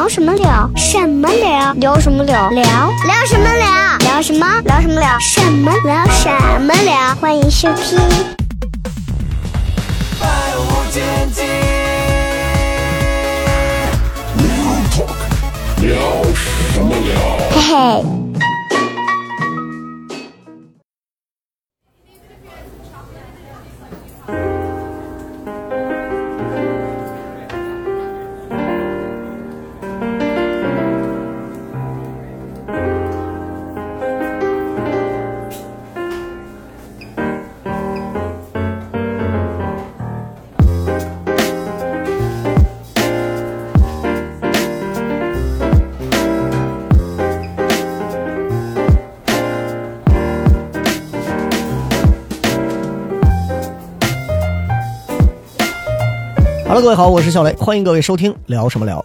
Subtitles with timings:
[0.00, 0.70] 聊什么聊？
[0.76, 1.74] 什么聊？
[1.74, 2.48] 聊什么聊？
[2.48, 2.64] 聊
[3.04, 3.98] 聊什么聊？
[3.98, 4.46] 聊什么？
[4.64, 5.18] 聊什么聊？
[5.20, 6.06] 什么聊？
[6.06, 6.30] 什
[6.62, 7.14] 么聊？
[7.20, 7.98] 欢迎收听。
[10.18, 10.26] 百
[10.56, 11.02] 无禁
[11.34, 11.42] 忌。
[17.50, 18.29] 嘿嘿。
[56.80, 59.04] 各位好，我是小雷，欢迎各位收听聊什么聊。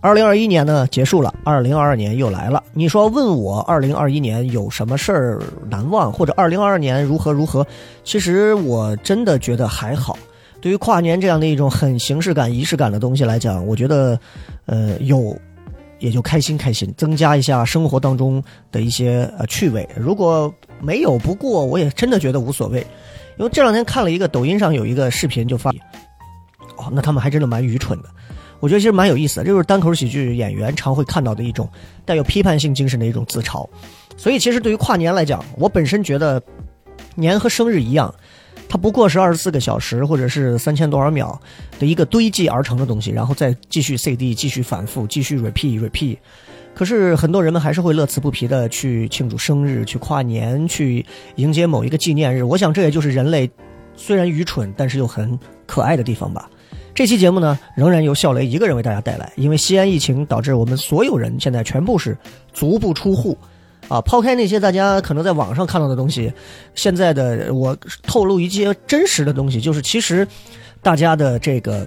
[0.00, 2.60] 二零二一年呢结束了，二零二二年又来了。
[2.72, 7.64] 你说问我二零二一年有什么事儿难忘，或者二零二二年如何如何？
[8.02, 10.18] 其实我真的觉得还好。
[10.60, 14.18] 对于跨年这样的一种很形式感、仪式感的东西来讲，我觉得，
[14.66, 15.38] 呃，有
[16.00, 19.88] 也就开心开心，增加一下生活当中的一些呃趣味。
[19.96, 22.84] 如果没有不过，我也真的觉得无所谓。
[23.38, 25.70] 因为这两天看了一个抖音上有一个视频，就发。
[26.76, 28.08] 哦，那他们还真的蛮愚蠢的。
[28.60, 31.68] 我觉得其实蛮有意思的，这就是单口喜剧演员常会看到的一种
[32.06, 33.68] 带有批判性精神的一种自嘲。
[34.16, 36.42] 所以，其实对于跨年来讲，我本身觉得
[37.14, 38.14] 年和生日一样，
[38.68, 41.38] 它不过是二十四个小时或者是三千多少秒
[41.78, 46.16] 的一个堆积而成的东西，然后再继续 CD，继续反复，继续 repeat repeat。
[46.74, 51.04] 可是很多人们还是会乐此不疲的去庆祝生日、去跨年、去
[51.36, 52.42] 迎接某一个纪念日。
[52.42, 53.50] 我想这也就是人类
[53.94, 56.48] 虽然愚蠢，但是又很可爱的地方吧。
[56.94, 59.32] 这期节目呢，仍然由笑雷一个人为大家带来。
[59.34, 62.16] 因为西安疫情导致我们所有人现在全部是
[62.52, 63.36] 足不出户，
[63.88, 66.32] 啊，抛开那些大家可能在网上看到的东西，
[66.76, 70.26] 现在的我透露一些真实的东西，就是其实
[70.82, 71.84] 大家的这个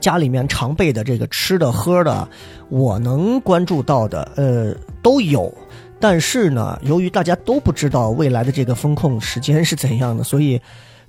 [0.00, 2.28] 家里面常备的这个吃的喝的，
[2.70, 5.52] 我能关注到的，呃，都有。
[6.00, 10.60] 但是呢，由于大家都不知道未来的这个风控时间是怎样的，所以。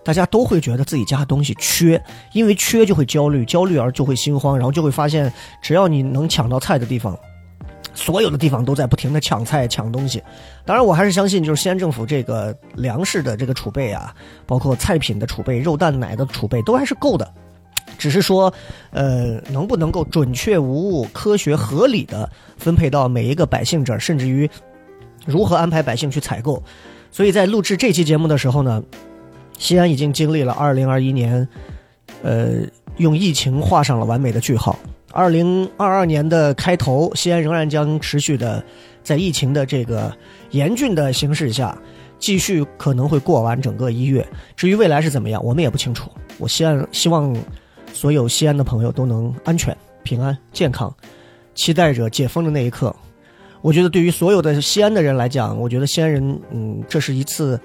[0.04, 2.02] 大家都会觉得自己家东西缺，
[2.34, 7.18] 因为缺就会焦虑，焦虑而就会心慌，然后就会发现，只要你能抢到菜的地方，
[7.94, 10.24] 所有的地方都在不停的抢菜抢东西。
[10.66, 14.16] 当然，我还是相信，就是西安政府这个粮食的这个储备啊，
[14.48, 17.30] 包括菜品的储备、肉蛋奶的储备都还是够的，
[17.98, 18.52] 只是说，
[18.92, 22.28] 呃，能不能够准确无误、科学合理的
[22.58, 24.50] 分配到每一个百姓这儿，甚至于
[25.26, 26.64] 如何安排百姓去采购。
[27.12, 28.82] 所以在录制这期节目的时候呢。
[29.60, 31.48] 西安已经经历了二零二一年，
[32.24, 32.62] 呃，
[32.98, 34.80] 用疫情画上了完美的句号。
[35.12, 38.64] 二零二二年的开头，西安仍然将持续的
[39.04, 40.16] 在疫情的这个
[40.52, 41.78] 严峻的形势下，
[42.20, 44.26] 继续可能会过完整个一月。
[44.56, 46.10] 至于未来是怎么样，我们也不清楚。
[46.38, 47.36] 我希望希望
[47.92, 50.96] 所有西安的朋友都能安全、平安、健康，
[51.54, 52.96] 期待着解封的那一刻。
[53.62, 57.60] 我觉得对于所有的西安的人来讲，我觉得西安人，嗯，这是一次。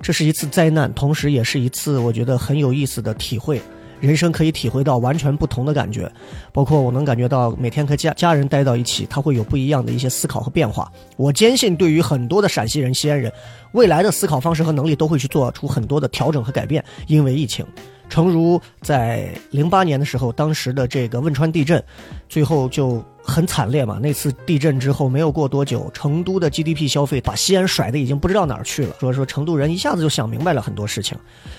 [0.00, 3.60] 这是一次灾难，同时也是一次我觉得很有意思的体会。
[4.00, 6.08] 人生可以体会到完全不同的感觉，
[6.52, 10.88] 包括我能感觉到每天和家家人待到一起，他会有不一样的一些思考和变化。
[11.16, 13.32] 我坚信，对于很多的陕西人、西安人，
[13.72, 16.84] 未来的思考方式和能力都会去做出很多的调整和改变。
[17.08, 17.66] 因为疫情，
[18.08, 21.82] 诚如在零八年的时候，当时的这个汶川地震，
[22.28, 23.04] 最后就。
[23.28, 23.98] 很惨烈嘛！
[24.02, 28.96] 那次地震之后没有过多久，成都的 GDP 消费把西安甩的已经不知道哪儿去了。
[28.98, 31.16] 说说成都人一下子就想明白了很多事情，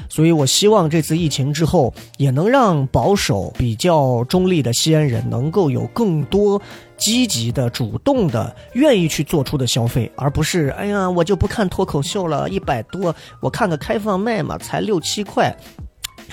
[0.10, 6.60] 所以我希望这次疫情之后也能让保守、比较中立的西安人能够有更多
[6.98, 15.56] 积极的、主动的、愿意去做出的消费，而不是哎呀我就不看脱口秀了，一百多，我看个开放麦嘛，才六七块。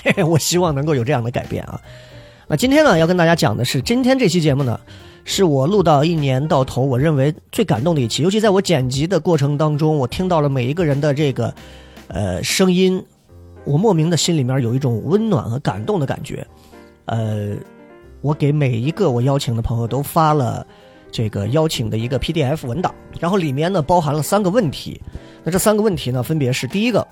[0.03, 1.79] 嘿嘿，我希望能够有这样的改变啊！
[2.47, 4.79] 那今天呢，要跟大家讲的是，今天这期节目呢。
[5.29, 11.53] 是我录到一年到头，我认为最感动的一期，尤其在我剪辑的过程当中，我听到了每一个人的这个，
[12.07, 13.03] 呃，声音，
[13.65, 16.47] 我莫名的心里面有一种温暖和感动的感觉。
[17.07, 17.57] 呃，
[18.21, 20.65] 我给每一个我邀请的朋友都发了
[21.11, 24.99] 这个邀请的一个 PDF 文档，然后里面呢包含了三个问题。
[25.43, 27.05] 那这三个问题呢，分别是：第一个，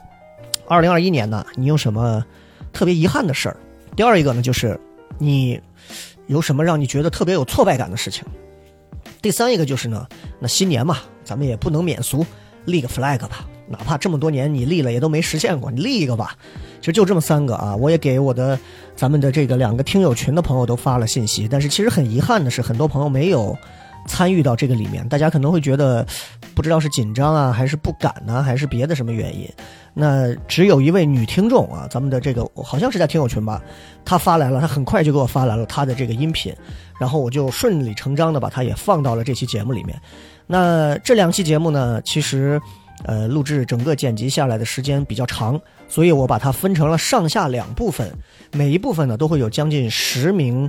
[0.69, 2.23] 二零二一年呢，你有什么
[2.71, 3.57] 特别遗憾的事儿？
[3.93, 4.79] 第二一个呢，就是
[5.17, 5.59] 你。
[6.27, 8.23] 有什么让你觉得特别有挫败感的事情？
[9.21, 10.07] 第三一个就是呢，
[10.39, 12.25] 那新年嘛，咱们也不能免俗，
[12.65, 13.47] 立个 flag 吧。
[13.67, 16.35] 哪怕这么多年你立了也都没实现过，你立一个吧。
[16.79, 18.59] 其实就这么三个啊，我也给我的
[18.95, 23.57] 咱们的这个两个听友群的朋友都发了信息，但是其实很遗憾的是，很多朋友没有
[24.05, 25.07] 参与到这个里面。
[25.07, 26.05] 大家可能会觉得，
[26.53, 29.49] 不知道是紧张啊，还是不敢呢，还是别的什么原因。
[29.93, 33.61] 那只有一位女听众啊，咱们的这个好像是在听友群吧，
[34.03, 36.53] 她发来了，她很快就给我发来了她的这个音频，
[36.99, 39.99] 然后我就顺理成章的把它也放到了这期节目里面。
[40.47, 42.61] 那这两期节目呢，其实。
[43.03, 45.59] 呃，录制整个剪辑下来的时间比较长，
[45.89, 48.09] 所以我把它分成了上下两部分，
[48.53, 50.67] 每一部分呢都会有将近十名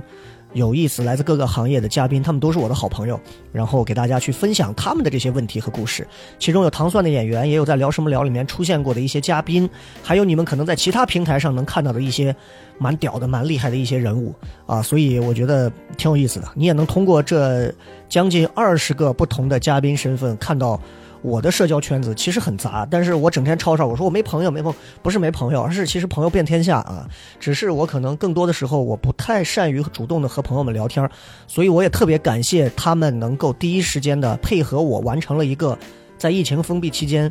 [0.53, 3.19] 有意思来自各个行业的嘉宾，他们都是我的好朋友，
[3.51, 6.07] 然后给大家去分享他们的这些问题和故事。
[6.39, 9.69] 其中有糖蒜的演员，也有在聊什么聊里面出现过的一些嘉宾，
[10.01, 12.35] 还有你们可能在其他平台上能看到的一些
[12.77, 14.33] 蛮屌的、蛮厉害的一些人物
[14.65, 16.47] 啊，所以我觉得挺有意思的。
[16.55, 17.71] 你也能通过这
[18.07, 20.79] 将近二十个不同的嘉宾身份看到。
[21.27, 27.05] 我的社交圈子其实很杂，但是我整天吵吵，我说我没朋友，没朋友，不是没朋友，而是其实朋友遍天下啊。
[27.37, 31.07] 只是我可能更多的时候我不太善于主动的和朋友们聊天，
[31.45, 35.77] 所以我也特别感谢他们能够第一时间的配合我完成了一个
[36.17, 37.29] 在疫情封闭期间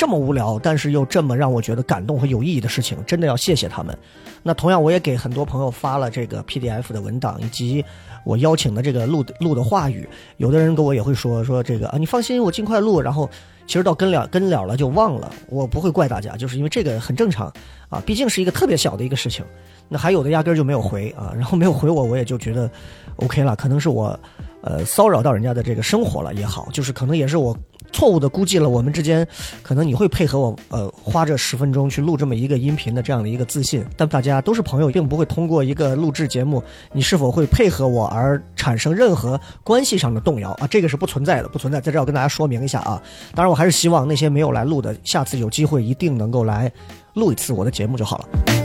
[0.00, 3.94] 这么无聊，但是又这么让我觉得感动和有意义的事情，真的要谢谢他们。
[4.42, 7.84] 那同样我也给很多朋友发了这个 PDF 的文档以及。
[8.22, 10.06] 我邀请的这个录录的话语，
[10.36, 13.00] 有的人跟我也会说说这个啊，你放心，我尽快录。
[13.00, 13.28] 然后
[13.66, 17.50] 其实到跟了跟了了就忘了，我不会怪大家，就是因为这个很正常
[17.88, 19.42] 啊，毕竟是一个特别小的一个事情。
[19.88, 22.70] 那还有的压根就没有回啊，然后没有回我，我也就觉得
[23.16, 24.18] OK 了，可能是我
[24.62, 27.56] 呃骚扰到人家的这个生活了也好，就是可能也是我。
[27.92, 29.26] 错误的估计了我们之间，
[29.62, 33.84] 可能你会配合我，呃，花这十分钟去录这么一个音频的这样的一个自信。
[33.96, 36.62] 但大家都是朋友，并不会通过一个录制节目，
[36.92, 40.68] 你是否会配合我而产生任何关系上的动摇啊？
[40.68, 41.80] 这个是不存在的，不存在。
[41.80, 43.02] 在这要跟大家说明一下啊。
[43.34, 46.70] 当然，我还是希望那些没有来录的，下次有机会一定能够来
[47.14, 48.59] 录一次我的节目就好了。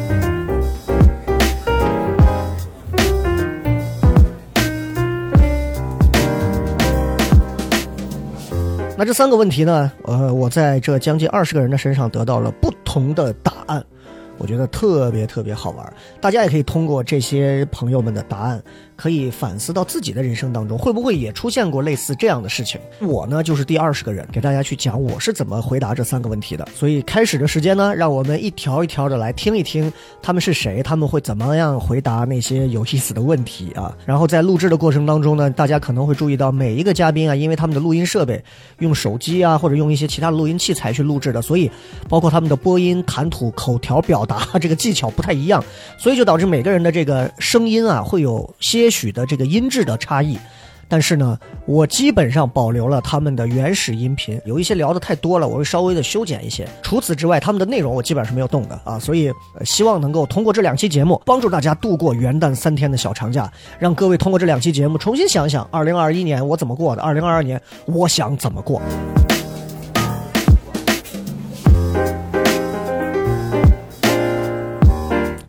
[8.97, 9.91] 那这三个问题呢？
[10.03, 13.83] 呃，我在这将近二十个人的身上得到了不同的答案。
[14.37, 18.61] 我觉得特别特别好玩，大家也可以通过这些朋友们的答案，
[18.95, 22.81] 可以反思到自己的人生当中，会不会也出现过类似这样的事情？
[22.99, 26.67] 我呢，就是第二十个人，给大家去讲我是怎么回答这三个问题的。
[26.75, 33.95] 所以开始的时间呢，让我们一条一条的来听一听他们是谁，他们会怎么样回答那些有意思的问题啊。
[34.05, 38.43] 然后在录制的过程当中呢，大家可能会注意到每一个嘉宾啊，因为他们的录音设备
[38.79, 41.71] 用手机啊，或者用一些其他的录音器材去录制的，所以
[42.09, 44.25] 包括他们的播音、谈吐、口条表。
[44.25, 45.63] 达这个技巧不太一样，
[45.99, 50.37] 所以就导致每个人的这个声音啊会有些些许的这个音质的差异。
[50.87, 51.35] 但是呢，
[51.65, 56.67] 我基本上保留了他们的原始音频，有一些聊的太多了，我会稍微的修剪一些。
[56.83, 58.99] 除此之外，他们的内容我基本上是没有动的啊。
[58.99, 59.33] 所以
[59.63, 68.79] 希望能够通过这两期节目，帮助大家度过元旦三天的小长假，让各位通过这两期节目重新想想，二零二一年我怎么过的，二零二二年我想怎么过。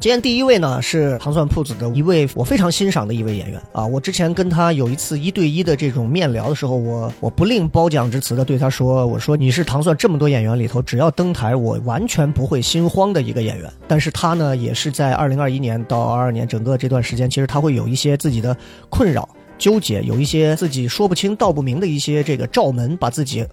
[0.06, 3.84] 今天第一位呢是糖蒜铺子的一位我非常欣赏的一位演员啊！
[3.84, 18.56] 我之前跟他有一次一对一的这种面聊的时候，我我不吝褒奖之词的对他说：“我说你是糖蒜这么多演员里头，只要登台我完全不会心慌的一个演员。”但是他呢，也是在二零二一年到二二年整个这段时间，其实他会有一些自己的
[18.88, 19.28] 困扰。
[19.58, 23.46] 纠结有一些自己说不清道不明的一些这个罩门，把自己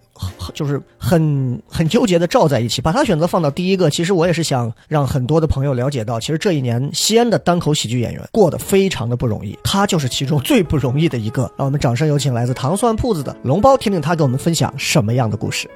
[0.54, 2.82] 就是很很纠结的罩在一起。
[2.82, 11.44] 把他选择放到第一个，其实我也是想让很多的朋友了解到，其实这一年西安的单口喜剧演员过得非常的不容易，他就是其中最不容易的一个。
[11.58, 15.70] 让我们掌声有请来自糖蒜铺子的龙包，听听他给我们分享什么样的故事。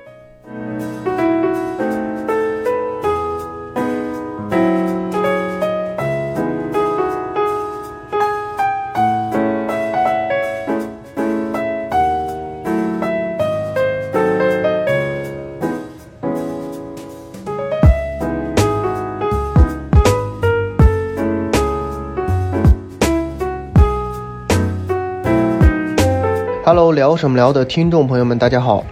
[26.68, 28.86] Hello，聊什么聊的听众朋友们，大家好，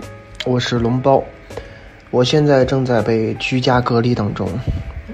[0.46, 1.22] 我是龙包，
[2.10, 4.48] 我现在正在被居家隔离当中，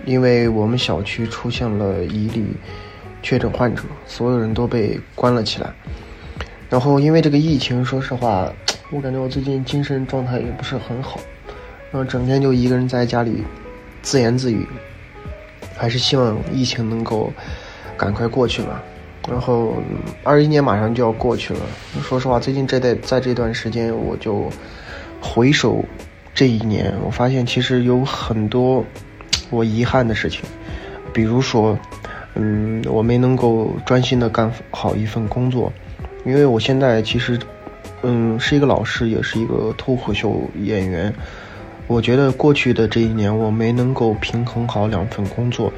[0.05, 2.45] 因为我们小区出现了一例
[3.23, 5.73] 确诊患者，所有人都被关了起来。
[6.69, 8.53] 然后因为这个疫情，说实话，
[8.91, 11.19] 我感觉我最近精神状态也不是很好，
[11.91, 13.43] 然后整天就一个人在家里
[14.03, 14.67] 自言自语，
[15.75, 17.33] 还是希望疫情能够
[17.97, 18.83] 赶快过去吧。
[19.29, 19.75] 然后，
[20.23, 21.59] 二一年马上就要过去了。
[22.01, 24.49] 说实话，最近这在在这段时间，我就
[25.21, 25.85] 回首
[26.33, 28.83] 这一年，我发现其实有很多
[29.51, 30.41] 我遗憾的事情，
[31.13, 31.77] 比如说，
[32.33, 35.71] 嗯，我没能够专心的干好一份工作，
[36.25, 37.39] 因为我现在其实，
[38.01, 41.13] 嗯，是一个老师，也是一个脱口秀演员。
[41.87, 45.71] 我觉得过去的这一年，我没能够平衡好两份工作，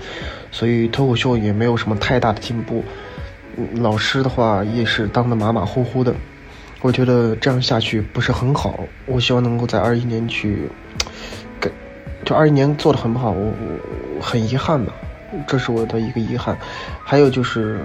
[0.51, 2.83] 所以脱口秀也没有什么太大的进步。
[3.75, 6.13] 老师的话也是当的马马虎虎的。
[6.81, 8.79] 我觉得这样下去不是很好。
[9.05, 10.67] 我希望能够在二一年去，
[11.61, 11.71] 给，
[12.25, 13.53] 就二一年做的很不好，我
[14.17, 14.93] 我很遗憾吧，
[15.47, 16.57] 这是我的一个遗憾。
[17.01, 17.79] 还有就是，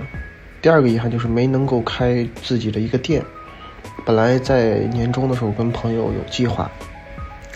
[0.61, 3.23] 第二个遗憾就是没能够开自己的一个店。
[4.05, 6.69] 本来在年终的时候跟朋友有计划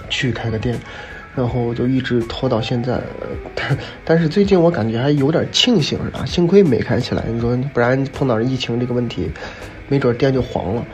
[0.08, 0.78] 去开个店，
[1.34, 3.00] 然后就一直拖到现在。
[3.54, 6.24] 但但是最近我感觉还有点庆幸，啊？
[6.26, 7.24] 幸亏没开起来。
[7.28, 9.30] 你说不然碰到疫情这个问题，
[9.88, 10.84] 没准店就黄了。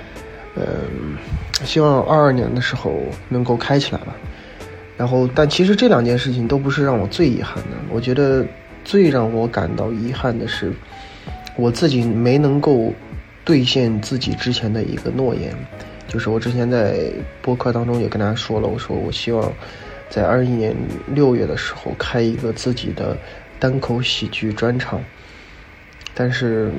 [0.56, 1.16] 嗯，
[1.64, 2.92] 希望二二年的时候
[3.28, 4.14] 能够开起来吧。
[4.96, 7.76] 然后，但其实这两件事情都不是让我最遗憾的。
[7.88, 8.44] 我觉得
[8.84, 10.72] 最让我感到遗憾的是，
[11.54, 12.92] 我自己没能够
[13.44, 15.54] 兑现自己之前的一个诺言。
[16.08, 19.52] 就是我之前在播客当中也跟大家说了，我说我希望
[20.10, 20.74] 在二一年
[21.06, 23.16] 六月的时候开一个自己的
[23.58, 25.00] 单口喜剧专场，
[26.14, 26.70] 但是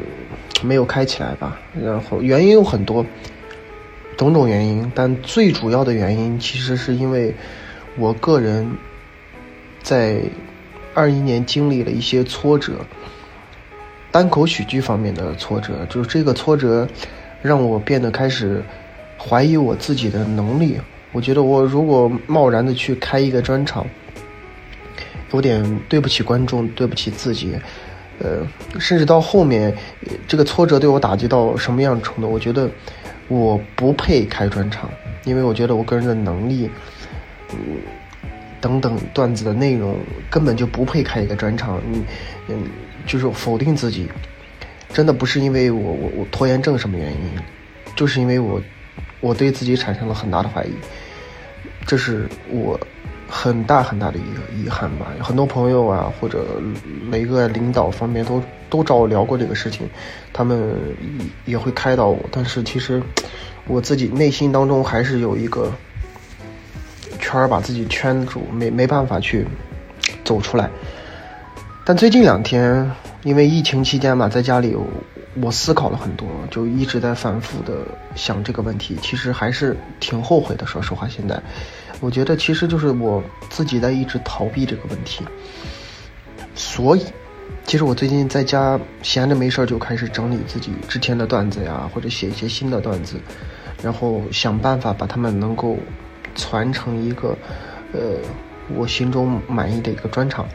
[0.64, 1.60] 没有开起来吧。
[1.82, 3.06] 然后原因有很多。
[4.18, 7.34] 种种原因，但最主要的原因其实是因为
[7.96, 8.70] 我个人
[9.82, 10.22] 在
[10.94, 12.86] 二一年经历了一些挫折，
[14.12, 16.86] 单口喜剧方面的挫折，就是这个挫折
[17.42, 18.62] 让我变得开始
[19.18, 20.78] 怀疑我自己的能力。
[21.12, 23.86] 我觉得我如果贸然的去开一个专场，
[25.34, 27.56] 有点对不起观众，对不起自己。
[28.20, 28.46] 呃，
[28.80, 29.74] 甚至到后面，
[30.28, 32.30] 这个挫折对我打击到什么样程度？
[32.30, 32.70] 我觉得。
[33.32, 34.90] 我不配开专场，
[35.24, 36.68] 因为我觉得我个人的能力，
[37.54, 37.60] 嗯，
[38.60, 39.96] 等等段子的内容
[40.32, 41.80] 根本就不配开一个专场。
[41.94, 42.04] 嗯
[42.48, 42.64] 嗯，
[43.06, 44.10] 就是否定自己，
[44.92, 47.20] 真的不是因为我我我拖延症什么原因，
[47.96, 48.60] 就是因为我
[49.20, 50.72] 我对自己产生了很大的怀疑，
[51.86, 52.80] 这是我
[53.28, 55.08] 很大很大的一个遗憾吧。
[55.22, 56.46] 很多朋友啊，或者
[57.10, 58.42] 每个领导方面都。
[58.72, 59.90] 都找我聊过这个事情，
[60.32, 60.78] 他们
[61.46, 63.02] 也会开导我，但是其实
[63.66, 65.74] 我自己内心当中还是有一个
[67.18, 69.44] 圈儿把自己圈住，没没办法去
[70.24, 70.70] 走出来。
[71.84, 72.92] 但最近两天，
[73.24, 74.76] 因为疫情期间嘛，在家里
[75.42, 80.66] 我思考了很多，就一直在反复的想这个问题，其实还是挺后悔的。
[80.66, 81.42] 说实话，现在
[82.00, 85.24] 我觉得其实就是我自己在一直逃避这个问题，
[86.56, 87.04] 所以。
[87.66, 93.16] 其实我最近在家闲着没事儿，就开始整理自己之前的段子呀，或者写一些新的段子，
[93.84, 95.78] 然后想办法把他们能够
[96.36, 97.36] 传成一个，
[97.92, 98.18] 呃，
[98.76, 100.48] 我心中满意的一个专场，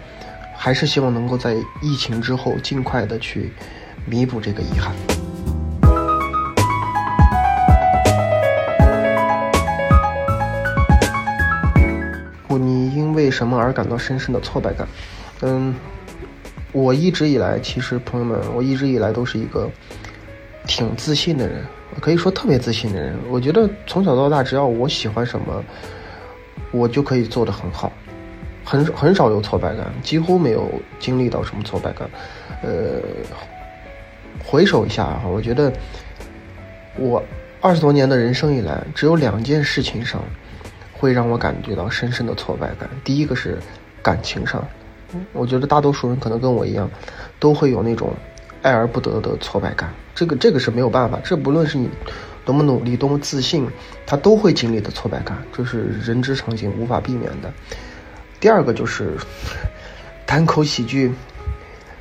[0.57, 3.53] 还是希望能够在疫情之后尽快的去
[4.07, 4.95] 弥补这个遗憾。
[12.57, 14.87] 你因为什么而感到深深的挫败感？
[15.43, 15.75] 嗯。
[16.73, 19.71] 我一直以来，其实朋友们，我一直以来都是一个
[20.67, 21.63] 挺自信的人，
[22.01, 23.17] 可以说特别自信的人。
[23.31, 25.63] 我觉得从小到大，只要我喜欢什么，
[26.73, 27.93] 我就可以做得很好，
[28.65, 30.69] 很很少有挫败感，几乎没有
[30.99, 32.11] 经历到什么挫败感。
[32.63, 32.99] 呃，
[34.43, 35.73] 回首一下哈，我觉得
[36.97, 37.23] 我
[37.61, 40.23] 二十多年的人生以来，只有两件事情上
[40.93, 42.89] 会让我感觉到深深的挫败感。
[43.05, 43.59] 第一个是
[44.03, 44.67] 感情上。
[45.33, 46.91] 我觉得大多数人可能跟我一样，
[47.39, 48.13] 都会有那种
[48.63, 49.93] 爱而不得的挫败感。
[50.13, 51.89] 这个这个是没有办法，这不论是你
[52.45, 53.69] 多么努力、多么自信，
[54.05, 57.53] 他都会经历的挫败感，这是人之常情，无法避免的。
[58.41, 59.17] 第二个就是
[60.27, 61.13] 单口喜剧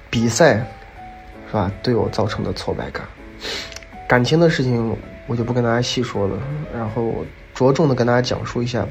[0.09, 0.65] 比赛，
[1.53, 1.71] 是吧？
[1.83, 3.05] 对我造成的挫败感。
[4.07, 6.35] 感情的事情我就不跟大家细说了，
[6.73, 8.83] 然后着重的跟大家讲述一下。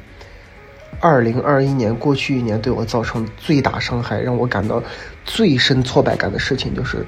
[1.01, 4.81] 二零二一年过去一年对我造成最大伤害，让我感到
[5.25, 7.05] 最深挫败感的事情，就是，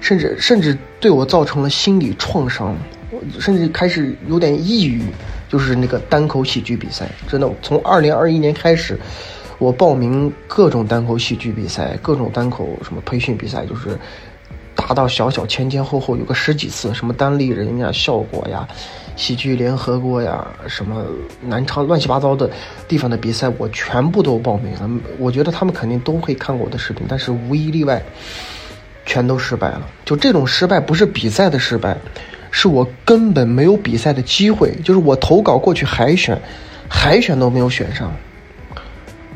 [0.00, 2.76] 甚至甚至对我造成了心理创伤，
[3.38, 5.04] 甚至开始有点抑郁。
[5.48, 8.96] 就是那个单口喜剧比赛，真的从二零二一年开始，
[9.60, 13.96] 我报名各种单口喜剧比赛，各种单口什么培训比赛，就是。
[14.76, 18.66] 大到小小前前后后有个十几次，什么单立人呀、效果呀、
[19.14, 21.04] 喜剧联合国呀，什么
[21.42, 22.48] 南昌乱七八糟的
[22.88, 24.90] 地方的比赛，我全部都报名了。
[25.18, 28.02] 我觉得他们肯定都会看过我的视频，但是无一例外，
[29.04, 29.86] 全都失败了。
[30.06, 31.94] 就这种失败不是比赛的失败，
[32.50, 34.74] 是我根本没有比赛的机会。
[34.82, 36.40] 就是我投稿过去海选，
[36.88, 38.10] 海选都没有选上，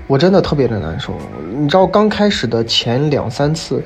[0.06, 1.14] 我真的特别的难受。
[1.56, 3.82] 你知道刚开始的前两三次，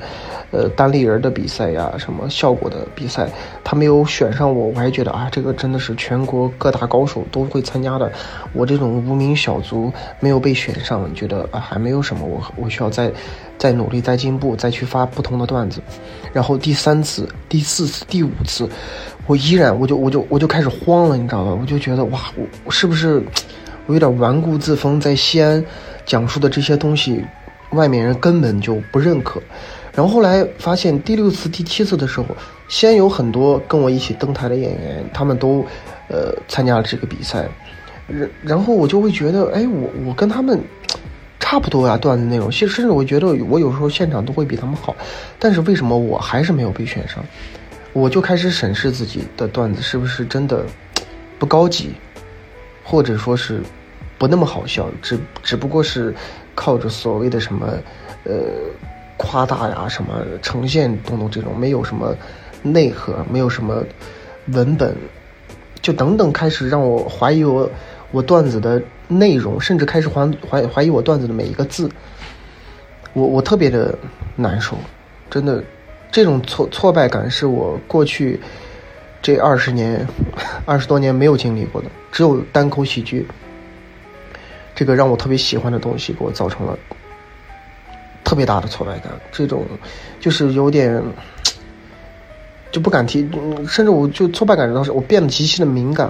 [0.51, 3.29] 呃，单立人的比赛呀，什么效果的比赛，
[3.63, 8.11] 他没有选上我，我还觉得啊，这个真的是全国各大高手都会参加的，
[8.53, 13.11] 我这种无名小卒没有被选上，觉得啊还没有什么，我我需要再
[13.57, 15.79] 再努力再进步，再去发不同的段子。
[16.33, 18.67] 然后第三次、第四次、第五次，
[19.25, 21.57] 我依然我就我就我就开始慌了，你知道吧？
[21.59, 23.23] 我就觉得哇，我我是不是
[23.85, 25.63] 我有点顽固自封，在西安
[26.09, 27.23] 讲述的这些东西。
[27.73, 29.39] 外面人根本就不认可，
[29.93, 32.25] 然后后来发现第六次、第七次的时候，
[32.67, 35.63] 先有很多跟我一起登台的演员，他们都，
[36.07, 37.47] 呃，参加了这个比赛，
[38.07, 40.59] 然然后我就会觉得，哎，我我跟他们
[41.39, 44.95] 差不多呀，段子内容，其实甚至我觉得我有时候现场都会比他们好，
[45.37, 47.23] 但是为什么我还是没有被选上？
[47.93, 50.65] 我就开始审视自己的段子是不是真的
[51.37, 51.93] 不高级，
[52.83, 53.61] 或者说是
[54.19, 56.13] 不那么好笑，只只不过是。
[56.55, 57.67] 靠着所谓的什么，
[58.25, 58.33] 呃，
[59.15, 62.13] 夸大呀，什么呈现等等这种，没有什么
[62.61, 63.81] 内核，没有什么
[64.47, 64.93] 文本，
[65.81, 67.71] 就等等，开始让我怀疑我
[68.11, 71.89] 我段子的内容，甚至开始怀怀怀疑我段子的每一个字。
[73.13, 73.97] 我我特别的
[74.35, 74.75] 难受，
[75.29, 75.63] 真的，
[76.11, 78.37] 这种挫挫败感是我过去
[79.21, 80.05] 这二十年
[80.65, 83.25] 二十多年没有经历过的，只有单口喜剧。
[84.79, 86.79] 这个让我特别喜欢的东西，给我造成了
[88.23, 89.11] 特别大的挫败感。
[89.29, 89.65] 这种
[90.21, 91.03] 就是有点
[92.71, 93.29] 就不敢提，
[93.67, 96.09] 甚至我就挫败感当时我变得极其的敏感。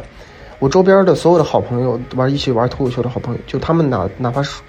[0.60, 4.62] 我周边的所有的好朋友，玩一起玩脱口秀的好朋友，就他们哪哪怕是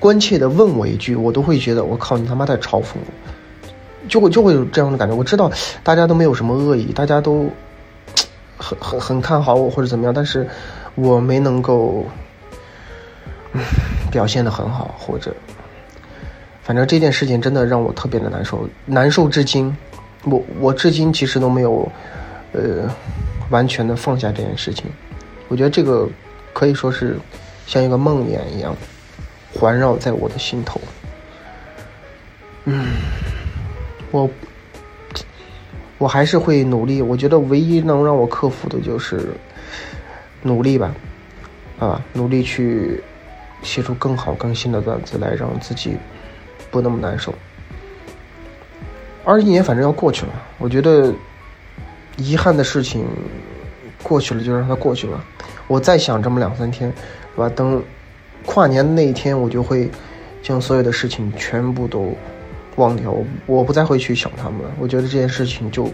[0.00, 3.68] 关切的问我一句，我都会觉得我靠，你他妈在嘲讽我，
[4.08, 5.14] 就会就会有这样的感觉。
[5.14, 5.48] 我知道
[5.84, 7.48] 大家都没有什么恶意，大家都
[8.56, 10.44] 很很很看好我或者怎么样，但是
[10.96, 12.04] 我没能够。
[14.10, 15.34] 表现的很好，或者，
[16.62, 19.74] 反正这件事情真的让我特别的难受，难受至今。
[20.24, 21.90] 我我至今其实都没有，
[22.52, 22.88] 呃，
[23.50, 24.86] 完全的放下这件事情。
[25.48, 26.08] 我觉得这个
[26.52, 27.16] 可以说是
[27.66, 28.74] 像一个梦魇一样，
[29.52, 30.80] 环绕在我的心头。
[32.64, 32.86] 嗯，
[34.10, 34.30] 我
[35.98, 37.02] 我还是会努力。
[37.02, 39.28] 我觉得唯一能让我克服的就是
[40.42, 40.94] 努力吧，
[41.78, 43.02] 啊，努力去。
[43.64, 45.96] 写出更好、更新的段子来，让自己
[46.70, 47.34] 不那么难受。
[49.24, 51.12] 二一年反正要过去了，我觉得
[52.16, 53.04] 遗憾的事情
[54.02, 55.24] 过去了就让它过去了。
[55.66, 56.92] 我再想这么两三天，
[57.34, 57.48] 是吧？
[57.48, 57.82] 等
[58.44, 59.90] 跨年那一天，我就会
[60.42, 62.14] 将所有的事情全部都
[62.76, 64.70] 忘掉，我不再会去想他们了。
[64.78, 65.90] 我觉得这件事情就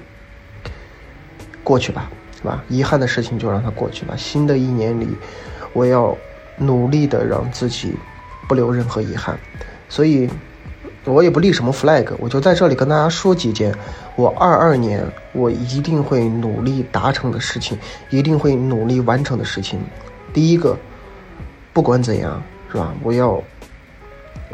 [1.62, 2.64] 过去吧，是吧？
[2.68, 4.16] 遗憾的事情就让它过去吧。
[4.16, 5.06] 新的一年里，
[5.72, 6.16] 我要。
[6.61, 7.94] 努力的让自己
[8.46, 9.38] 不留任何遗憾，
[9.88, 10.29] 所以，
[11.05, 13.75] 我也不立什么 flag，我就在这里跟大家说几件
[14.14, 17.79] 我二二年我一定会努力达成的事情，
[18.11, 19.81] 一定会努力完成的事情。
[20.35, 20.77] 第一个，
[21.73, 22.92] 不管怎样，是吧？
[23.03, 23.42] 我要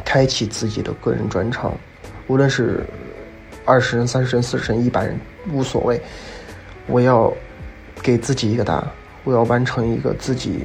[0.04, 1.72] 开启自己的个人专场，
[2.28, 2.86] 无论是
[3.64, 5.18] 二十人、三十人、四十人、一百人，
[5.52, 6.00] 无所谓。
[6.86, 7.32] 我要
[8.00, 8.88] 给自己一个答案，
[9.24, 10.60] 我要完成一个自己。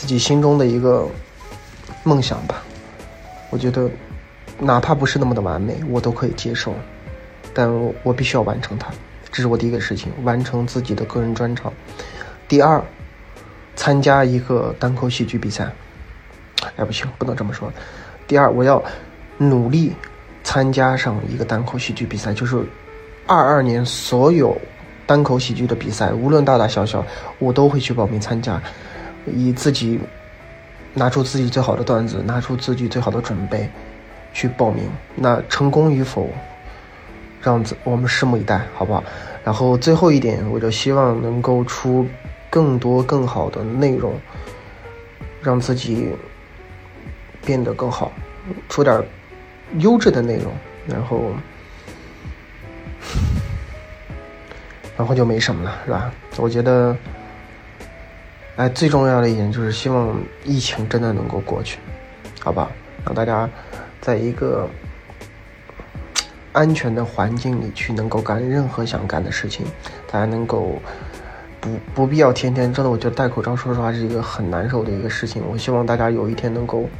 [0.00, 1.08] 自己心中的一个
[2.04, 2.62] 梦想吧，
[3.50, 3.90] 我觉得
[4.56, 6.72] 哪怕不是那么的完美，我都可以接受，
[7.52, 7.68] 但
[8.04, 8.92] 我必须要完成它，
[9.32, 11.72] 这是我第一个事情，完成自己的个人专场。
[12.46, 12.80] 第二，
[13.74, 15.68] 参加一个单口喜剧比赛，
[16.76, 17.68] 哎不行，不能这么说。
[18.28, 18.80] 第二，我要
[19.36, 19.92] 努力
[20.44, 22.64] 参加上一个单口喜剧比赛，就是
[23.26, 24.56] 二二年所有
[25.08, 27.04] 单口喜剧的比赛，无论大大小小，
[27.40, 28.62] 我都会去报名参加。
[29.34, 29.98] 以自己
[30.94, 33.68] 拿出自己最好的段子，拿出自己最好的准备
[34.32, 34.84] 去报名。
[35.14, 36.28] 那成功与否，
[37.40, 39.02] 让我们拭目以待，好不好？
[39.44, 42.06] 然后最后一点，我就希望能够出
[42.50, 44.12] 更多更好的内容，
[45.40, 46.08] 让自己
[47.44, 48.12] 变得更好，
[48.68, 49.02] 出点
[49.78, 50.52] 优质的内容，
[50.86, 51.32] 然后，
[54.96, 56.12] 然后就没什么了，是吧？
[56.36, 56.96] 我觉得。
[58.58, 61.78] 哎，最重要的一点就是希望疫情真的能够过去，
[62.40, 62.68] 好吧？
[63.06, 63.48] 让大家
[64.00, 64.68] 在一个
[66.50, 69.64] 安全的环境里去能够干任何想干的事情，
[70.10, 70.82] 大家能够
[71.60, 75.40] 不不必要天天真的，我觉得戴口罩，说实话是一个很难受的一个事情。
[75.48, 76.90] 我希望大家有一天能够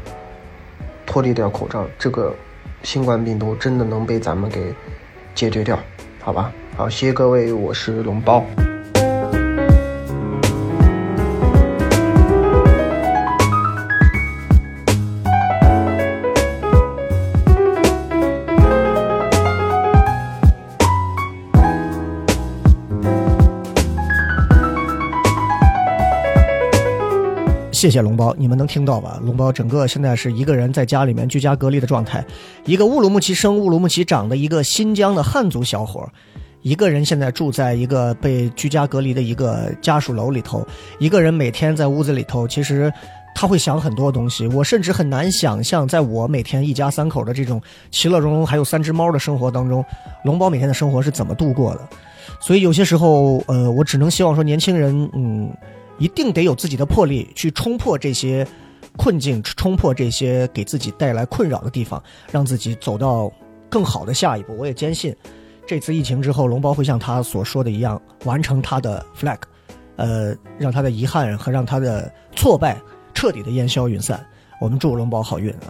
[1.05, 2.33] 脱离掉口罩，这个
[2.85, 4.73] 新冠病毒真的能被咱们给
[5.35, 5.77] 解决掉，
[6.21, 6.53] 好吧？
[6.77, 8.44] 好，谢谢各位，我是龙包。
[27.79, 29.21] 谢谢龙包，你们能听到吧？
[29.23, 32.27] 龙包整个现在是一个人在家里面居家隔离的状态，
[32.64, 36.05] 一个乌鲁木齐生、乌鲁木齐长的一个新疆的汉族小伙，
[36.62, 40.67] 一个人现在住在一个被居家隔离的一个家属楼里头，
[40.99, 42.93] 一个人每天在屋子里头，其实
[43.33, 44.49] 他会想很多东西。
[44.49, 47.62] 我甚至很难想象，在我每天一家三口的这种
[47.93, 49.85] 其乐融融，还有三只猫的生活当中，
[50.25, 51.88] 龙包每天的生活是怎么度过的。
[52.41, 55.49] 所以有些时候，呃，我只能希望说，年轻人，嗯，
[55.99, 58.47] 一定得有自己的魄力，去冲破这些
[58.97, 63.31] 困境，冲破这些给自己带来困扰的地方，让自己走到
[63.69, 64.57] 更好的下一步。
[64.57, 65.15] 我也坚信，
[65.67, 69.39] 这次疫情之后，龙包会像他所说的一样，完成他的 flag，
[69.97, 72.81] 呃，让他的遗憾和让他的挫败
[73.13, 74.25] 彻底的烟消云散。
[74.61, 75.67] 我们祝龙包好运啊！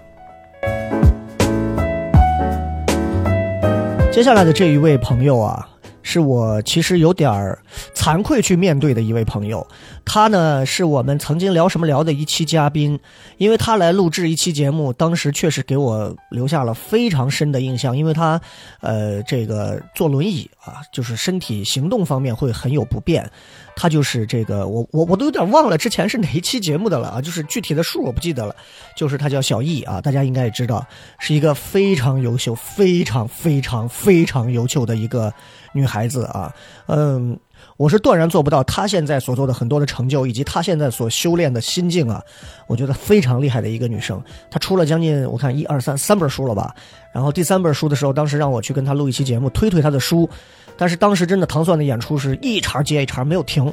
[4.13, 5.69] 接下来的这一位朋友啊。
[6.01, 7.59] 是我其实有点儿
[7.95, 9.67] 惭愧去面对的一位朋友，
[10.09, 12.99] 他呢是我们曾经聊什么聊的一期嘉宾，
[13.37, 18.41] 因为他来录制一期节目，当时确实给我留下了非常深的印象，因为他，
[18.81, 23.31] 呃，这个坐轮椅啊，就是身体行动方面会很有不便。
[23.77, 28.57] 他就是这个，我我我都有点忘了之前是哪一期节目的了啊，就是具体的数我不记得了，
[28.97, 30.85] 就是他叫小易啊，大家应该也知道，
[31.19, 35.33] 是一个非常优秀、非常非常非常优秀的一个
[35.73, 36.53] 女孩子啊，
[36.87, 37.39] 嗯，
[37.79, 42.21] 我是断然做不到她现在所做的很多的成就，以及她现在所修炼的心境啊，
[42.67, 44.21] 我觉得非常厉害的一个女生。
[44.51, 46.75] 她出了将近我看一二三三本书了吧，
[47.15, 50.29] 然后第三本书的时候，当时让我去跟她录一期节目，推推她的书。
[50.77, 53.73] 但是当时真的糖蒜的演出是一茬接一茬没有停，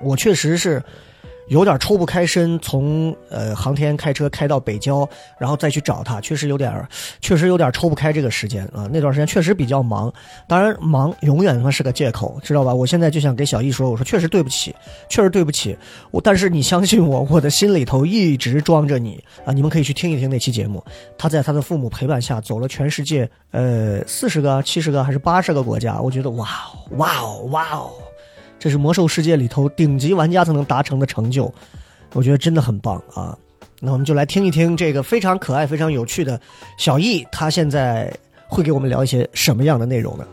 [0.00, 0.82] 我确实是
[1.52, 5.06] 有点抽不开身，从呃航天开车开到北郊，
[5.38, 6.88] 然后再去找他，确实有点
[7.20, 8.88] 确实有点抽不开这个时间啊。
[8.90, 10.10] 那段时间确实比较忙，
[10.48, 12.72] 当然忙永远他妈是个借口，知道吧？
[12.72, 14.74] 我现在就想给小易说，我说确实对不起，
[15.10, 15.76] 确实对不起。
[16.10, 19.52] 我但是你相信我，我的心里头一直装着你啊！
[19.52, 20.82] 你们可以去听一听那期节目，
[21.18, 23.28] 他在他的父母陪伴下走了全世界。
[23.50, 26.00] 呃，四十个、七十个还是八十个国家？
[26.00, 27.90] 我觉得哇哦，哇哦，哇哦，
[28.62, 31.52] 这是魔兽世界里头顶级玩家才能达成的成就，
[32.12, 33.36] 我觉得真的很棒啊！
[33.80, 36.40] 那我们就来听一听这个非常可爱、非常有趣的
[36.78, 40.24] 小易，他现在会给我们聊一些什么样的内容呢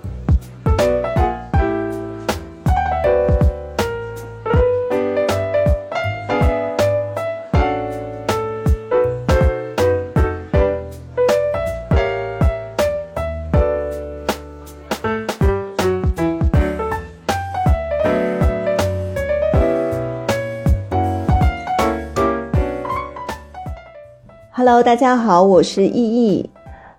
[24.84, 26.50] 大家好，我是易易。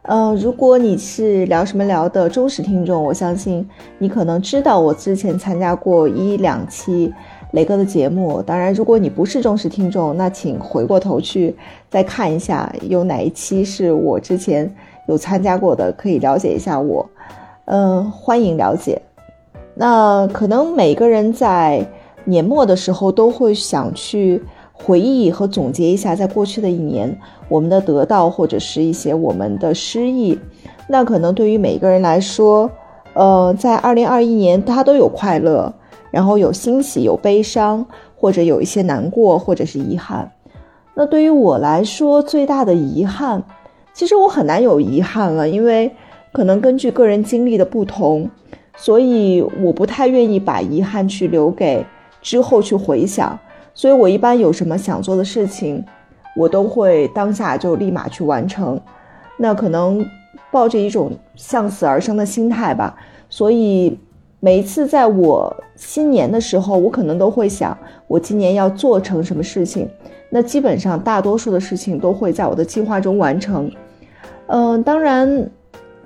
[0.02, 3.66] 呃，如果你是聊什么聊的忠实听众，我相信
[3.96, 7.10] 你可能知道我之前参加过一两期
[7.52, 8.42] 雷哥的节目。
[8.42, 11.56] 当然，如果你不是忠实听众，那请回过头去
[11.88, 14.70] 再看一下有哪一期是我之前
[15.08, 17.08] 有参加过的，可以了解一下我。
[17.64, 19.00] 嗯，欢迎了解。
[19.74, 21.86] 那可能每个人在
[22.24, 24.42] 年末的时候都会想去。
[24.84, 27.16] 回忆和总结一下，在过去的一年，
[27.48, 30.38] 我们的得到或者是一些我们的失意，
[30.88, 32.70] 那可能对于每一个人来说，
[33.12, 35.72] 呃，在二零二一年，他都有快乐，
[36.10, 40.32] 然后有欣喜，有悲伤，或者有一些难过，或者是遗憾。
[40.94, 43.44] 那对于我来说，最大的遗憾，
[43.92, 45.92] 其实我很难有遗憾了，因为
[46.32, 48.28] 可能根据个人经历的不同，
[48.76, 51.84] 所以我不太愿意把遗憾去留给
[52.22, 53.38] 之后去回想。
[53.74, 55.84] 所以，我一般有什么想做的事情，
[56.36, 58.80] 我都会当下就立马去完成。
[59.38, 60.04] 那可能
[60.50, 62.94] 抱着一种向死而生的心态吧。
[63.28, 63.98] 所以，
[64.40, 69.88] 每一次在我新年的时候，我可能都会想，我今年要做成什么事情。
[70.28, 73.70] 那基本上大多数的事情都会在我的计划中完成。
[74.46, 75.48] 嗯，当然，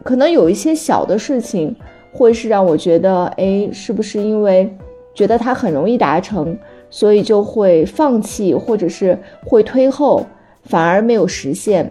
[0.02, 1.74] 可能有一些小的事情
[2.12, 4.74] 会是让我觉得，哎，是不是因为
[5.14, 6.56] 觉得它很容易达成？
[6.94, 10.24] 所以就会放弃，或者是会推后，
[10.62, 11.90] 反而没有实现。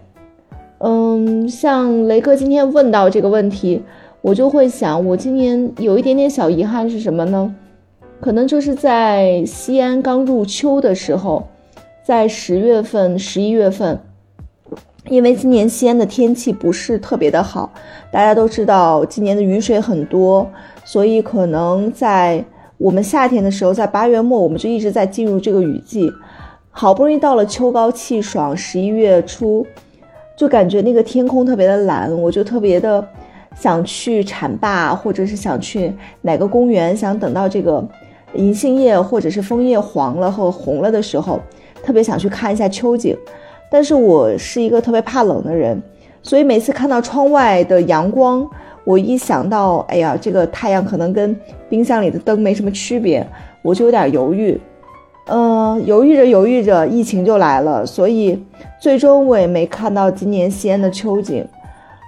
[0.77, 3.83] 嗯，像雷哥今天问到这个问题，
[4.21, 7.53] 我就会想，我今年有一点点小遗憾是什么呢？
[8.21, 11.49] 可能就是在西安刚入秋的时候，
[12.05, 13.99] 在十月份、十一月份，
[15.09, 17.69] 因为今年西安的天气不是特别的好，
[18.09, 20.49] 大家都知道今年的雨水很多，
[20.85, 22.45] 所以可能在。
[22.83, 26.11] 我们夏天的时候，在八月末，我们就一直在进入这个雨季，
[26.69, 29.65] 好不容易到了秋高气爽，十一月初，
[30.35, 33.07] 就感觉那个天空特别的蓝，我就特别的
[33.55, 35.93] 想去浐灞，或者是想去
[36.23, 37.81] 哪个公园，想等到这个
[38.33, 41.39] 银杏叶或者是枫叶黄了或红了的时候，
[41.81, 43.17] 特别想去看一下秋景。
[43.71, 45.81] 但是我是一个特别怕冷的人，
[46.21, 48.45] 所以每次看到窗外的阳光，
[48.83, 51.35] 我一想到，哎呀，这个太阳可能跟
[51.69, 53.25] 冰箱里的灯没什么区别，
[53.61, 54.59] 我就有点犹豫。
[55.27, 58.43] 嗯，犹豫着犹豫着，疫情就来了，所以
[58.79, 61.45] 最终我也没看到今年西安的秋景。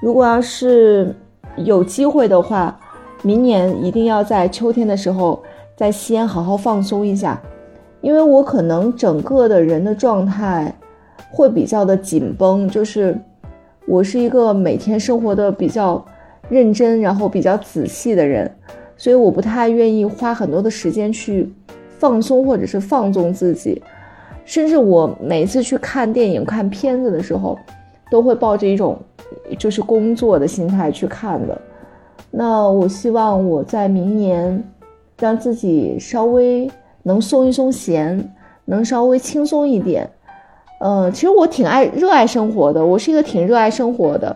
[0.01, 1.15] 如果要是
[1.57, 2.77] 有机会的话，
[3.21, 5.41] 明年一定要在秋天的时候
[5.75, 7.41] 在西安好好放松一下，
[8.01, 10.73] 因为我可能整个的人的状态。
[11.31, 13.17] 会比较的紧绷，就是
[13.87, 16.05] 我是一个每天生活的比较
[16.49, 18.49] 认真，然后比较仔细的人，
[18.97, 21.51] 所以我不太愿意花很多的时间去
[21.97, 23.81] 放松或者是放纵自己，
[24.45, 27.57] 甚至我每次去看电影、看片子的时候，
[28.11, 28.97] 都会抱着一种
[29.57, 31.59] 就是工作的心态去看的。
[32.31, 34.63] 那我希望我在明年
[35.19, 36.69] 让自己稍微
[37.03, 38.31] 能松一松弦，
[38.65, 40.09] 能稍微轻松一点。
[40.81, 44.35] 嗯，其实我挺爱热爱生活的，我是一个挺热爱生活的，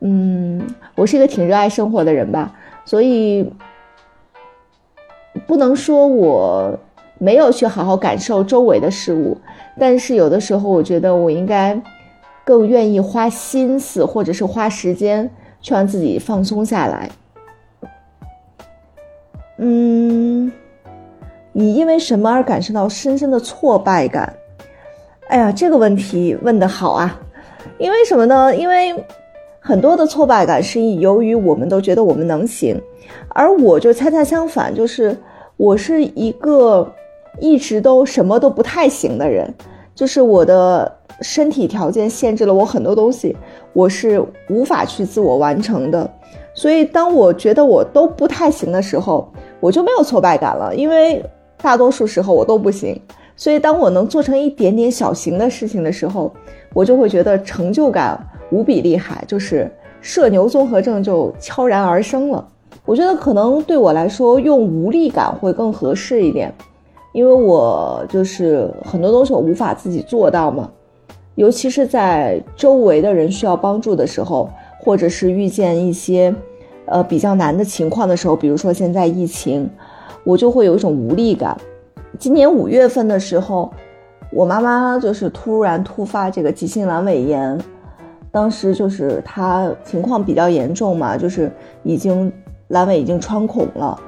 [0.00, 2.54] 嗯，我是一个挺热爱生活的人吧，
[2.84, 3.50] 所以
[5.46, 6.78] 不能说我
[7.18, 9.38] 没有去好好感受周围的事物，
[9.78, 11.80] 但是有的时候我觉得我应该
[12.44, 15.30] 更愿意花心思或者是花时间
[15.60, 17.08] 去让自己放松下来。
[19.58, 20.52] 嗯，
[21.52, 24.34] 你因为什么而感受到深深的挫败感？
[25.28, 27.18] 哎呀，这个问题问得好啊！
[27.78, 28.54] 因为什么呢？
[28.54, 28.94] 因为
[29.66, 32.80] 很多的挫败感是由于我们都觉得我们能行，
[33.30, 35.18] 而我就恰恰相反，就是
[35.56, 36.88] 我是一个
[37.40, 39.52] 一直都什么都不太行的人，
[39.92, 43.36] 就是我的身体条件限制了我很多东西，
[43.72, 46.08] 我是无法去自我完成的。
[46.54, 51.20] 所以当我觉得我都不太行的时候，我就没有挫败感了，因为
[51.60, 52.96] 大多数时候我都不行。
[53.34, 56.32] 所以，当我能做成一点点小型的事情的时候，
[56.72, 58.16] 我就会觉得成就感
[58.50, 62.46] 无比厉害，就是社牛综合症就悄然而生了。
[62.84, 66.54] 我觉得可能对我来说，用无力感会更合适一点，
[67.12, 70.70] 因为我就是很多东西我无法自己做到嘛，
[71.34, 76.32] 尤其是在周围的人需要帮助的时候，或者是遇见一些
[76.84, 79.68] 呃比较难的情况的时候，比如说现在疫情，
[80.22, 81.56] 我就会有一种无力感。
[82.18, 83.72] 今年五月份的时候，
[84.30, 87.58] 我妈妈就是突然突发这个急性阑尾炎，
[88.30, 91.50] 当时就是她情况比较严重嘛，就是
[91.82, 92.32] 已经
[92.70, 93.98] 阑尾已经穿孔了。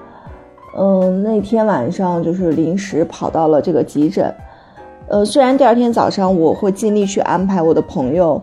[0.76, 4.35] 嗯，那天晚上就是临时跑到了这个急诊。
[5.09, 8.42] 呃，虽然第二天早上我会尽力去安排我的朋友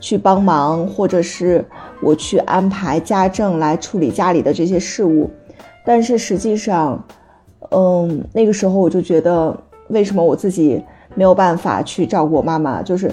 [0.00, 1.64] 去帮忙，或者是
[2.02, 5.30] 我去安排家政来处理家里的这些事务，
[5.84, 7.02] 但是实际上。
[7.70, 9.52] 嗯，那个时候我就觉得，
[9.88, 10.80] 为什么我自己
[11.16, 12.80] 没有办法去照顾我妈妈？
[12.80, 13.10] 就是，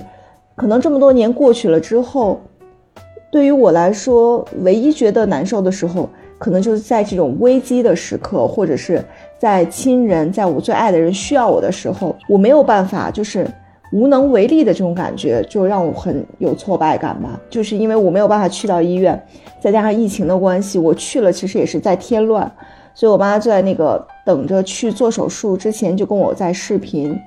[0.56, 2.40] 可能这么多年过去了之后，
[3.32, 9.04] 对于我来说，唯一觉得难受的时候，可能就是在这种危机的时刻，或者是
[9.40, 13.48] 在亲人在我最爱的人需要我的时候，我没有办法，就是
[13.92, 17.40] 无能为力的这种感觉，就让我很有挫败感吧。
[17.50, 19.20] 就是因为我没有办法去到医院，
[19.60, 22.52] 再加上疫情的关系，我去了其实也是在添乱。
[22.96, 27.20] 所以，我妈就在那个等着去做手术之前，就跟我在视频。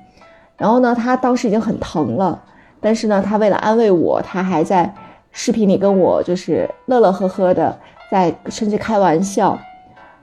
[0.55, 2.41] 然后呢，她当时已经很疼了，
[2.79, 4.93] 但是呢，他为了安慰我，他还在
[5.31, 7.77] 视频里跟我就是乐乐呵呵的，
[8.11, 9.57] 在甚至开玩笑。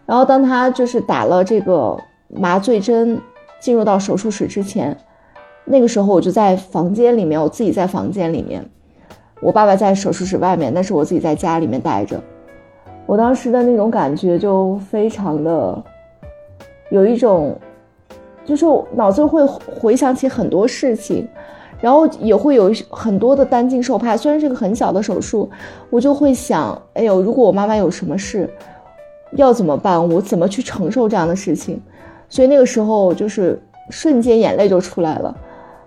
[0.06, 1.96] 然后，当他就是打了这个
[2.28, 3.20] 麻醉针，
[3.58, 4.96] 进入到手术室之前，
[5.64, 8.64] 那个时候我就在房间里面，我自己在房间里面，
[9.40, 12.20] 我爸爸在手术室外面，但是我自己在家里面待着。
[13.06, 15.82] 我当时的那种感觉就非常的，
[16.90, 17.58] 有一种，
[18.44, 21.26] 就是脑子会回想起很多事情，
[21.84, 24.16] 然后也会有很多的担惊受怕。
[24.16, 25.50] 虽然是个很小的手术，
[25.90, 28.48] 我就会想，哎呦，如果我妈妈有什么事，
[29.32, 30.08] 要怎么办？
[30.08, 31.78] 我怎么去承受这样的事情？
[32.30, 35.36] 所以那个时候就是瞬间眼泪就出来了。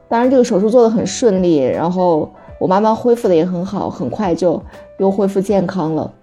[0.07, 4.61] 当然，这个手术做的很顺利，然后我妈妈恢复的也很好，很快就
[4.99, 6.13] 又恢复健康了。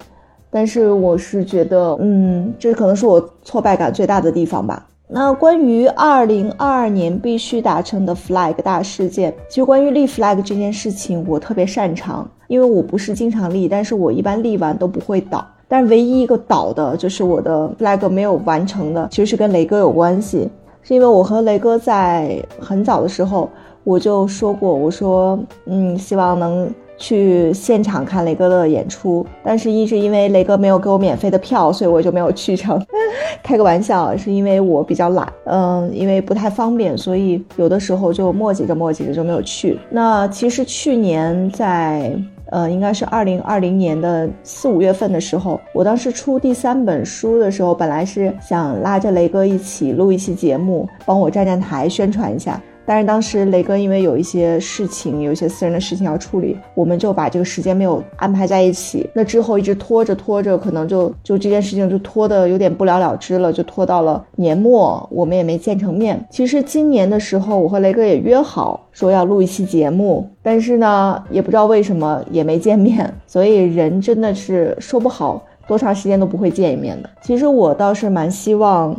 [0.51, 4.87] 但是我是觉得，嗯，这可能是我挫败感最大的地方吧。
[5.17, 15.47] 那关于二零二二年必须达成的 flag 大事件，其实关于立 flag 这件事情，我特别擅长，因为我不是经常立，但是我一般立完都不会倒。
[15.69, 20.51] 但唯一一个倒的，就是我的 flag 没有完成的，其实是跟雷哥有关系，
[20.83, 23.49] 是因为我和雷哥在很早的时候
[23.85, 32.81] 我就说过，我说，嗯，希望能去现场看雷哥的演出，但是一直因为雷哥没有给我免费的票，所以我就没有去成。
[33.43, 39.79] 开个玩笑，是因为我比较懒，嗯，因为不太方便，所以有的时候就磨叽着磨叽着就没有去。
[39.91, 42.13] 那其实去年在。
[42.51, 52.61] 呃，应该是二零二零年的四五月份的时候，我当时出第三本书的时候，本来是想拉着雷哥一起录一期节目，帮我站站台宣传一下。
[52.87, 59.09] 但是当时雷哥因为有一些事情，有一些私人的事情要处理，我们就把这个时间没有安排在一起。
[59.15, 66.23] 那之后一直拖着拖着，可能就就这件事情就拖得有点不了了之了，就拖到了年末，我们也没见成面。
[66.31, 73.13] 其实今年的时候，我和雷哥也约好说要录一期节目，但是呢，也不知道为什么也没见面。
[73.27, 77.09] 所以人真的是说不好多长时间都不会见一面的。
[77.23, 78.95] 其实我倒是蛮希望，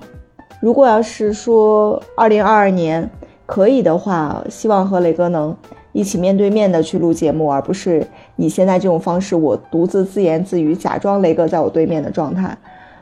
[0.59, 3.07] 如果要是说二零二二年。
[3.45, 5.55] 可以的话，希望和雷哥能
[5.91, 8.05] 一起面对面的去录节目，而不是
[8.35, 12.57] 以现在这种方式，我独自自言自语，假装雷哥在我对面的状态。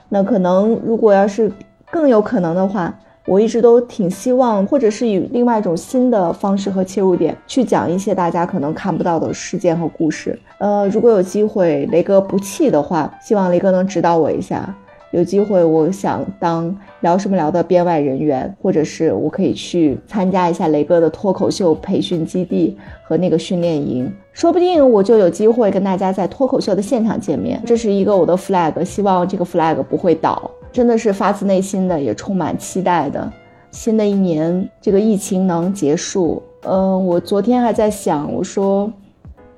[0.09, 1.51] 那可能如果要是
[1.89, 2.93] 更有可能的话，
[3.25, 10.37] 我一直都挺希望，或者是以另外一种新的方式和切入点去讲一些大家可能看不到的事件和故事。
[10.57, 14.75] 呃，如果有机会，雷哥不弃的话，希望雷哥能指导我一下。
[15.13, 27.61] 有机会，我想当聊什么聊的编外人员，或者是我可以去参加一下雷哥的脱口秀培训基地和那个训练营，说不定我就有机会跟大家在脱口秀的现场见面。
[27.63, 33.31] 这是一个我的 flag，希望这个 flag 不会倒，真的是发自内心的，也充满期待的。
[33.69, 36.41] 新的一年，这个疫情能结束。
[36.63, 38.91] 嗯，我昨天还在想，我说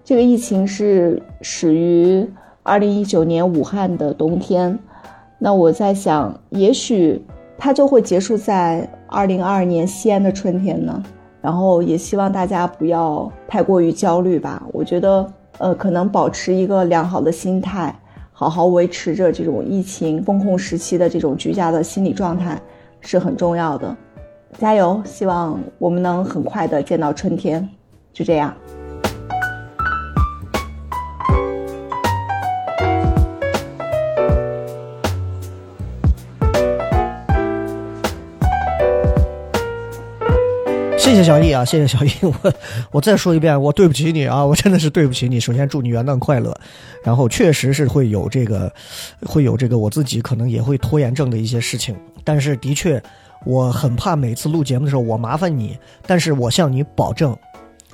[0.04, 2.28] 这个疫情是始于
[2.62, 4.78] 二零一九年武汉的冬天。
[5.38, 7.24] 那我在想，也许
[7.58, 11.04] 它就会结束在二零二二年西安的春天呢。
[11.42, 14.64] 然后也希望大家不要太过于焦虑吧。
[14.74, 17.94] 我觉得，呃，可能保持一个良好的心态，
[18.32, 22.60] 好好维持着这种疫情风控时期的这种居家的心理状态
[23.00, 23.96] 是很重要的。
[24.58, 25.00] 加油！
[25.06, 27.70] 希望我们能很快的见到春天。
[28.12, 28.52] 就这样。
[41.16, 42.54] 谢谢小易啊，谢谢小易， 我
[42.92, 45.40] 我再说一遍，我对不起你啊，我真的是对不起你。
[45.40, 46.54] 首先祝你元旦快乐，
[47.06, 48.70] 然后确实是会有这个，
[49.26, 53.02] 会有这个我自己可能也会拖延症的一些事情，但是的确
[53.46, 57.34] 我很怕每次录节目的时候我麻烦你，但是我向你保证，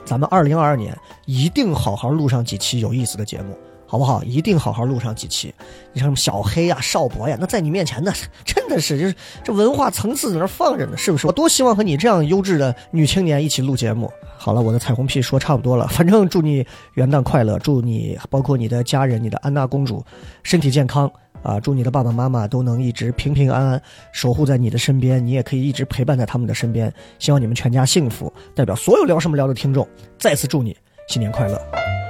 [0.04, 3.56] 咱们二零二二年一定好好录上几期有意思的节目。
[3.92, 4.24] 好不好？
[4.24, 5.54] 一定好好录上几期。
[5.92, 8.14] 你像什么小黑呀、少博呀，那在你面前那
[8.46, 11.28] 真的是就是这文化层次在那放着呢，是不是？
[11.28, 14.10] 我多希望和你这样优质的女青年一起录节目。
[14.38, 20.02] 好了，我的彩虹屁说差不多了，反正祝你元旦快乐，祝你包括你的家人、你的安娜公主
[20.42, 21.12] 身体健康
[21.44, 21.60] 啊！
[21.60, 23.82] 祝你的爸爸妈妈都能一直平平安安
[24.14, 26.90] 守护在你的身边，你也可以一直陪伴在他们的身边。
[27.20, 28.32] 希望你们全家幸福。
[28.56, 29.86] 代表所有聊什么聊的听众，
[30.18, 30.78] 再次祝你
[31.10, 32.01] 新年快乐。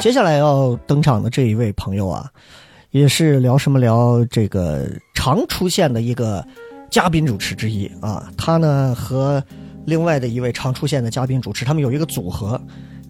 [0.00, 2.26] 接下来要登场的这一位朋友啊，
[2.90, 6.44] 也是聊什么聊这个常出现的一个
[6.90, 8.32] 嘉宾主持之一啊。
[8.34, 9.42] 他呢和
[9.84, 12.58] 另外的一位常出现的嘉宾主持，他们有一个组合，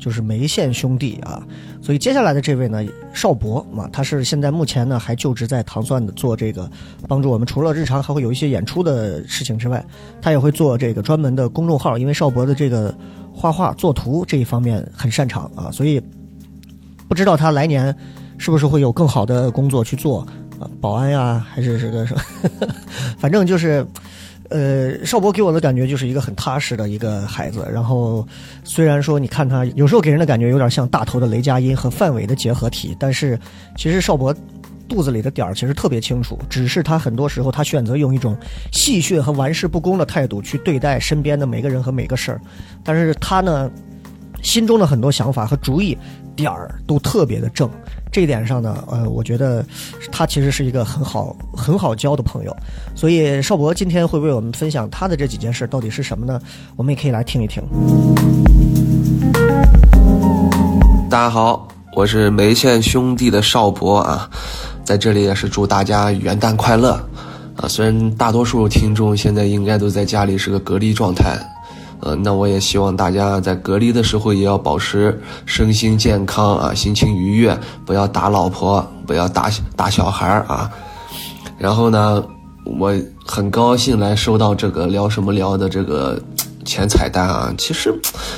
[0.00, 1.46] 就是梅县兄弟啊。
[1.80, 6.68] 所以接下来的这位呢，邵博嘛，他是现在目前呢还就职在糖蒜的，做这个
[7.06, 9.84] 帮助我们，除了日常还会有一些演出的事情之外，
[10.20, 12.92] 他也会做这个专门的公众号，因为邵博的这个
[13.32, 16.02] 画画作图这一方面很擅长啊，所以。
[17.10, 17.92] 不知道他来年
[18.38, 20.20] 是不是会有更好的工作去做
[20.60, 20.70] 啊？
[20.80, 22.22] 保安呀，还是这个什么？
[23.18, 23.84] 反正就是，
[24.48, 27.66] 呃，邵博给我的感觉就是一个很踏实的一个孩子。
[27.72, 28.24] 然后
[28.62, 33.36] 虽然说你看他有时候给人的感觉有点像大头的雷佳音和范伟的结合体，但是
[33.76, 34.32] 其实邵博
[34.88, 36.38] 肚子里的点儿其实特别清楚。
[36.48, 38.36] 只是他很多时候他选择用一种
[38.70, 42.40] 戏谑和玩世不恭的态度去对待身边的每个人和每个事儿。
[42.84, 43.68] 但是他呢，
[44.42, 45.98] 心中的很多想法和主意。
[46.40, 47.70] 点儿都特别的正，
[48.10, 49.64] 这一点上呢，呃，我觉得
[50.10, 52.56] 他其实是一个很好很好交的朋友，
[52.94, 56.40] 所以邵博今天会为我们分享他的这几件事到底是什么呢？
[56.76, 57.62] 我们也可以来听一听。
[61.08, 64.28] 大家好，我是梅县兄弟的邵博啊，
[64.84, 66.92] 在这里也是祝大家元旦快乐
[67.56, 67.68] 啊！
[67.68, 71.38] 虽然大多数听众现在应该都在家里是个隔离状态。
[72.00, 80.70] 呃，那我也希望大家在隔离的时候也要保持身心健康啊，心情愉悦，不要打老婆，不要打打小孩啊。
[81.58, 82.24] 然后呢，
[82.64, 82.94] 我
[83.26, 86.18] 很高兴来收到这个聊什么聊的这个
[86.64, 87.52] 前彩蛋啊。
[87.58, 87.94] 其实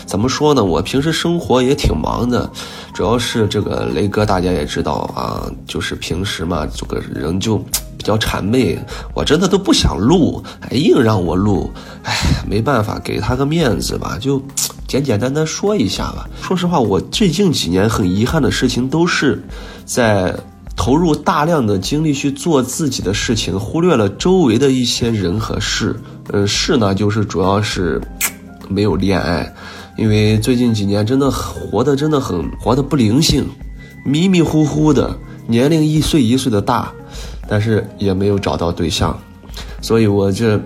[0.06, 2.50] 怎么说呢，我平时生活也挺忙的，
[2.92, 7.64] 主要是这个雷哥大家也知道啊，就是平时嘛，这个人就
[8.02, 8.76] 比较谄媚，
[9.14, 11.70] 我真的都不想录，还硬让我录，
[12.02, 12.12] 哎，
[12.48, 14.42] 没办法，给他个面子吧，就
[14.88, 16.28] 简简单单说一下吧。
[16.42, 19.40] 说实话，我最近几年很遗憾的事情都是
[19.84, 20.34] 在。
[20.74, 25.94] 投入大量的精力去做自己的事情，忽略了周围的一些人和事。
[26.32, 28.00] 呃，事呢，就是主要是
[28.70, 29.54] 没有恋爱，
[29.98, 33.46] 因为最近几年真的活得真的很活得不灵性，
[34.02, 35.14] 迷迷糊糊的，
[35.46, 36.90] 年龄一岁一岁的大，
[37.52, 39.14] 但是也没有找到对象，
[39.82, 40.58] 所以我这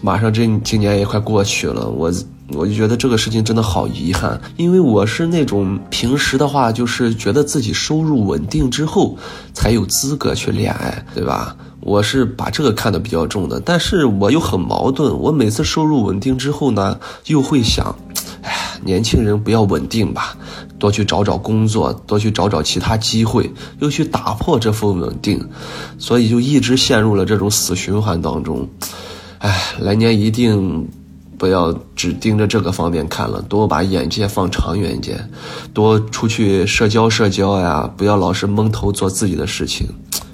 [0.00, 2.10] 马上这今年也快过去了，我。
[2.54, 9.16] 我就觉得这个事情真的好遗憾，因为我是那种平时的话，就是觉得自己收入稳定之后，
[9.54, 11.56] 才有资格去恋爱，对吧？
[11.80, 15.18] 我是把这个看得比较重的，但是我又很矛盾。
[15.18, 17.96] 我每次收入稳定之后呢，又会想，
[18.42, 18.52] 哎，
[18.84, 20.36] 年轻人不要稳定吧，
[20.82, 25.48] 多去找找工作，多去找找其他机会，又去打破这份稳定，
[25.96, 28.68] 所以就一直陷入了这种死循环当中。
[29.38, 30.88] 哎，来年一定。
[31.38, 35.28] 不要只盯着这个方面看了，多把眼界放长远一点，
[35.74, 37.90] 多出去社交社交呀！
[37.96, 39.88] 不要老是蒙头做自己的事情，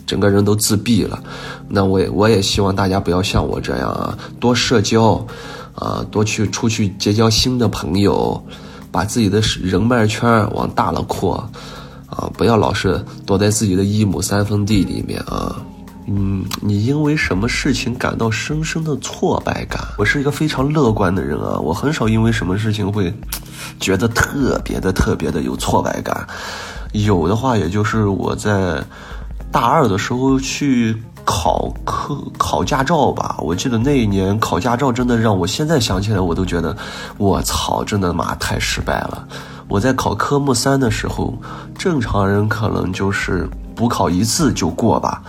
[0.07, 1.18] 整个人都自闭了。
[1.66, 5.26] 那我也我也希望大家不要像我这样啊，多社交，
[5.74, 8.44] 啊，多去出去结交新的朋友，
[8.91, 11.36] 把自己的人脉圈往大了扩，
[12.07, 15.57] 啊，不要老是躲在自己的一亩三分地里面啊。
[16.11, 19.78] 嗯，你因为什么事情感到深深的挫败感？
[19.99, 23.12] 我是一个非常乐观的人啊，我很少因为什么事情会
[23.78, 26.26] 觉得特别的、特别的有挫败感。
[26.93, 28.82] 有的话，也就是我在
[29.53, 30.97] 大二的时候去
[31.30, 33.36] 考科考驾照吧。
[33.40, 36.74] 我记得那一年考驾照，真的让我现在想起来，我都觉得
[37.18, 39.28] 我操，真的妈太失败了。
[39.68, 41.34] 我在考科目三的时候，
[41.76, 45.22] 正常人可能就是补考一次就过吧。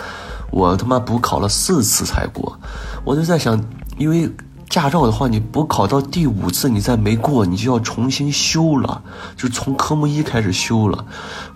[0.51, 2.57] 我他妈补考了四次才过，
[3.03, 3.61] 我就在想，
[3.97, 4.31] 因为
[4.69, 9.01] 驾照的话，你补考到第五次你再没过，你就要重新修了，
[9.35, 11.03] 就从科目一开始修了。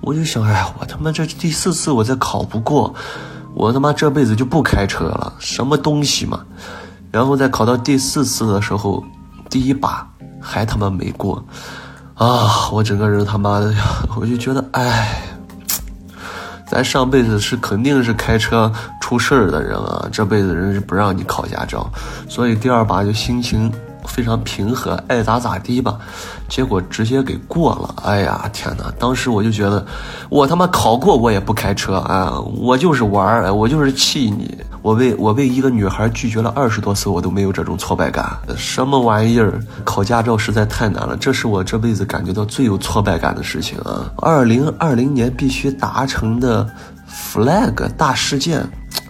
[0.01, 2.93] 我就想，哎呀，我他妈这第四次我再考不过，
[3.53, 6.39] 我他妈这辈子就不开车了，什么东西嘛？
[7.11, 9.03] 然后在考到第四次的时候，
[9.49, 10.07] 第一把
[10.41, 11.43] 还他妈没过，
[12.15, 13.73] 啊，我整个人他妈的，
[14.15, 15.21] 我就觉得，哎。
[16.65, 21.87] 咱上辈子是肯定是开车出事儿的人啊，这辈子人是不让你考驾照，
[22.27, 23.71] 所以第二把就心情
[24.07, 25.99] 非常平和，爱咋咋地吧。
[26.49, 28.91] 结果直接给过了，哎呀天哪！
[28.99, 29.83] 当时我就觉得，
[30.29, 32.39] 我他妈考过我也不开车啊！
[32.57, 34.55] 我就是玩儿，我就是气你。
[34.81, 38.37] 我为我为一个女孩拒绝了二十多次，我都没有这种挫败感。
[38.57, 39.59] 什么玩意儿？
[39.85, 44.11] 考驾照实在太难了，这是我这辈子感觉到最有挫败感的事情啊！
[44.17, 46.69] 二零二零年必须达成的
[47.09, 48.59] flag 大事件，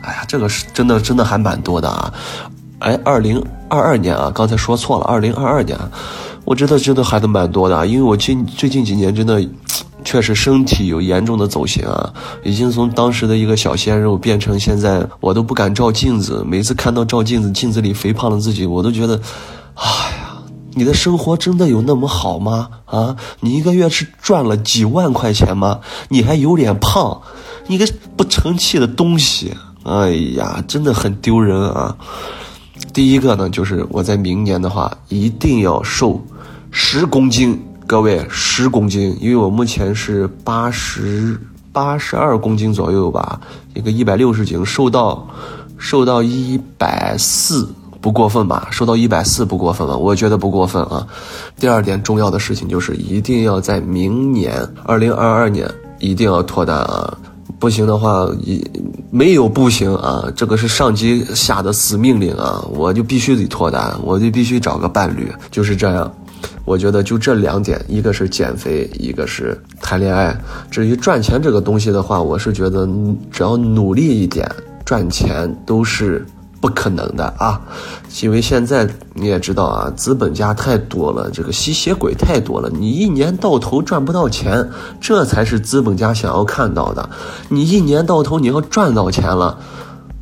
[0.01, 2.13] 哎呀，这个是真的真的还蛮多的啊！
[2.79, 5.77] 哎，二零二二年啊，刚才说错了，二零二二年。
[6.45, 9.41] 我真的真的孩子蛮多的啊，因为我近最近几年真的，
[10.03, 12.13] 确实身体有严重的走形啊，
[12.43, 19.19] 已经从当时的一个小鲜肉变成现在我都不敢照镜子，每次看到照镜子，镜子里肥胖的自己，我都觉得，
[19.75, 19.85] 哎
[20.17, 20.37] 呀，
[20.73, 22.67] 你的生活真的有那么好吗？
[22.85, 25.79] 啊，你一个月是赚了几万块钱吗？
[26.09, 27.21] 你还有点胖，
[27.67, 27.87] 你个
[28.17, 31.95] 不成器的东西，哎呀，真的很丢人啊。
[32.91, 36.21] 第一个呢，就是我在明年的话一定要瘦。
[36.75, 41.39] 十公斤，各位十公斤，因为我目前是八十
[41.71, 43.39] 八十二公斤左右吧，
[43.75, 45.25] 一个一百六十斤，瘦到
[45.77, 47.69] 瘦到一百四
[48.01, 48.67] 不过分吧？
[48.71, 49.95] 瘦到一百四不过分吧？
[49.95, 51.05] 我觉得不过分啊。
[51.59, 55.69] 第二点重要的事情就是一定要在明年二零二二年
[55.99, 57.15] 一定要脱单啊！
[57.59, 58.61] 不行的话，一
[59.11, 66.11] 没有不行啊，这个是上级下的死命令啊，我就必须得脱单，我就必须找个伴侣，就是这样。
[66.65, 70.37] 我觉得就这两点，一个是减肥，一个是谈恋爱。
[70.71, 72.87] 至于赚钱这个东西的话，我是觉得
[73.31, 74.49] 只要努力一点，
[74.85, 76.25] 赚钱都是
[76.61, 77.59] 不可能的啊。
[78.21, 84.69] 因为现在你也知道啊，资本家太多了，这个吸血鬼太多了，你一年到头赚不到钱，
[85.01, 87.09] 这才是资本家想要看到的。
[87.49, 89.59] 你一年到头你要赚到钱了，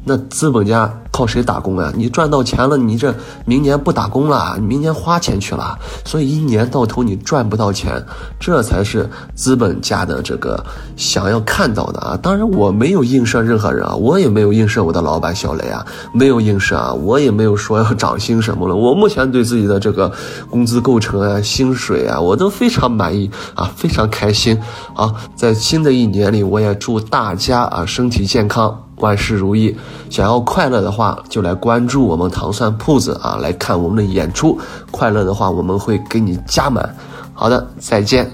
[0.03, 1.91] 那资本家靠谁打工啊？
[1.95, 3.13] 你赚到钱了，你这
[3.45, 8.03] 明年不打工了，你明年花钱去了，所以一年到头你赚不到钱，
[8.39, 10.63] 这才是资本家的这个
[10.95, 12.17] 想要看到的啊！
[12.21, 18.75] 当然我没有映射任何人啊，我也没有映射我的老板小雷啊，没有映射啊，我也没有说要涨薪什么了。
[18.75, 20.11] 我目前对自己的这个
[20.49, 24.59] 工资构成啊、薪水啊，我都非常满意啊，非常开心
[24.95, 25.13] 啊！
[25.35, 28.85] 在新的一年里，我也祝大家啊身体健康。
[29.01, 29.75] 万事如意，
[30.09, 34.57] 想要快乐的话，就来关注我们糖蒜铺子啊，来看我们的演出。
[34.89, 36.95] 快乐的话，我们会给你加满。
[37.33, 38.29] 好的，再见。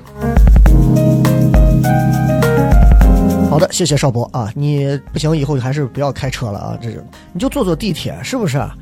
[3.50, 7.02] 好的，谢谢邵博啊，你不行，以后还是不要开车了啊，这种
[7.32, 8.76] 你就坐坐地铁，是不是啊？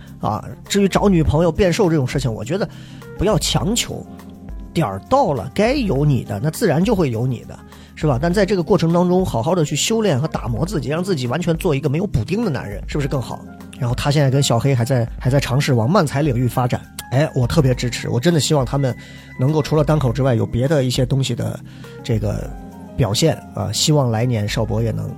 [0.67, 2.67] 至于找女朋友变瘦这种事情，我觉得
[3.17, 4.05] 不要强求，
[4.73, 7.57] 点儿到了，该有你的，那自然就会有你的。
[7.95, 8.19] 是吧？
[8.21, 13.39] 但在这个过程当中，好好的去修炼和打磨自己，让自己完全做一个没有补丁的男人，是不是更好？
[13.79, 16.81] 然后他现在跟小黑还在还在尝试往漫才领域发展，
[17.11, 18.95] 哎，我特别支持，我真的希望他们
[19.39, 21.59] 能够除了单口之外，有别的一些东西的
[22.03, 22.49] 这个
[22.97, 23.71] 表现啊！
[23.71, 25.09] 希望来年邵博也能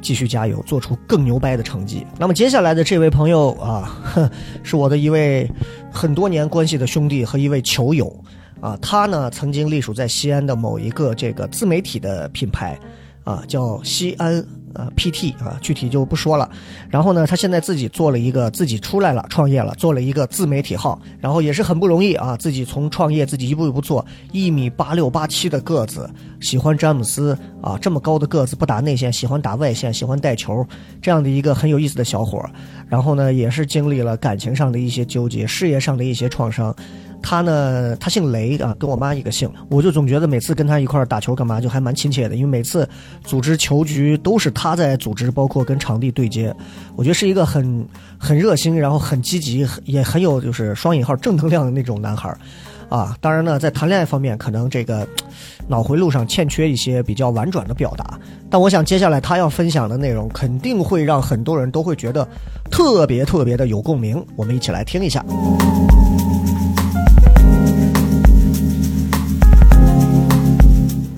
[0.00, 2.06] 继续加油，做出更牛掰的成绩。
[2.18, 3.98] 那么接下来的这位朋友啊，
[4.62, 5.50] 是我的一位
[5.90, 8.14] 很多年关系的兄弟和一位球友。
[8.62, 12.78] 啊，他呢曾经隶属在西安的某一个这个自媒体的品牌，
[13.24, 14.34] 啊，叫西安
[14.74, 16.48] 呃 PT 啊，具体就不说了。
[16.88, 26.08] 然后呢，他现在自己做了一个，自己出来了，创业了，做了一个自媒体号，然后也是很不容易啊，自己从创业自己一步一步做，一米八六八七的个子，
[26.40, 30.64] 喜欢詹姆斯啊，这么高的个子不打内线，喜欢打外线，喜欢带球，
[31.02, 32.48] 这样的一个很有意思的小伙
[32.86, 36.72] 然后呢，也是经历了感情上的一些纠结，事业上的一些创伤。
[37.22, 42.86] 他呢，他姓雷啊，跟我妈一个姓，我就总觉得每次跟他一块儿打球干嘛，就还蛮亲切的，因为每次
[43.24, 46.54] 组织球局都是他在组织，包括跟场地对接，
[46.96, 47.86] 我觉得是一个很
[48.18, 52.36] 很热心，然后很积极，也很有就是双引号正能量的那种男孩
[52.88, 53.16] 啊。
[53.20, 55.06] 当然呢，在谈恋爱方面，可能这个
[55.68, 58.18] 脑回路上欠缺一些比较婉转的表达，
[58.50, 62.26] 但我想接下来他要分享的内容肯定会让很多人都会觉得
[62.70, 65.24] 特别特别的有共鸣，我们一起来听一下。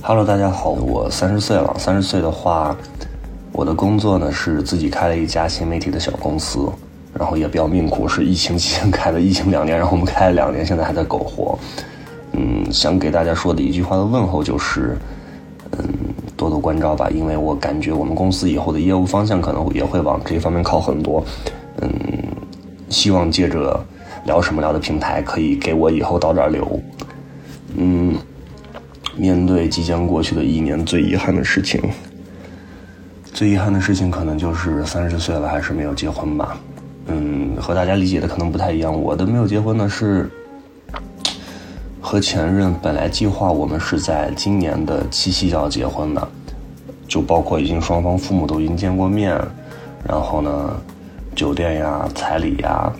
[0.07, 1.74] Hello，大家好，我三十岁了。
[1.78, 2.76] 三十岁的话，
[3.52, 6.70] 我的工作呢是自己开了一家新媒体的小公司，
[7.14, 11.59] 然后也比较命苦，是疫情期间开的，疫情两年， 然后我们开了两年，现在还在苟活。
[12.32, 14.94] 嗯，想给大家说的一句话的问候就是，
[15.78, 15.88] 嗯，
[16.36, 21.24] 多多关照吧，因为我感觉我们公司以后的业务方向可能也会往这方面靠很多。
[21.80, 21.90] 嗯，
[22.90, 23.82] 希望借着
[24.26, 26.78] 聊什么聊的平台，可以给我以后导点流。
[27.74, 28.14] 嗯。
[29.16, 31.80] 面对即将过去的一年，最遗憾的事情，
[33.32, 36.58] 最遗憾的事情可能就是三十岁了还是没有结婚吧。
[37.06, 38.92] 嗯，和大家理解的可能不太一样。
[38.92, 40.28] 我的没有结婚呢是
[42.00, 46.28] 和前任本来计划我们是在今年的七夕就要结婚的，
[47.06, 49.38] 就包括已经双方父母都已经见过面，
[50.08, 50.76] 然后呢，
[51.34, 52.92] 酒店呀、彩礼呀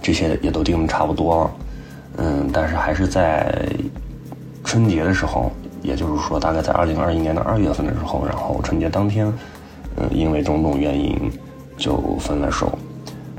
[0.00, 1.50] 这些也都定的差不多了。
[2.18, 3.52] 嗯，但是还是在。
[4.66, 5.50] 春节的时候，
[5.80, 9.32] 也就是说，大概在二零二一年的二月份的时候，然后春节当天，
[9.96, 11.16] 嗯，因为种种原因
[11.78, 12.76] 就分了手。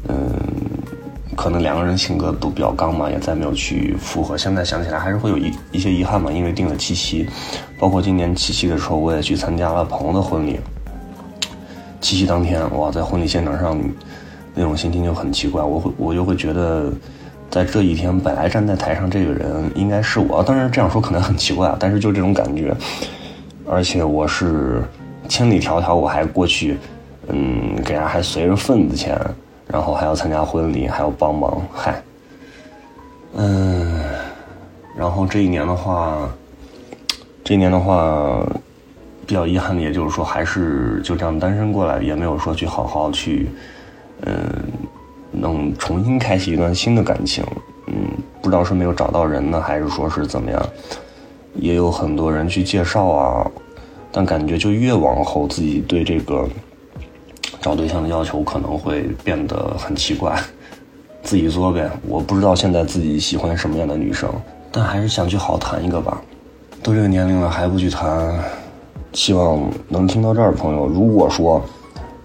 [0.08, 0.18] 嗯，
[1.36, 4.38] 可能两个人性格都比较刚嘛，也再没有去复合。
[4.38, 7.28] 现在想起来还是会有一一些遗憾嘛，因为定了七夕，
[7.78, 10.58] 包括今年七夕的时候，我也去参加了朋友的婚礼。
[12.00, 13.78] 七夕当天，哇，在婚礼现场上，
[14.56, 16.90] 那种心情就很奇怪，我会我就会觉得。
[17.50, 22.76] 在这一天，本来站在台上这个人应该是我，当然这样说可能很奇怪啊，但是就这种感觉，
[23.66, 24.84] 而且我是
[25.30, 26.78] 千里迢迢我还过去，
[27.28, 29.20] 嗯，给人还随着份子钱，
[29.66, 32.02] 然后还要参加婚礼，还要帮忙，嗨，
[33.36, 34.04] 嗯，
[34.98, 36.30] 然后这一年的话，
[37.44, 38.46] 这一年的话，
[39.26, 43.50] 比较遗憾的，也就是说还是就这样单身过来，也没有说去好好去，
[44.26, 44.36] 嗯。
[45.32, 47.44] 能重新开启一段新的感情，
[47.88, 47.94] 嗯，
[48.42, 50.70] 不知道是没有找到人呢，还是说是怎么样？
[51.56, 53.52] 也有很多人去介绍啊，
[54.12, 56.48] 但感觉就越往后，自己对这个
[57.60, 60.40] 找对象的要求可能会变得很奇怪。
[61.24, 64.30] 自己作呗，我不知道现在自己喜欢什么样的女生，
[64.72, 66.22] 但还是想去好谈一个吧。
[66.84, 68.40] 都这个年龄了还不去谈，
[69.14, 71.62] 希望能听到这儿的朋友，如果说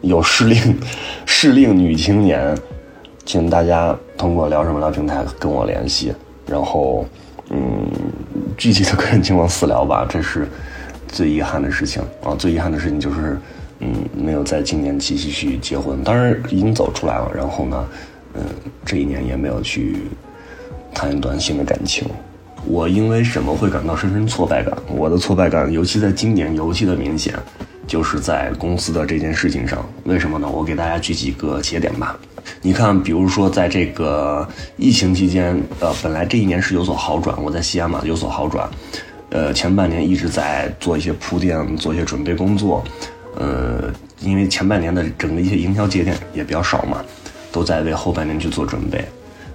[0.02, 0.78] 有适龄
[1.24, 2.56] 适龄女青年。
[3.24, 6.12] 请大家通过聊什么聊平台跟我联系，
[6.46, 7.06] 然后，
[7.50, 7.86] 嗯，
[8.56, 10.06] 具体的个人情况私聊吧。
[10.08, 10.46] 这是
[11.08, 12.34] 最遗憾的事情啊！
[12.34, 13.38] 最遗憾的事情就是
[13.80, 17.30] 嗯，没有在今年继续去结婚，当然已经走出来了。
[17.34, 17.88] 然后呢，
[18.34, 18.42] 嗯，
[18.84, 19.96] 这一年也没有去
[20.92, 22.06] 谈一段新的感情。
[22.64, 24.76] 我因为什么会感到深深挫败感？
[24.94, 27.34] 我的挫败感，尤其在今年尤其的明显，
[27.92, 29.86] 就是在公司的这件事情上。
[30.04, 30.48] 为什么呢？
[30.48, 32.18] 我给大家举几个节点吧。
[32.62, 38.66] 你看，比如说在这个疫情期间，呃，本来这一年是有所好转，我在西安嘛有所好转，
[39.28, 42.82] 呃，前半年一直在做一些铺垫，做一些准备工作，
[43.36, 47.04] 呃，因为前半年的整个一些营销节点也比较少嘛，
[47.52, 49.04] 都在为后半年去做准备。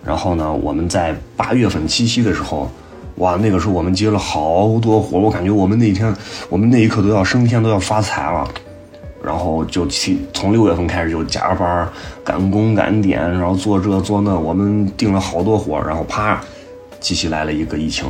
[0.06, 2.70] 然后呢，我们在八月份七夕的时候。
[3.18, 6.16] 哇，那个时候我们接了好多活，我感觉我们那天，
[6.50, 8.48] 我们那一刻都要升天，都要发财了。
[9.24, 11.90] 然后就从从六月份开始就加班
[12.24, 16.40] 赶工赶点，然后做这做那，我们订了好多活，然后啪，
[17.00, 18.06] 机器来了一个疫情，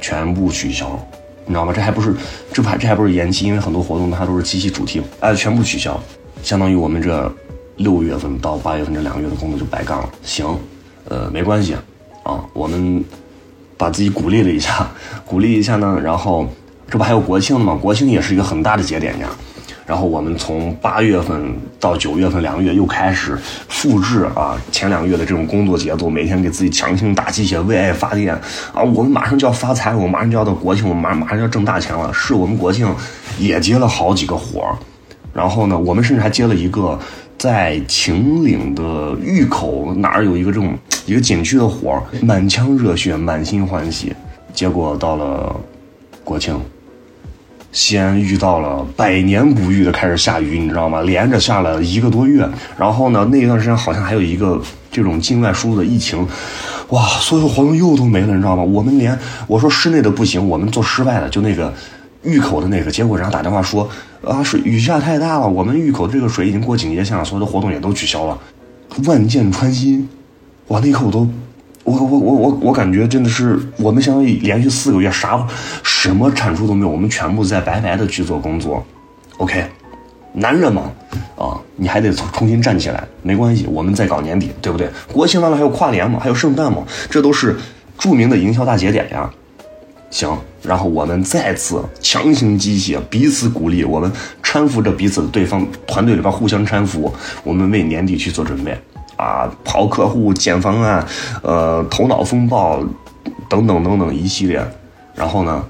[0.00, 0.98] 全部取消，
[1.44, 1.72] 你知道吗？
[1.74, 2.14] 这还不是
[2.52, 6.00] 这还这还不是延期，因为很多活动它都是机器主题，哎，全部取消，
[6.42, 7.30] 相当于我们这
[7.76, 10.08] 六月份到八月份这两个月的工作就白干了。
[10.22, 10.46] 行，
[11.08, 11.74] 呃，没关系
[12.22, 13.04] 啊，我们。
[13.78, 14.86] 把自己鼓励了一下，
[15.24, 16.46] 鼓励一下呢，然后
[16.90, 17.78] 这不还有国庆吗？
[17.80, 19.28] 国庆也是一个很大的节点呀。
[19.86, 23.38] 然后我们从八月份到九月份两个月又开始
[23.70, 28.34] 复制啊前两个月的这种工作节奏，每天给自己强行打鸡血，为爱发电
[28.74, 28.82] 啊！
[28.82, 32.12] 我们马上就要发财，我们马上就要到国庆，我们马马上就要挣大钱了。
[32.12, 32.86] 是我们国庆
[33.38, 34.76] 也接了好几个活儿，
[35.38, 36.98] 然后呢，我们甚至还接了一个。
[37.38, 40.76] 在秦岭的峪口哪儿有一个这种
[41.06, 44.12] 一个景区的活儿，满腔热血，满心欢喜。
[44.52, 45.54] 结果到了
[46.24, 46.60] 国庆，
[47.70, 51.00] 西安遇到了百年不遇的开始下雨，你知道吗？
[51.02, 52.44] 连着下了一个多月。
[52.76, 54.60] 然后呢，那一段时间好像还有一个
[54.90, 56.26] 这种境外输入的疫情，
[56.88, 58.64] 哇，所有活动又都没了，你知道吗？
[58.64, 59.16] 我们连
[59.46, 61.72] 我说室内的不行，我们做室外的，就那个
[62.22, 63.88] 峪口的那个，结果人家打电话说。
[64.24, 68.38] 啊，水雨下太大了，我们峪口这个水已经过警戒线了，所有的活动也都取消了。
[69.04, 70.08] 万箭穿心，
[70.68, 70.80] 哇！
[70.80, 71.28] 那一刻我都，
[71.84, 75.46] 我我我我我感觉真的是，我们相当于连续四个月啥
[75.84, 78.84] 什么产出都没有，我们全部在白白的去做工作。
[79.36, 79.64] OK，
[80.32, 80.90] 男人嘛，
[81.36, 84.90] 啊，你还得重新站起来，没关系，我们再搞年底，对不对？
[85.12, 87.56] 国庆完了还有跨年嘛，还有圣诞嘛，这都是
[87.96, 89.30] 著名的营销大节点呀。
[90.10, 94.10] 行，然后我们再次强行机械，彼此鼓励，我们
[94.42, 97.12] 搀扶着彼此的对方团队里边互相搀扶，
[97.44, 98.74] 我们为年底去做准备
[99.16, 101.06] 啊，跑客户、建方案，
[101.42, 102.82] 呃，头脑风暴
[103.50, 104.66] 等等等等一系列。
[105.14, 105.62] 然后呢，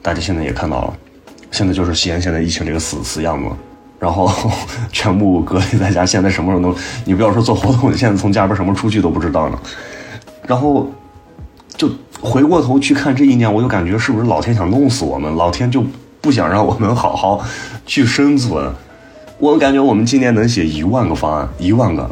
[0.00, 0.96] 大家现在也看到了，
[1.50, 3.50] 现在就是西安现在疫情这个死死样子，
[3.98, 4.30] 然后
[4.90, 6.74] 全部隔离在家，现在什么时候能？
[7.04, 9.58] 你不要说做活动，现在从家边什么出去都不知道呢。
[10.46, 10.90] 然后
[11.76, 11.90] 就。
[12.20, 15.34] 回过头去看这一年，我就感觉是不是老天想弄死我们？
[15.36, 15.84] 老天就
[16.20, 17.44] 不想让我们好好
[17.84, 18.72] 去生存。
[19.38, 22.10] 我感觉我们今年能写一万个方案，一万个，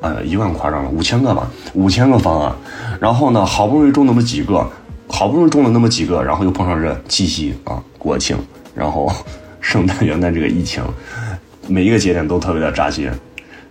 [0.00, 2.52] 呃，一万夸张了，五千个吧，五千个方案。
[3.00, 4.68] 然后呢，好不容易中那么几个，
[5.08, 8.36] 好不容易中了那么几个，然后又碰上这七夕啊、国庆，
[8.74, 9.10] 然后
[9.60, 10.82] 圣诞、元旦这个疫情，
[11.68, 13.08] 每一个节点都特别的扎心。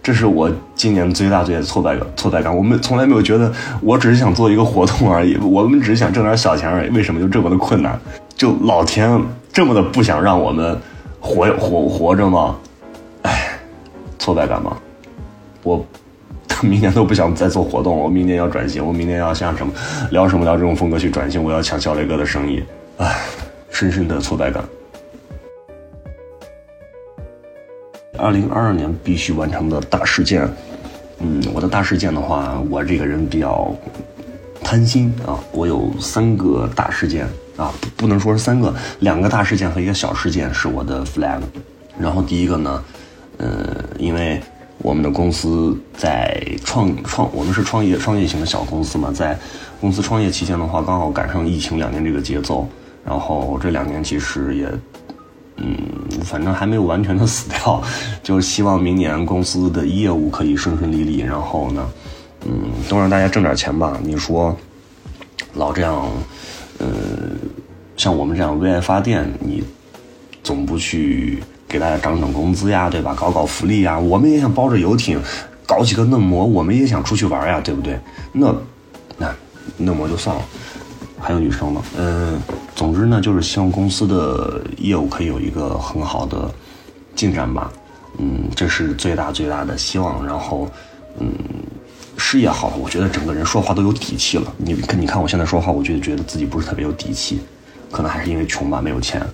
[0.04, 2.56] 这是我今年最大最大的挫败感，挫败感。
[2.56, 3.49] 我们从来没有觉得，
[3.82, 6.89] 我只是想做一个活动而已，我们只是想挣点小钱而已。
[6.89, 7.97] 为什么就这么的困难？
[8.36, 9.18] 就老天
[9.54, 10.78] 这么的不想让我们
[11.22, 12.58] 活活活着吗？
[13.22, 13.58] 哎，
[14.20, 14.76] 挫败感吗？
[15.64, 15.86] 我
[16.62, 19.72] 明年都不想再做活动，我明年要转型，我明年要像什么
[20.12, 22.62] 聊什么聊这种风格去转型，我要抢小雷哥的生意。
[22.97, 23.22] 哎，
[23.70, 24.62] 深深的挫败感。
[28.18, 30.47] 二零二二年必须完成的大事件，
[31.20, 33.74] 嗯，我的大事件的话，我这个人比较
[34.64, 41.41] 贪心啊，我有三个大事件啊，不能说是三个，两个大事件和一个小事件是我的 flag。
[41.97, 42.84] 然后第一个呢，
[43.38, 44.39] 呃，因为
[44.78, 49.38] 我们的公司在创创，我们是创业创业型的小公司嘛，在
[49.82, 52.68] 公司创业期间的话，刚好赶上疫情两年这个节奏，
[53.03, 54.72] 然后这两年其实也。
[55.58, 55.78] 嗯，
[56.24, 57.82] 反正还没有完全的死掉，
[58.24, 61.88] 就是希望明年公司的业务可以顺顺利利，然后呢，
[62.45, 63.97] 嗯，都让大家挣点钱吧。
[64.04, 64.56] 你说，
[65.54, 66.08] 老这样，
[66.80, 66.88] 呃，
[67.95, 69.64] 像我们这样为爱发电，你
[70.43, 73.16] 总不去给大家涨涨工资呀，对吧？
[73.16, 75.22] 搞搞福利呀，我们也想包着游艇
[75.68, 77.99] 搞几个嫩模，我们也想出去玩呀，对不对？
[78.32, 78.54] 那
[79.18, 79.34] 那
[79.78, 80.41] 嫩模就算了。
[81.24, 81.82] 还有女生吗？
[81.97, 82.39] 嗯，
[82.76, 86.53] 总之呢，就是希望公司的业务可以有一个很好的
[87.15, 87.71] 进展吧。
[88.19, 90.24] 嗯，这是最大最大的希望。
[90.26, 90.69] 然后，
[91.19, 91.34] 嗯，
[92.17, 94.53] 事业好，我觉得整个人说话都有底气了。
[94.57, 97.39] 你看你看我现在说话，我觉得觉得自己不是特别有底气，
[97.89, 99.26] 可能还是因为穷吧，没有钱。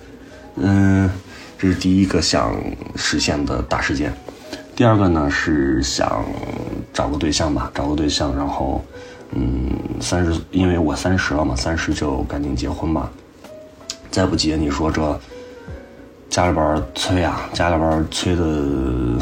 [0.56, 1.10] 嗯，
[1.58, 2.54] 这是第一个想
[2.94, 4.12] 实现的大事件。
[4.74, 6.24] 第二个呢是想
[6.92, 8.82] 找个对象吧，找个对象，然后，
[9.32, 9.70] 嗯，
[10.00, 13.10] 三十，因为我三十了嘛，三十就赶紧结婚吧。
[14.10, 15.20] 再不结，你说这
[16.28, 18.42] 家里边催啊，家里边催的，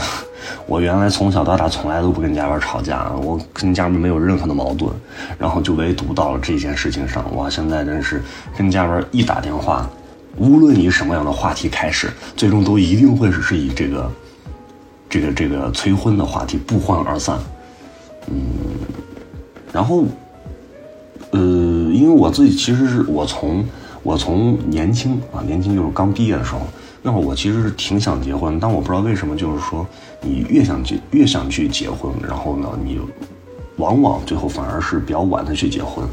[0.67, 4.91] 我原来从小到大从来都不跟家里边吵架，我跟家里面没有任何的矛盾，
[5.39, 8.23] 然后就唯独到了这件事情上，哇，现在真是
[8.57, 9.89] 跟家里边一打电话，
[10.37, 14.11] 无论以什么样的话题开始，最终都一定会是以这个。
[15.11, 17.39] 这个这个催婚的话题不欢而散，
[18.27, 18.37] 嗯，
[19.73, 20.05] 然后，
[21.31, 21.39] 呃，
[21.93, 23.65] 因为我自己其实是我从
[24.03, 26.61] 我从年轻啊年轻就是刚毕业的时候，
[27.03, 29.87] 那会儿我其实是挺想结婚，但我不知道为什么，就是说
[30.23, 32.99] 你越想结越想去结婚，然后呢，你
[33.77, 36.05] 往往最后反而是比较晚的去结婚，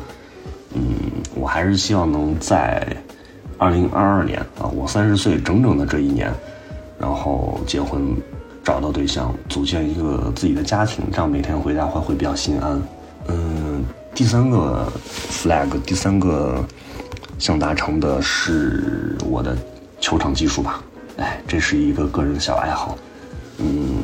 [0.73, 0.81] 嗯，
[1.35, 2.85] 我还是希望能在
[3.57, 6.31] 二零二二年啊，我三十岁整整的这一年，
[6.99, 8.15] 然后结婚。
[8.65, 12.81] 找到对象，组建一个自己的家庭，这样每天回家会会比较心安。
[13.27, 14.91] 嗯，第三个
[15.31, 16.63] flag，第三个
[17.39, 19.55] 想达成的是我的
[19.99, 20.81] 球场技术吧。
[21.17, 22.97] 哎，这是一个个人小爱好。
[23.57, 23.97] 嗯，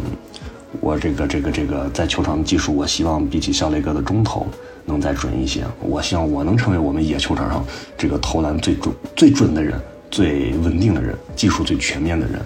[0.80, 4.48] 我这个这个这个在球场技术，我希望比起肖雷哥的中投
[4.86, 5.64] 能再准一些。
[5.82, 7.66] 我希望我能成为我们野球场上
[7.98, 12.40] 这个投篮最准、最准的人，最稳定的人，技术最全面的人。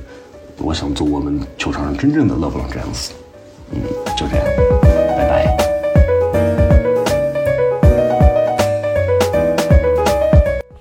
[0.57, 3.11] 我想做我们球场上真正的勒布朗詹姆斯，
[3.71, 3.79] 嗯，
[4.17, 4.45] 就这样，
[5.17, 5.74] 拜拜。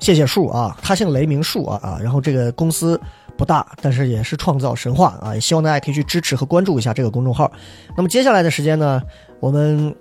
[0.04, 3.00] 谢谢树啊，他姓雷鸣树啊啊，然后这个公司
[3.38, 7.50] 不大，但是也是创造神话啊，也希望大家可以去支持和关注一下这个公众号。
[7.96, 9.00] 那么接下来的时间呢，
[9.40, 9.96] 我们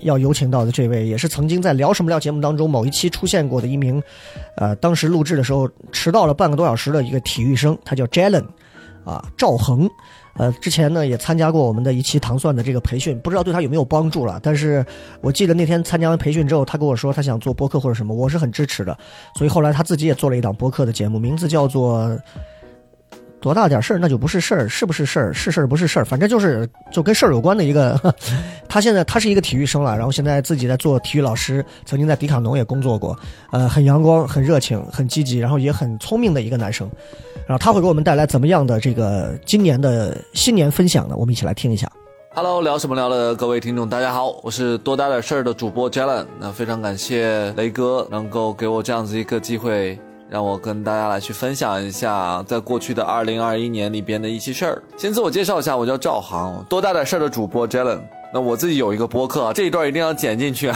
[0.00, 4.02] 要有请到的这位，也是曾经在聊什么聊节目当中某一期出现过的一名，
[4.56, 8.44] 呃，当时录制的时候迟到了半个多小时的一个体育生，他叫 Jalen。
[9.04, 9.88] 啊，赵恒，
[10.38, 14.40] 呃，之前呢也参加过我们的一期糖蒜的这个培训，不知道对他有没有帮助了。
[14.42, 14.84] 但是
[15.20, 18.96] 我记得那天参加完培训之后，他跟我说他想做播客或者什么，我是很支持的。
[19.36, 22.18] 所以后来他自己也做了一档播客的节目，名字叫做。
[23.40, 25.32] 多大点事儿那就不是事儿，是不是事儿？
[25.32, 27.96] 是事儿不是事儿，反正就是就跟事儿有关的一个。
[28.68, 33.16] 他现在他是一个体育生了，然后现在自己在做体育老师，曾经在迪卡侬也工作过，
[33.52, 36.90] 呃，很阳光、很热情、很积极，然后也很聪明的一个男生。
[37.48, 41.14] 然后他会给我们带来怎么样的这个今年的新年分享呢？
[41.16, 41.90] 我们一起来听一下。
[42.34, 46.26] Hello，聊什么聊的各位听众，大家好，我是多大点事儿的主播 Jalen。
[46.38, 49.98] 那非常感谢雷哥能够给我这样子一个机会。
[50.28, 54.82] 让我跟大家来去分享一下，在过去的二零二一年里边的一些事儿。
[54.98, 58.00] 先自我介绍一下，我叫赵航，多大点事儿的主播 Jalen。
[58.30, 60.70] 那我自己有一个播客，这一段一定要剪进去。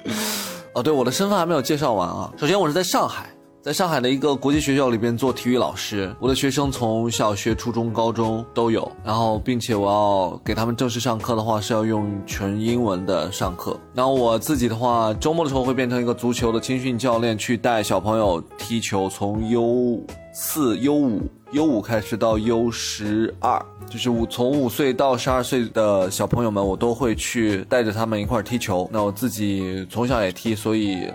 [0.72, 2.32] 哦，对，我的身份还没有介绍完啊。
[2.38, 3.28] 首先，我是在上海。
[3.62, 13.78] 在上海的一个国际学校里边做体育老师，我的学生从小学、初中、高中都有，然后并且我要给他们正式上课的话是要用纯英文的上课。
[13.92, 21.20] 然后我自己的话，周末的时候会变成一个足球的青训教练，去带小朋友踢球，从 U 四、U 五、
[21.52, 28.88] U 五开始到 U 十二，就是五从五岁到十二岁的小朋友们，我都会去带着他们一块踢球。
[28.90, 31.06] 那我自己从小也踢，所以。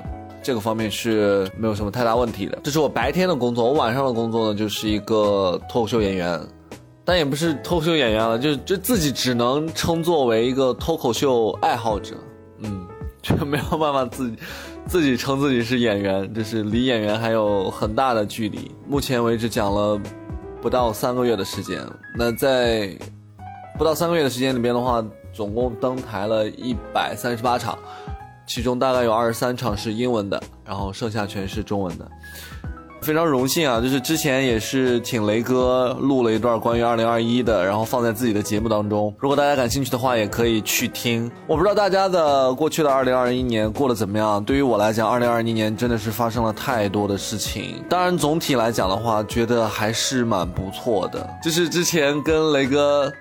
[0.46, 2.60] 这个方面是没有什么太大问题的。
[2.64, 6.40] 这是我白天的工作，我晚上的工作呢，就是一个脱口秀演员，
[7.04, 12.14] 但也不是脱口秀演员了，就就自己只能称作为一个脱口秀爱好者。
[12.60, 12.86] 嗯，
[13.24, 14.38] 就没有办法自己
[14.86, 18.72] 自己称自己是演员，就是离演员还有很大的距离。
[18.88, 20.00] 目前为止讲了
[20.62, 21.82] 不到三个月的时间，
[22.16, 22.96] 那在
[23.80, 27.76] 不到三个月的时间里边的话，总共登台了一百三十八场。
[28.48, 32.06] 其中大概有二十三场是英文的，然后剩下全是中文的。
[33.02, 39.14] 非常荣幸啊，就是之前也是请雷哥录了一段关于二零二一的，然后放在自己的节目当中。
[39.20, 41.30] 如果大家感兴趣的话，也可以去听。
[41.46, 44.44] 我不知道大家的过去的二零二一年过得怎么样。
[44.44, 47.84] 对于我来讲，二零二一年真的是发生了太多的事情。
[47.88, 51.30] 当然，总体来讲的话，觉得还是蛮不错的。
[51.44, 53.12] 就是之前跟雷哥。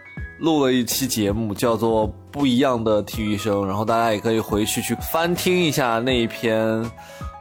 [0.40, 6.84] 录了一期节目，叫做《不一样的体育生》，然后大家也可以回去去翻听一下那一篇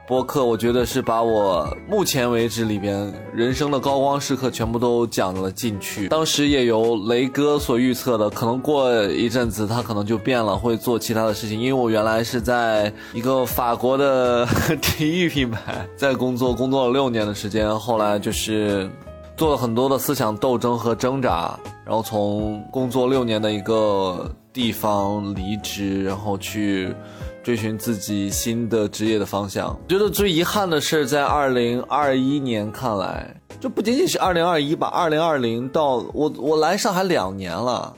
[0.07, 0.45] 播客。
[0.45, 6.07] 我觉得是把我目前为止里边人生的高光时刻全部都讲了进去。
[6.09, 11.59] 当时也由雷哥所预测的，可能过一阵子他可能就变了，会做其他的事情。
[11.59, 14.45] 因为我原来是在一个法国的
[14.81, 18.89] 体育品牌在工作，工作了六年的时间，后来就是
[19.35, 21.59] 做了很多的思想斗争和挣扎。
[21.85, 26.95] 然后从工作六年的一个地方离职，然后去
[27.43, 29.77] 追寻自己新的职业的方向。
[29.89, 37.93] 觉得最遗憾的是，在二零二一年看来，就不仅仅是二零二一吧，二零二零到我我来上海两年了，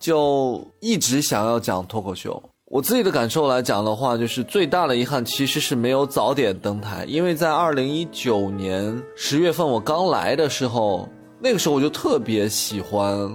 [0.00, 2.42] 就一直想要讲脱口秀。
[2.70, 11.08] 我自己的感受来讲的话，就是最大的遗憾其实是没有早点登台，因为在二零一九年十月份我刚来的时候，
[11.40, 13.34] 那个时候我就特别喜欢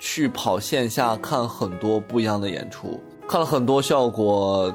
[0.00, 4.74] 去跑线下看很多不一样的演出，看了很多效果。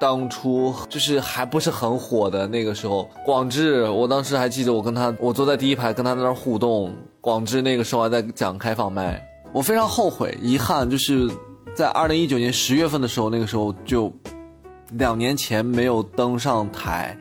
[0.00, 6.90] 当初就是还不是很火的那个时候，广智，我当时还记得我跟他，我坐在第一排跟他在那互动。
[7.20, 9.22] 广智那个时候还在讲开放麦，
[9.52, 11.28] 我非常后悔、遗憾，就是
[11.74, 14.12] 在二零一九年十月份的时候，那个时候就
[14.92, 17.16] 两年前没有登上台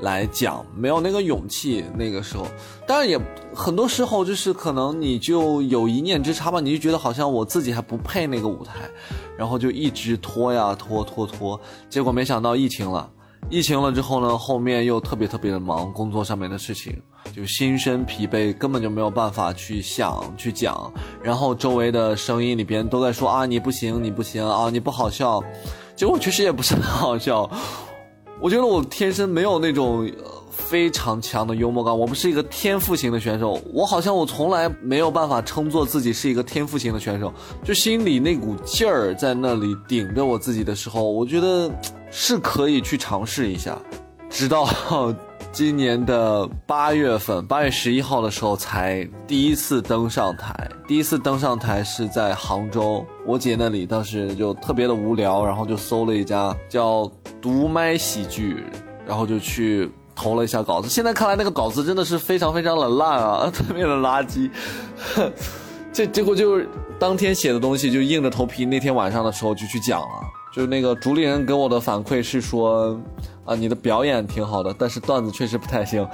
[0.00, 1.84] 来讲，没有那个勇气。
[1.96, 2.46] 那个时候，
[2.86, 3.18] 当然也
[3.52, 8.74] 很多时候就是可能你就有一念之差吧，你就觉得好像我自己还不配那个舞台。
[9.36, 13.10] 然后就一直拖呀拖拖拖，结果没想到疫情了，
[13.50, 17.02] 疫情了之后呢，后面又特别特别的忙，工作上面的事情，
[17.36, 20.90] 就心身疲惫，根本就没有办法去想去讲。
[21.22, 25.44] 然后周围的声音里边都在说啊你不行你不行啊你不好笑，
[25.94, 27.50] 结果确实也不是很好笑。
[28.40, 30.10] 我觉得我天生没有那种。
[30.58, 37.32] 非常强的幽默感，我不是一个天赋型的选手，我好像我从来没有办法称作自己是一个天赋型的选手，
[37.62, 41.70] 就心里那股劲儿在那里顶着我自己的时候，我觉得
[42.10, 43.78] 是可以去尝试一下，
[44.30, 44.64] 直到
[45.56, 58.64] 今年的八月份，八月十一号的时候才第一次登上台，第一次登上台是在杭州，我姐那里当时就特别的无聊，然后就搜了一家叫独麦喜剧，
[59.06, 59.90] 然后就去。
[60.14, 64.50] 投了一下稿子，现在看来那个稿子真的是非常非常的烂啊，特别的垃圾。
[65.92, 66.66] 这结果就是
[66.98, 70.08] 当天写的东西就硬着头皮，那天晚上的时候就去讲了。
[70.54, 72.98] 就是那个主理人给我的反馈是说，
[73.46, 76.06] 啊，你的表演挺好的，但是段子确实不太行。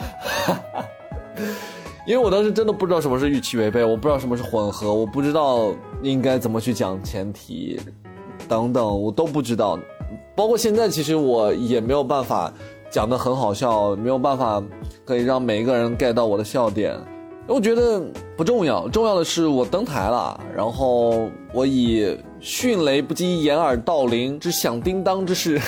[2.07, 5.72] 因为我当时真的不知道什么是预期违背，我不知道什么是混合，我不知道
[6.03, 7.80] 应该怎么去讲前提，
[8.49, 9.78] 等等，我都不知道。
[10.37, 12.53] 包括现在，其实我也没有办法。
[12.91, 14.62] 讲的很好笑，没有办法
[15.03, 16.95] 可以让每一个人 get 到我的笑点，
[17.47, 17.99] 我觉得
[18.37, 25.59] 不重要，重要的是我登台了，然后我以迅雷不及掩耳盗铃之响叮当之势，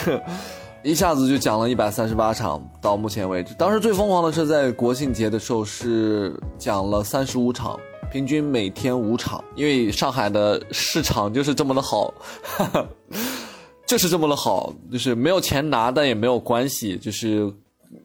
[0.84, 7.80] 一下子就讲了一百三十八场，到目前为止，当时最疯狂的是在国庆节的时候是讲了三十五场，
[8.12, 12.12] 平均每天五场，因为上海的市场就是这么的好。
[13.86, 17.50] 就是这么的好，就是没有钱拿，但也没有关系，就是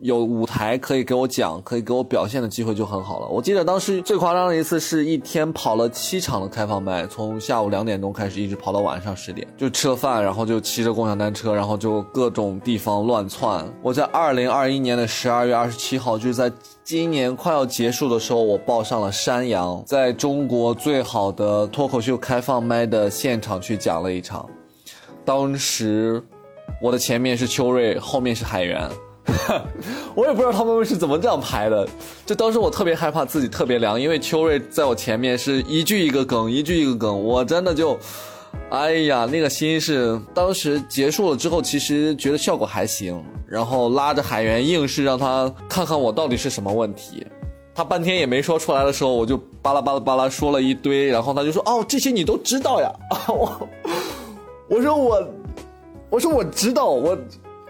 [0.01, 3.27] 有舞台可以给我讲，可以给我表现的机会就很好了。
[3.27, 13.65] 我记得当时最夸张的一次是一天跑了七场的开放麦，从下午两点钟开始，一直跑到晚上十点，就吃了饭，然后就骑着共享单车，然后就各种地方乱窜。
[13.81, 16.51] 我在二零二一年的十二月二十七号，就是在
[16.83, 24.47] 今年快要结束的时候，我报上了山羊，在中国最好的脱口秀开放麦的现场去讲了一场。
[25.25, 26.23] 当时，
[26.81, 28.89] 我的前面是秋瑞，后面是海源，
[30.15, 31.87] 我也不知道他们是怎么这样排的。
[32.25, 37.97] 就当时我特别害怕自己特别凉，因为秋瑞在我前面是一句一个梗，一句一个梗，我真的就，
[38.69, 47.25] 哎呀，那个心是当时结束了之后，其实觉得效果还行，然后拉着海源硬是让他看看我到底是什么问题，
[47.75, 52.91] 他半天也没说出来的时候，我就巴拉巴拉巴拉说了一堆，然后他就说哦，这些你都知道呀，
[53.27, 53.67] 我。
[54.69, 55.27] 我说我，
[56.11, 57.17] 我说我知道，我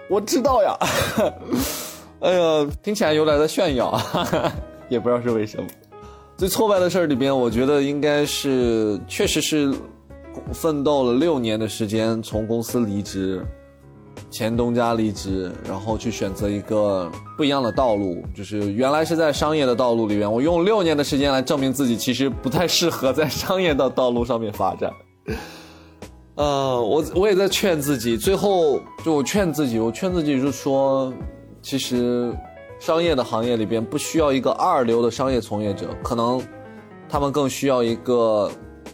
[0.09, 0.77] 我知道呀。
[2.19, 3.97] 哎呀，听起来有点在炫耀，
[4.89, 5.63] 也不知道是为什么。
[6.35, 9.73] 最挫败的事儿里边，我觉得应该是，确实是
[10.51, 13.45] 奋斗了六年的时间，从公司离职，
[14.29, 24.91] 前东家离职，然后去选择一个不一样的道路，就是原来是在商业的道路里边，我用六年的时间来证明自己，其实不太适合在商业的道路上面发展。
[26.39, 31.11] 呃，我我也在劝自己，最后就我劝自己，我劝自己就说，
[31.61, 32.33] 其实，
[32.79, 36.41] 商业的行业里边不需要一个二流的商业从业者，可能，
[37.09, 38.49] 他们更需要一个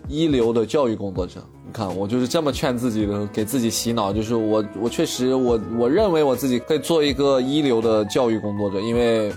[0.08, 1.40] 一流的教育工作者。
[1.64, 9.32] 你看，我就是这么劝自己的，给自己洗脑，就是我我确实我我认为我自己可以做一个一流的教育工作者，因为，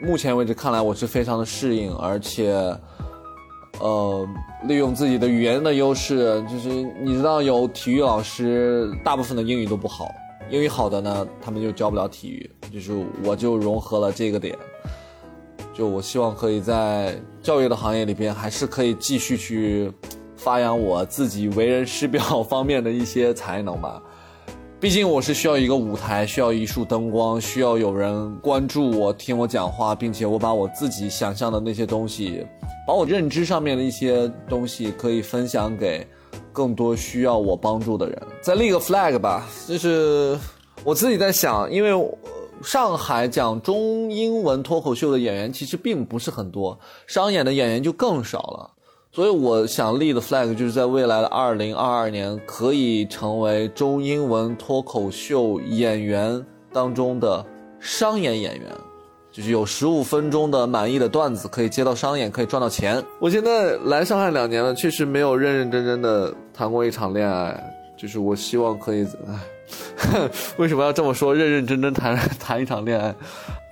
[0.00, 2.74] 目前为止看来我是非常的适应，而且。
[3.80, 4.28] 呃，
[4.64, 10.08] 利用自己的语言的优势，就是你知道，有体育老师，大部分的英语都不好，
[10.48, 12.50] 英语好的呢，他们就教不了体育。
[12.72, 12.92] 就是
[13.24, 14.56] 我就融合了这个点，
[15.72, 19.92] 就我希望可以在教育的行业里边，还是可以继续去
[20.36, 24.02] 发扬我自己为人师表方面的一些才能吧。
[24.80, 32.44] 毕竟我是需要一个舞台，需要一束灯光，需要有人关注我、听我讲话，并且我把我自己想象的那些东西，
[32.86, 36.06] 把我认知上面的一些东西可以分享给
[36.52, 38.22] 更多需要我帮助的人。
[38.40, 40.38] 再立个 flag 吧，就是
[40.84, 41.90] 我自己在想，因为
[42.62, 48.70] 上海讲中英文脱口秀的演员其实并不是很多，商演的演员就更少了。
[49.12, 57.44] 所以我想立的 flag 就是在未来的二零二二年，可以成为中英文脱口秀演员当中的
[57.78, 58.68] 商演演员，
[59.34, 63.02] 就是有十五分钟的满意的段子可以接到商演，可以赚到钱。
[63.18, 67.60] 我现在来上海两年了，确实没有认认真真的谈过一场恋爱，
[67.96, 71.34] 就是我希望可以，唉， 为什么要这么说？
[71.34, 73.12] 认认真真谈谈一场恋爱，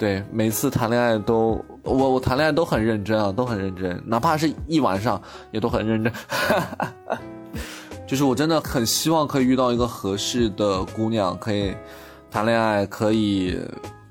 [0.00, 1.64] 对，每次谈恋爱都。
[1.84, 6.12] 我我谈恋爱都很认真啊，都很认真，哪怕是一晚上也都很认真。
[8.04, 11.72] 就是我真的很希望可以遇到一个合适的姑娘，可以
[12.32, 13.56] 谈恋爱，可以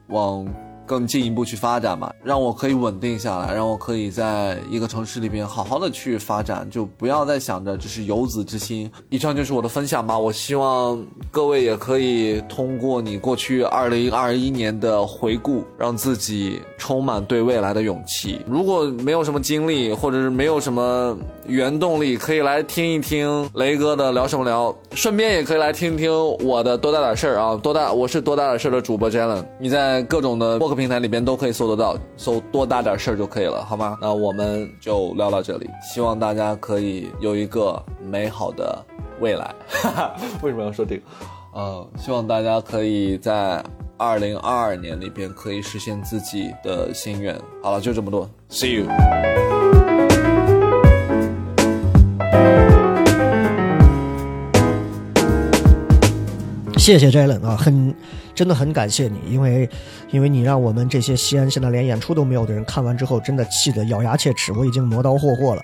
[0.07, 0.47] 往。
[0.91, 8.91] 更进一步去发展嘛，让我可以稳定下来，让我可以在一个城市里边好好的去发展，就不要再想着只是游子之心。
[9.09, 18.41] 以上就是我的分享吧，我希望各位也可以通过你过去二零二一年的回顾，让自己充满对未来的勇气。
[18.45, 21.17] 如果没有什么经历，或者是没有什么
[21.47, 30.80] 原动力，可以来听一听雷哥的聊什么聊，顺便也可以来听听我的多大点事儿啊，多大我是多大点事儿的主播 Jalen，你在各种的播客。
[30.81, 33.99] 平台里边都可以搜得到，搜多大点事儿就可以了，好吗？
[34.01, 38.83] 那我们就聊到这里，希望大家可以有一个美好的
[39.19, 39.53] 未来。
[40.41, 41.03] 为什么要说这个？
[41.53, 43.63] 呃，希望大家可以在
[43.95, 47.39] 二零二二年里边可以实现自己的心愿。
[47.61, 48.87] 好了，就这么多，See you。
[56.75, 57.93] 谢谢 Jalen 啊，很，
[58.33, 59.69] 真的很感谢你，因为，
[60.11, 64.51] 因为你让我们这些西安现在连演出都没有的人看完之后，真的气得咬牙切齿。
[64.53, 65.63] 我已经磨刀霍霍了。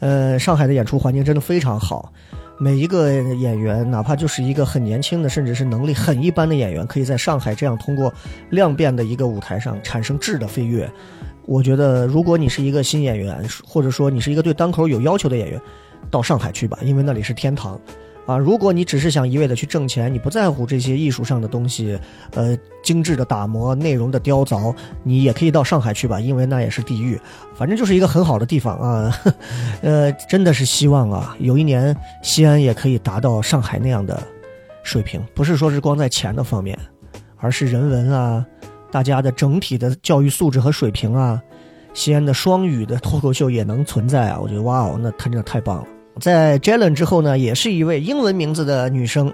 [0.00, 2.12] 呃，上海的演出环境真的非常好，
[2.58, 8.12] 每一个演员，哪怕就是一个很年轻的，甚至是能力很一般的演员，可以在上海这样通过
[8.50, 10.90] 量变的一个舞台上产生质的飞跃。
[11.46, 15.60] 我觉得，如果你是一个新演员，或者说你是一个对单口有要求的演员，
[16.10, 17.80] 到上海去吧，因为那里是天堂。
[18.24, 21.98] 啊，如果你只是想一味的去挣钱，你不在乎这些艺术上的东西，
[22.34, 27.20] 呃，精致的打磨、内容的雕凿，你也可以到上海去吧，因为那也是地狱。
[27.56, 29.12] 反正就是一个很好的地方啊，
[29.82, 34.22] 呃，真的是希望啊，有一年西安也可以达到上海那样的
[34.84, 36.78] 水平，不是说是光在钱的方面，
[37.38, 38.46] 而是人文啊，
[38.92, 41.42] 大家的整体的教育素质和水平啊，
[41.92, 45.86] 西安的双语的脱口秀也能存在啊，我觉得哇哦，那他真的太棒了。
[46.20, 49.32] 在 Jalen 之后呢，也是一位英文名字的女生，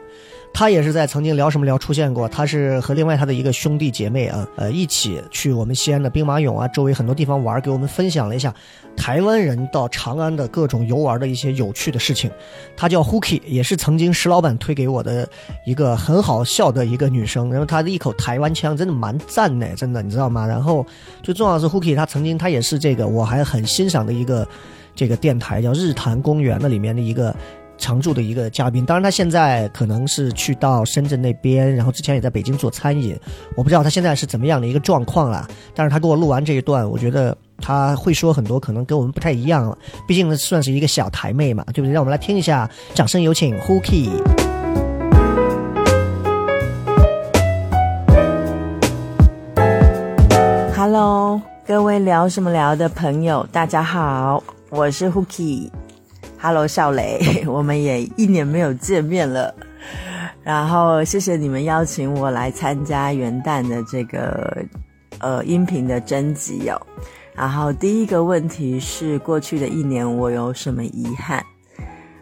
[0.55, 2.29] 她也是在曾经聊什么聊出现过。
[2.29, 8.55] 她是和另外她的一个兄弟姐妹啊，呃，一起去我们西安的兵马俑啊，周围很多地方玩，给我们分享了一下
[8.97, 12.31] 台湾人到长安的各种游玩的一些有趣的事情。
[12.77, 15.29] 她叫 Hooky，也是曾经石老板推给我的
[15.67, 17.51] 一个很好笑的一个女生。
[17.51, 20.47] 然后她的一口台湾腔真的蛮赞的，真的你知道吗？
[20.47, 20.87] 然后
[21.25, 24.47] 最重要的是 Hooky，她曾经她也是这个我还很欣赏的一个。
[24.99, 27.33] 这个电台叫日坛公园的里面的一个
[27.77, 33.17] 常驻的一个嘉宾，当然他现在可能是去到深圳那边，然后之前也在北京做餐饮，
[33.57, 35.47] 我不知道他现在是怎么样的一个状况了。
[35.73, 39.79] 但是他给我录完这一段，我觉得他会说很多可能跟我们不太一样了，
[40.09, 41.93] 毕竟算是一个小台妹嘛，对不对？
[41.93, 44.11] 让我们来听一下，掌声有请 Hooky。
[50.77, 54.43] Hello，各位聊什么聊的朋友，大家好。
[54.71, 59.55] 我是 Hooky，Hello 少雷， 我们也一年没有见面了。
[60.43, 64.63] 然后谢谢你们邀请我来参加元旦的这个
[65.21, 66.79] 呃音频的征集哦。
[67.35, 71.43] 然后第一个问题是，过去的一年我有什么遗憾？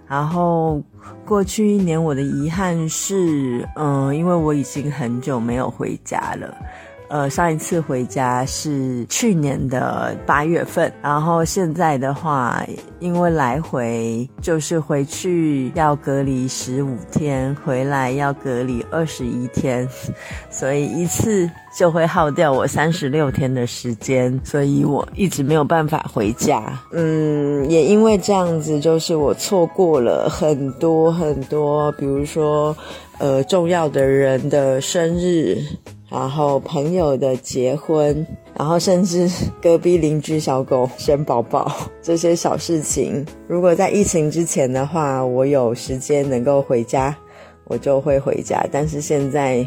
[0.07, 0.81] 然后
[1.25, 6.57] 过去一年我的遗憾是，嗯，因为我已经很久没有回家了。
[7.09, 12.67] 呃，上一次回家是去年的八月份，然后现在的话，
[12.99, 19.89] 因为来回就是回去要隔离十五天，回来要隔离二十一天，
[20.51, 21.49] 所以一次
[21.79, 26.77] 就会耗掉我三十六天的时间，所以我一直没有办法回家。
[26.93, 32.77] 嗯，也因为这样子，就是我错过了很多很多，比如说，
[33.19, 35.57] 呃，重要的人的生日。
[36.09, 38.27] 然后朋友的结婚，
[38.57, 39.29] 然后甚至
[39.61, 47.17] 隔壁邻居小狗生宝宝 这些小事情，如果在疫情之前的话，我有时间能够回家，
[47.65, 48.65] 我就会回家。
[48.71, 49.67] 但是现在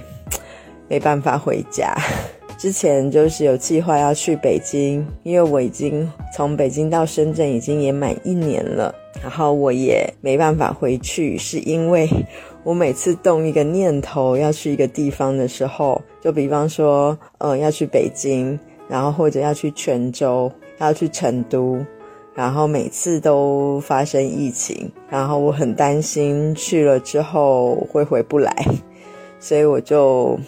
[0.88, 1.94] 没办法回家。
[2.58, 12.10] 之前就是有计划要去北京，因为我已经从北京到深圳已经也满一年了，然后我也没办法回去，是因为
[12.64, 18.58] 我每次动一个念头要去一个地方的时候，就比方说，呃，要去北京，
[18.88, 21.84] 然后或者要去泉州，要去成都，
[22.36, 28.66] 然后每次都发生疫情，然后我很担心去了之后会回不来，
[29.40, 30.40] 所以我就。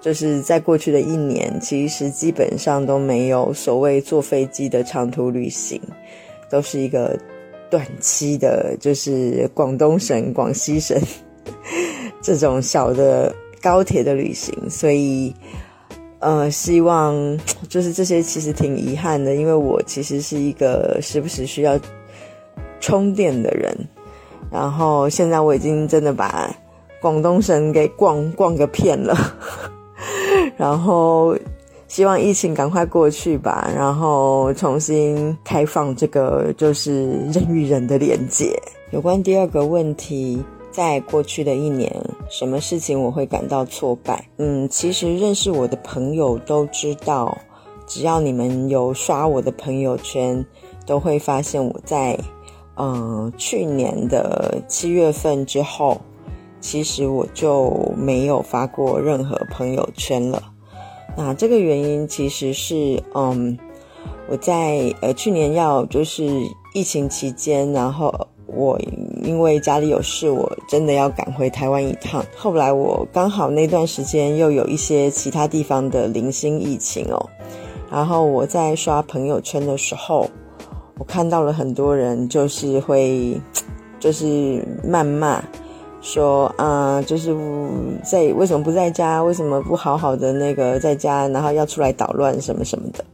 [0.00, 5.78] 就是在过去的一年，其实基本上都没有所谓坐飞机的长途旅行，
[6.48, 7.18] 都是一个
[7.68, 10.96] 短期的，就是广东省、广西省
[12.22, 14.52] 这种小的高铁的旅行。
[14.68, 15.34] 所以，
[16.18, 17.14] 呃，希望
[17.68, 21.78] 就是这些其实挺遗憾的，因为我其实是一个时不时需要
[22.80, 23.76] 充电的人。
[24.50, 26.50] 然后现在我已经真的把
[27.00, 29.14] 广东省给逛逛个遍了。
[30.56, 31.36] 然后
[31.86, 38.58] 希望疫情赶快过去吧，然后重新开放这个就是人与人的连接。
[38.90, 40.42] 有关第二个问题，
[40.78, 41.92] 在过去的一年，
[42.30, 44.28] 什么事情我会感到挫败？
[44.36, 47.36] 嗯，其实认识我的朋友都知道，
[47.84, 50.46] 只要你们有刷我的朋友圈，
[50.86, 52.16] 都会发现我在
[52.76, 56.00] 嗯去年的七月份之后。
[56.60, 60.40] 其实我就没有发过任何朋友圈了。
[61.16, 63.58] 那这个原因其实是，嗯，
[64.28, 66.24] 我在呃去年要就是
[66.72, 68.12] 疫情期间，然后
[68.48, 68.80] 我
[69.22, 72.24] 因为家里有事，我真的要赶回台湾一趟。
[72.34, 77.28] 后来我刚好那段时间又有一些其他地方的零星疫情哦。
[77.90, 80.28] 然后我在刷朋友圈的时候，
[80.98, 83.40] 我看到了很多人就是会
[84.00, 85.42] 就是谩骂。
[86.00, 87.36] 说啊，就是
[88.04, 89.20] 在为什么不在家？
[89.22, 91.26] 为什么不好好的那个在家？
[91.28, 93.04] 然后要出来捣乱什么什么的。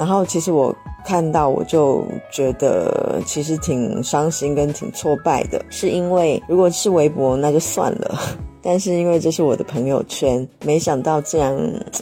[0.00, 0.74] 然后其实我
[1.04, 5.62] 看到，我就觉得其实挺伤心跟挺挫败的。
[5.68, 8.18] 是因为如果是微博那就算了，
[8.62, 11.54] 但是因为这是我的朋友圈，没想到竟然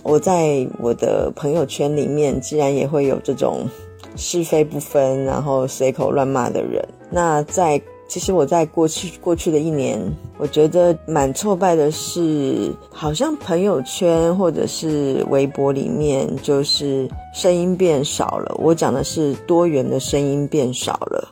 [0.05, 3.67] 我在我的朋友圈里面，竟然也会有这种
[4.15, 6.87] 是非不分，然后随口乱骂的人。
[7.11, 7.83] 那在。
[8.09, 10.01] 其实我在过去过去的一年，
[10.39, 18.57] 我觉得蛮挫败的是，好像朋友圈或者是微博里面，就是声音变少了。
[18.59, 21.29] 我讲的是多元的声音变少了，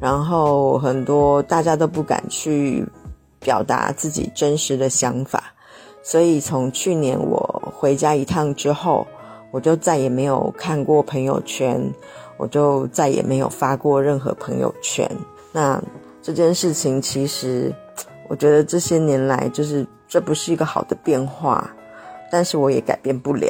[0.00, 2.82] 然后很多大家都不敢去
[3.38, 5.52] 表达自己真实的想法，
[6.02, 9.06] 所以从去年我回家一趟之后，
[9.50, 11.78] 我就再也没有看过朋友圈，
[12.38, 15.06] 我就再也没有发过任何朋友圈。
[15.52, 15.78] 那。
[16.24, 17.70] 这件事情其实，
[18.28, 21.70] 我觉得这些年来就是这不是一个好的变化，
[22.30, 23.46] 但是我也改变不了。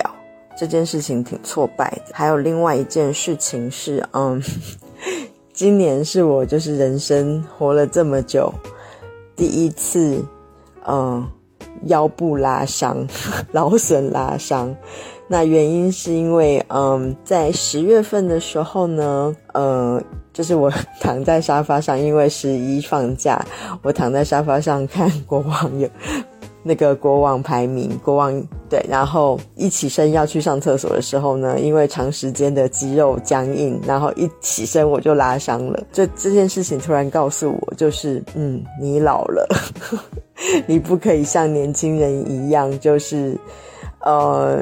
[0.58, 2.12] 这件事情挺挫败的。
[2.12, 4.42] 还有另外一件事情是，嗯，
[5.54, 8.52] 今年是我就是人生活了这么久
[9.36, 10.20] 第一次，
[10.84, 11.24] 嗯，
[11.84, 13.06] 腰部拉伤，
[13.52, 14.74] 劳损拉伤。
[15.28, 20.02] 那原因是因为，嗯，在十月份的时候呢，呃。
[20.34, 20.70] 就是我
[21.00, 23.42] 躺在沙发上，因为十一放假，
[23.82, 25.88] 我躺在沙发上看国王有
[26.62, 35.82] 那个国王排名，国王对，然后一起身要去上厕所的时候呢，因为长时间的肌肉僵硬，然后一起身我就拉伤了。
[35.92, 39.46] 这这件事情突然告诉我，就是嗯，你老了，
[40.66, 43.38] 你不可以像年轻人一样，就是
[44.00, 44.58] 呃。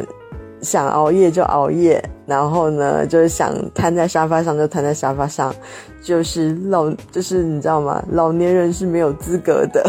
[0.63, 5.55] 想熬夜就熬夜，然后呢，就是想瘫在沙发上就瘫在沙发上，
[6.03, 8.03] 就是老，就是你知道吗？
[8.11, 9.85] 老年人是没有资格的，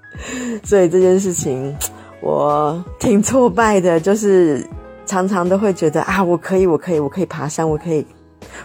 [0.62, 1.74] 所以这件事情
[2.20, 4.62] 我挺挫败的，就是
[5.06, 8.06] 常常都会觉得啊，我可以，我可以，我可以爬山，我可以，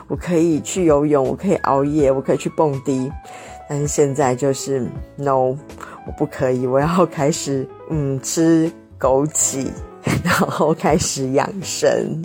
[0.09, 3.09] 我可以去游泳，我可以熬夜，我可以去蹦迪，
[3.69, 5.55] 但是现在就是 no，
[6.05, 8.69] 我不可以，我要开始嗯吃
[8.99, 9.67] 枸杞。
[10.23, 12.21] 然后开始养生，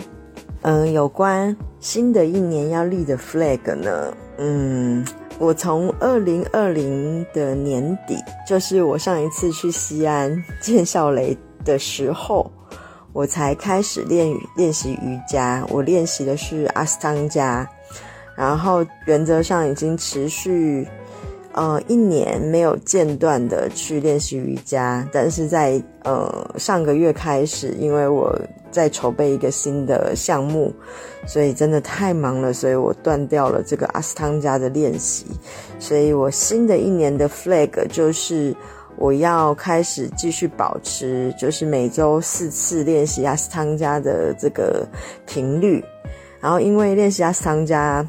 [0.61, 5.03] 嗯，有关新的一年要立的 flag 呢，嗯，
[5.39, 8.15] 我从二零二零的年底，
[8.47, 10.31] 就是我上一次去西安
[10.61, 11.35] 见笑雷
[11.65, 12.51] 的时候，
[13.13, 17.67] 我才开始练练习瑜伽，我练习的是阿斯汤加，
[18.37, 20.87] 然后原则上已经持续。
[21.53, 28.33] 呃，一年没有间断的去练习瑜伽，但是在呃上个月开始，因为我
[28.71, 30.73] 在筹备一个新的项目，
[31.27, 35.25] 所以真的太忙了，所以我断掉了这个阿斯汤加的练习。
[35.77, 38.55] 所以我新的一年的 flag 就是，
[38.97, 44.87] 我要开始继续保持，就是每周四次练习阿斯汤加的这个
[45.25, 45.83] 频率。
[46.39, 48.07] 然后，因为练习阿斯汤加，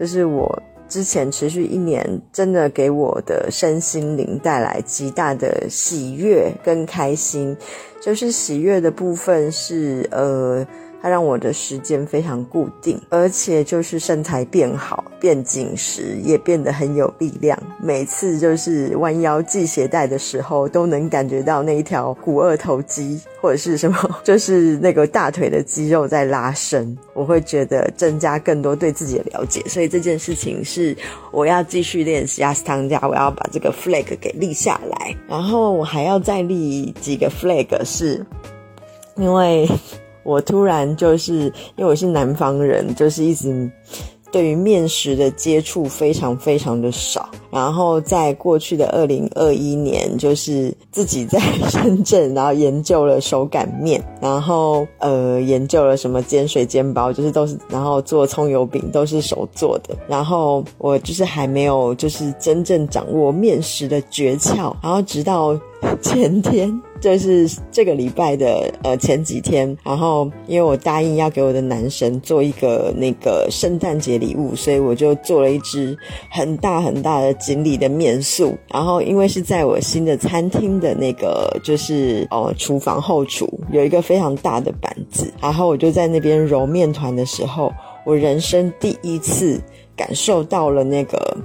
[0.00, 7.56] 就是我之前持续一年，真的给我的身心灵带来极大的喜悦跟开心。
[8.00, 10.66] 就是喜悦的部分是，呃。
[11.00, 17.56] 它让我的时间非常固定，而且就是身材变好、变紧实，也变得很有力量。
[17.80, 26.96] 每次就是弯腰系鞋带的时候，都能感觉到那一条股二头肌或者是什么， 就是那个大腿的肌肉在拉伸。
[27.14, 30.96] 我会觉得增加更多对自己的了解，所以这件事情是
[31.30, 35.14] 我要继续练习阿斯汤加，我要把这个 flag 给立下来。
[35.28, 38.24] 然后我还要再立几个 flag，是
[39.14, 39.68] 因为。
[40.28, 41.44] 我突然就是
[41.76, 43.70] 因为我是南方人，就是一直
[44.30, 47.26] 对于面食的接触非常非常的少。
[47.50, 51.40] 然后在过去的二零二一年，就是自己在
[51.70, 59.96] 深圳，然后研究了手擀面，然后呃研究了什么煎水煎包，就是都是，然后做葱油饼都是手做的。
[60.06, 65.58] 然后我就是还没有就是真正掌握面食的诀窍，然后直到。
[66.02, 66.68] 前天
[67.00, 75.96] 就是这个礼拜的呃前几天，然后因为我答应要给我的男神做一个那个圣诞节礼物，所以我就做了一只
[76.30, 78.56] 很大很大的锦鲤的面塑。
[78.72, 87.72] 然后因为是在我新的餐厅的那个就是哦厨房后厨有一个非常大的板子，然后我就在那边揉面团的时候，
[88.04, 89.60] 我人生第一次
[89.96, 91.36] 感受到了那个。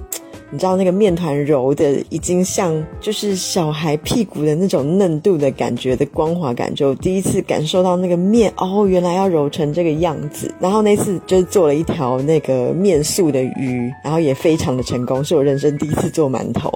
[0.54, 10.54] 你知道那个面团揉的已经像就是小孩屁股的那种嫩度的感觉的光滑感，就第一次感受到那个面哦，原来要揉成这个样子。
[10.60, 16.72] 然后那次就是做了一条那个面素的鱼，然后也非常的成功，是我人生第一次做馒头。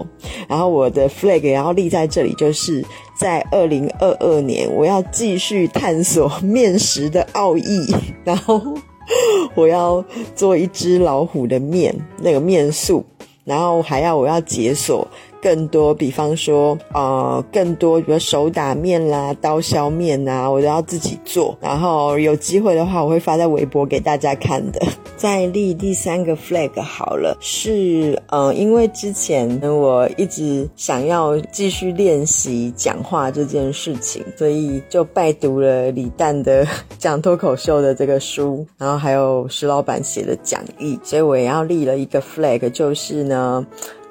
[0.49, 2.85] 然后我的 flag 也要立在这里，就是
[3.17, 7.95] 在二零二二年，我要继续探索面食的奥义，
[8.25, 8.61] 然后
[9.55, 13.07] 我要做一只老虎的面，那个面素。
[13.49, 15.09] 然后还要我要解锁。
[15.41, 21.57] 更多，比方说，呃，更多，比如手打面啦、刀削面呐，我都要自己做。
[21.61, 24.81] 然后有机会的话，我会发在微博给大家看的。
[25.17, 36.65] 再立第三个 flag 好了，是，呃，因为之前我一直想要继续练习讲话这件事情，所以就拜读了李诞的
[36.99, 43.67] 讲脱口秀的这个书，然后还有石老板写的讲义，所以我也要立了一个 flag，就是呢。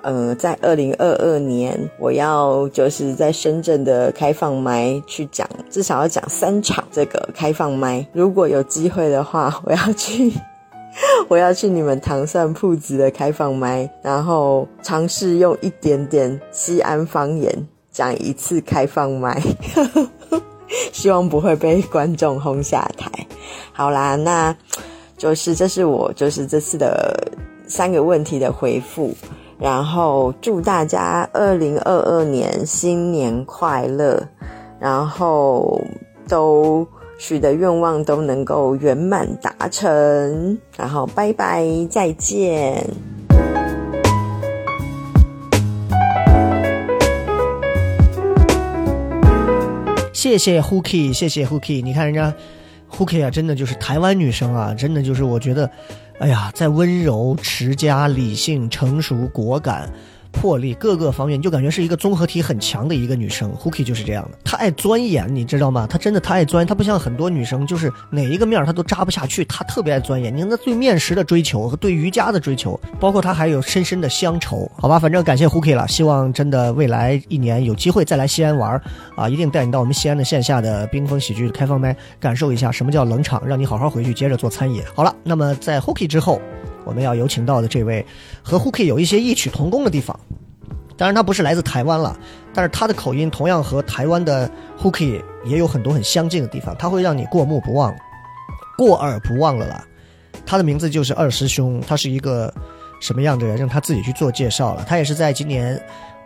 [0.07, 8.07] 呃，在二零二二年，我要就是在深圳的开放麦去讲，至少要讲三场这个开放麦。
[8.13, 10.31] 如果有机会的话，我要去，
[11.27, 19.43] 我要去你们糖蒜铺子的开放麦，然后尝试用一点点西安方言讲一次开放麦，
[20.93, 23.11] 希望不会被观众轰下台。
[23.73, 24.55] 好啦，那
[25.17, 27.29] 就是这是我就是这次的
[27.67, 29.13] 三个问题的回复。
[29.59, 34.21] 然后祝大家二零二二年新年快乐，
[34.79, 35.81] 然后
[36.27, 42.85] 都许的愿望都能够圆满达成，然后拜拜，再见。
[50.13, 52.31] 谢谢 Hooky，谢谢 Hooky，你看人家
[52.91, 55.67] Hooky 啊，真的就是台湾女生啊，真的就是我觉得。
[56.19, 59.87] 哎呀，在温柔、持家、理性、成熟、果敢。
[60.31, 63.49] 魄力各个方面，就感觉是一个综合体很强的一个女生。
[63.51, 65.87] h o o k i 就是这样的，她爱钻研，你知道吗？
[65.89, 69.43] 她真的她爱钻，她不像很多女生，就是哪一个面她都扎不下去。
[69.45, 70.35] 她特别爱钻研。
[70.35, 74.69] 你看她对面食的追求和对瑜伽的追求，包括她还有深深的乡愁。
[74.77, 75.87] 好吧，反正感谢 h o o k i 了。
[75.87, 78.79] 希望真的未来一年有机会再来西安玩
[79.15, 84.83] 啊，一定带你到我们西安的线下的冰封喜剧开放麦，感受一下什么叫冷场，让你好好回去接着做餐饮。
[84.93, 86.39] 好了，那么在 h o o k i 之后。
[86.85, 88.05] 我们要有请到的这位，
[88.47, 90.17] 和 Hooky 有一些异曲同工的地方，
[90.95, 92.17] 当然他不是来自台湾了，
[92.53, 94.49] 但是他的口音同样和台湾的
[94.81, 97.93] Hooky 也有很多很相近的地方，他会让你过目不忘，
[98.77, 99.83] 过耳不忘了啦。
[100.45, 102.53] 他的名字就是二师兄，他是一个
[103.01, 104.85] 什么样的人，让他自己去做介绍了。
[104.87, 105.77] 他也是在今年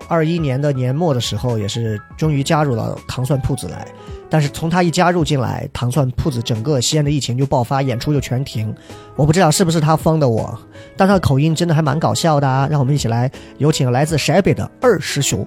[0.07, 3.87] 二一年的年末的时候，也是终于加入到糖蒜铺子来。
[4.29, 8.73] 但是从他一加入进来，糖蒜铺子整个西安的疫情就爆发，演出就全停。
[9.15, 10.57] 我不知道是不是他封的我，
[10.95, 12.67] 但他的口音真的还蛮搞笑的啊。
[12.69, 15.45] 让我们一起来有请来自陕北的二师兄。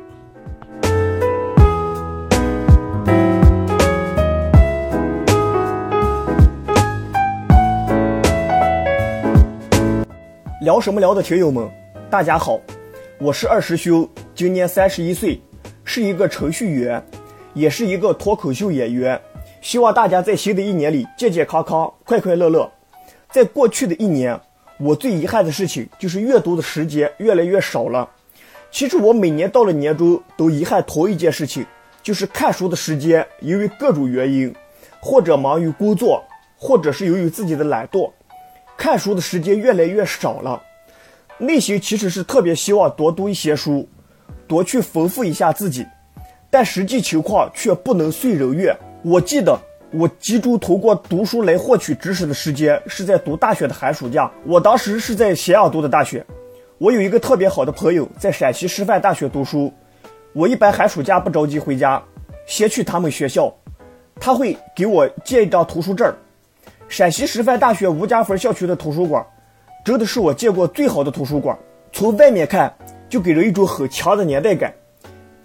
[10.60, 11.66] 聊什么聊的听友们，
[12.10, 12.59] 大家好，
[13.20, 15.41] 我是二师兄，今年三十一岁。
[15.85, 17.01] 是一个程序员，
[17.53, 19.20] 也是一个脱口秀演员。
[19.61, 22.69] 希望大家在新的一年里健健康康、快快乐乐。
[23.31, 24.39] 在过去的一年，
[24.78, 28.09] 我最遗憾的事情就是阅读的时间越来越少了。
[28.73, 31.65] 其实我每年到了年终都遗憾同一件事情，
[32.03, 34.53] 就是看书的时间因为各种原因，
[35.01, 36.24] 或者忙于工作，
[36.57, 38.11] 或者是由于自己的懒惰，
[38.77, 40.61] 看书的时间越来越少了。
[41.39, 43.89] 内心其实是特别希望多读一些书，
[44.47, 45.85] 多去丰富一下自己，
[46.48, 48.77] 但实际情况却不能遂人愿。
[49.02, 49.59] 我记得
[49.90, 54.31] 我集中通过读书来获取知识的时间是在读大学的寒暑假。
[54.44, 56.24] 我当时是在咸阳读的大学。
[56.78, 59.73] 我有一个特别好的朋友在陕西师范大学读书。
[60.32, 62.02] 我一般寒暑假不着急回家，
[62.47, 63.55] 先去他们学校，
[64.20, 66.12] 他会给我借一张图书证。
[66.89, 69.24] 陕西师范大学吴家坟校区的图书馆，
[69.85, 71.56] 真的是我见过最好的图书馆。
[71.93, 72.74] 从外面看，
[73.09, 74.73] 就给人一种很强的年代感。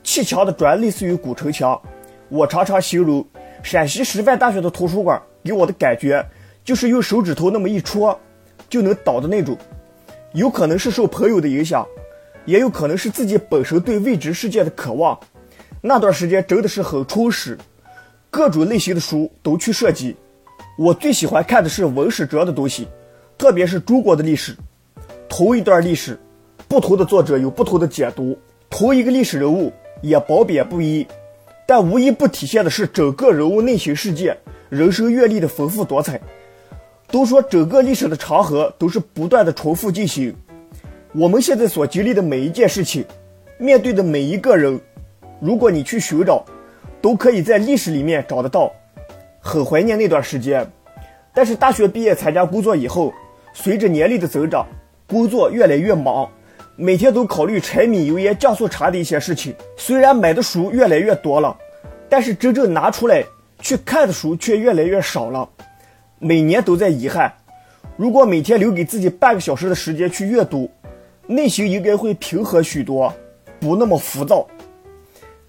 [0.02, 1.80] 砌墙的砖类似于古城墙。
[2.30, 3.26] 我常常形容。
[3.62, 6.26] 陕西师范大学的图书馆给我的感觉，
[6.64, 8.18] 就是用手指头那么一戳，
[8.70, 9.58] 就能倒的那种。
[10.32, 11.86] 有可能是受朋友的影响，
[12.46, 15.20] 也有可能是自己本身对未知世界的渴望。
[15.82, 17.58] 那段时间真的是很充实，
[18.30, 20.16] 各种类型的书都去涉及。
[20.78, 22.88] 我最喜欢看的是文史哲的东西，
[23.40, 24.54] 特别是中国的历史。
[25.30, 26.20] 同一段历史，
[26.68, 28.38] 不同的作者有不同的解读；
[28.70, 29.72] 同一个历史人物
[30.02, 31.08] 也褒贬不一。
[31.66, 34.36] 但无一不体现的是整个人物内心世界、
[34.68, 36.20] 人生阅历的丰富多彩。
[37.08, 40.36] 都说整个历史的长河都是不断的重复进行。
[41.14, 43.06] 我们现在所经历的每一件事情，
[43.58, 44.78] 面对的每一个人，
[45.40, 46.44] 如果你去寻找，
[47.02, 48.70] 都可以在历史里面找得到。
[49.40, 50.70] 很怀念那段时间，
[51.34, 53.14] 但是大学毕业参加工作以后，
[53.54, 54.66] 随着年龄的增长，
[55.08, 56.30] 工作越来越忙。
[56.76, 61.58] 每天都考虑柴米油盐酱醋茶的一些事情，虽然买的书越来越多了，
[62.08, 63.22] 但是真正拿出来
[63.62, 65.50] 去看的书却越来越少了。
[66.20, 67.34] 每年都在遗憾，
[67.98, 70.72] 如果每天留给自己半个小时的时间去阅读，
[71.28, 73.14] 内心应该会平和许多，
[73.60, 74.48] 不那么浮躁，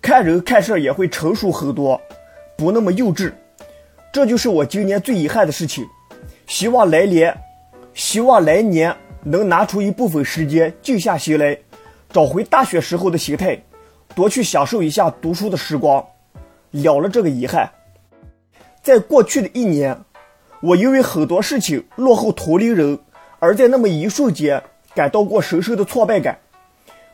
[0.03, 2.01] 看人看事也会成熟很多，
[2.57, 3.33] 不那么幼稚。
[4.13, 5.87] 这就是我今年最遗憾的事情。
[6.49, 7.33] 希望来年，
[7.95, 8.97] 希望来年。
[9.23, 11.55] 能拿出一部分时间静下心来，
[12.09, 13.63] 找回大学时候的心态，
[14.15, 16.03] 多去享受一下读书的时光，
[16.71, 17.71] 了了这个遗憾。
[18.83, 19.95] 在过去的一年，
[20.63, 22.99] 我因为很多事情落后同龄人，
[23.41, 24.63] 而在那么一瞬间
[24.95, 26.39] 感到过深深的挫败感。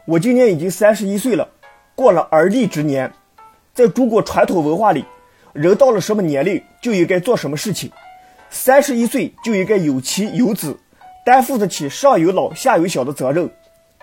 [0.05, 1.49] 我今年已经三十一岁了，
[1.97, 3.13] 过了而立之年。
[3.75, 5.05] 在中国传统文化里，
[5.53, 7.91] 人到了什么年龄就应该做什么事情，
[8.51, 10.77] 三十一岁就应该有妻有子。
[11.25, 13.51] 担负得起上有老下有小的责任，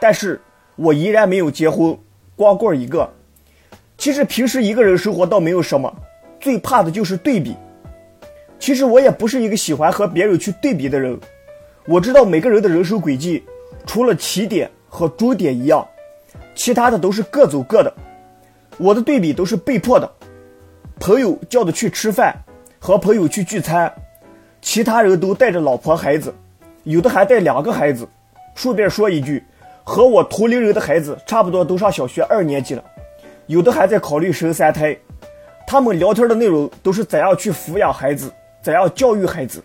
[0.02, 0.42] 但是
[0.76, 1.98] 我依然没有结婚，
[2.36, 3.10] 光棍一个。
[3.98, 5.96] 其实平时一个人生活倒没有什么，
[6.42, 7.56] 最怕的就是对比。
[8.60, 11.18] 其实我也不是一个喜欢和别人去对比的人。
[11.86, 13.42] 我知道每个人的人生轨迹，
[13.86, 15.88] 除了起点和终点一样，
[16.54, 17.94] 其他的都是各走各的。
[18.78, 20.12] 我的对比都是被迫的。
[21.00, 22.36] 朋友叫的去吃饭，
[22.80, 23.94] 和朋友去聚餐，
[24.64, 26.34] 其他人都带着老婆孩子。
[26.84, 28.08] 有的还带两个孩子，
[28.56, 29.44] 顺便说一句，
[29.84, 32.84] 和我同龄人的孩子差不多都上小学二年级了，
[33.48, 34.98] 有的还在考虑生三胎。
[35.68, 38.32] 他们聊天的内容都是怎样去抚养孩子，
[38.62, 39.64] 怎样教育孩子。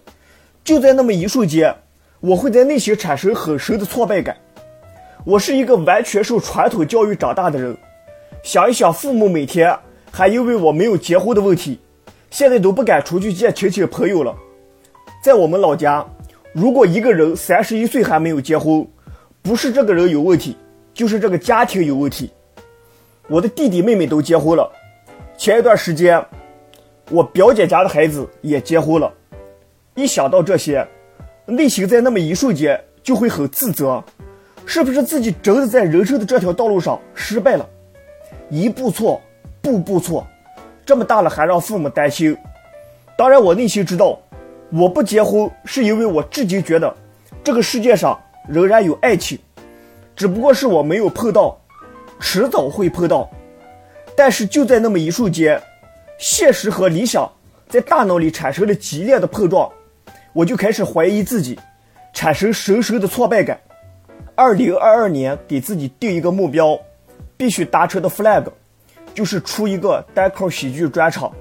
[0.62, 1.74] 就在那么一瞬间，
[2.20, 4.36] 我会在内心产生很深的挫败感。
[5.24, 7.76] 我是一个完全受传统教育长大的人，
[8.42, 9.76] 想一想，父母每天
[10.12, 11.80] 还因为我没有结婚的问题，
[12.30, 14.36] 现在都不敢出去见亲戚朋友了。
[15.22, 16.04] 在我们老家。
[16.52, 18.86] 如果一个人三十一岁还没有结婚，
[19.42, 20.56] 不是这个人有问题，
[20.94, 22.30] 就是这个家庭有问题。
[23.28, 24.68] 我的弟弟妹妹都结婚了，
[25.36, 26.24] 前一段时间，
[27.10, 29.12] 我表姐家的孩子也结婚了。
[29.94, 30.86] 一想到这些，
[31.44, 34.02] 内心在那么一瞬间就会很自责，
[34.64, 37.68] 是不是自己真的在人生的这条道路上失败了？
[38.48, 39.20] 一步错，
[39.60, 40.26] 步步错，
[40.86, 42.36] 这么大了还让父母担心。
[43.16, 44.18] 当然，我内心知道。
[44.70, 46.94] 我不结婚，是因为我至今觉得，
[47.42, 49.38] 这个世界上仍然有爱情，
[50.14, 51.58] 只不过是我没有碰到，
[52.20, 53.30] 迟早会碰到。
[54.14, 55.58] 但是就在那么一瞬间，
[56.18, 57.30] 现实和理想
[57.68, 59.70] 在大脑里产生了激烈的碰撞，
[60.34, 61.58] 我就开始怀疑自己，
[62.12, 63.58] 产生深深的挫败感。
[64.34, 66.78] 二零二二年给自己定一个目标，
[67.38, 68.44] 必须达成的 flag，
[69.14, 71.32] 就是出一个单口喜剧专场，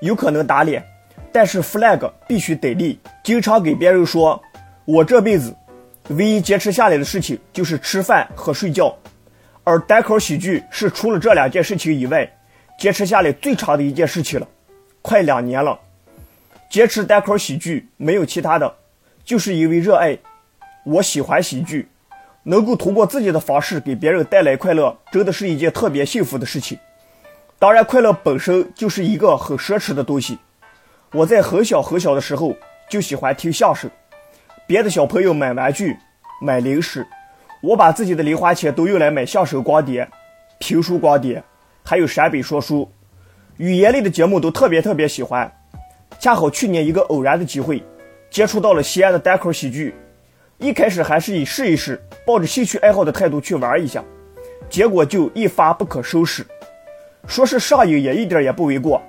[0.00, 0.84] 有可能打脸。
[1.36, 4.42] 但是 flag 必须得立，经常给别人说，
[4.86, 5.54] 我这辈子
[6.08, 8.96] 唯一坚持下来的事情就是吃饭和睡觉。
[9.62, 12.26] 而单口喜剧是除了这两件事情以外，
[12.78, 14.48] 坚持下来最长的一件事情了，
[15.02, 15.78] 快两年了。
[16.70, 18.74] 坚持单口喜剧没有其他的，
[19.22, 20.16] 就是因为热爱。
[20.86, 21.86] 我喜欢喜剧，
[22.44, 26.78] 能够通过自己的方式给别人带来快乐，真的是一件特别幸福的事情。
[27.58, 30.38] 当然，快乐本身就是一个很奢侈的东西。
[31.16, 32.54] 我在很小很小的时候
[32.90, 33.90] 就喜欢听相声，
[34.66, 35.96] 别的小朋友买玩具、
[36.42, 37.06] 买零食。
[37.62, 40.06] 我把自己的零花钱都用来买相声光碟、
[40.58, 41.42] 评书光碟，
[41.82, 42.86] 还有陕北说书、
[43.56, 45.50] 语言类的节目都特别特别喜欢。
[46.20, 47.82] 恰好去年一个偶然的机会，
[48.28, 49.94] 接触到了西安的单口喜剧。
[50.58, 54.04] 一开始还是以试一试，抱着兴趣爱好的态度去玩一下，
[54.68, 56.46] 结果就一发不可收拾。
[57.26, 59.02] 说是上瘾也一点也不为过。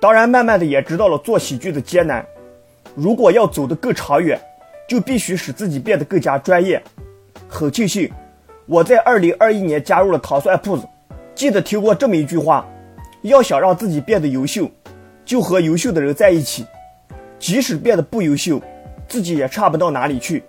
[0.00, 2.24] 当然，慢慢的也知道了做喜剧的艰难。
[2.94, 4.40] 如果要走得更长远，
[4.88, 6.82] 就必须使自己变得更加专业。
[7.46, 8.10] 很庆幸，
[8.64, 10.88] 我在二零二一年加入了糖蒜铺子。
[11.34, 12.66] 记得听过这么一句话：
[13.22, 14.70] 要想让自己变得优秀，
[15.24, 16.64] 就和优秀的人在一起。
[17.38, 18.60] 即使变得不优秀，
[19.06, 20.42] 自己也差不到哪里去。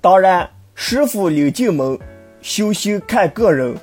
[0.00, 1.98] 当然，师傅领进门，
[2.42, 3.74] 修行看个人。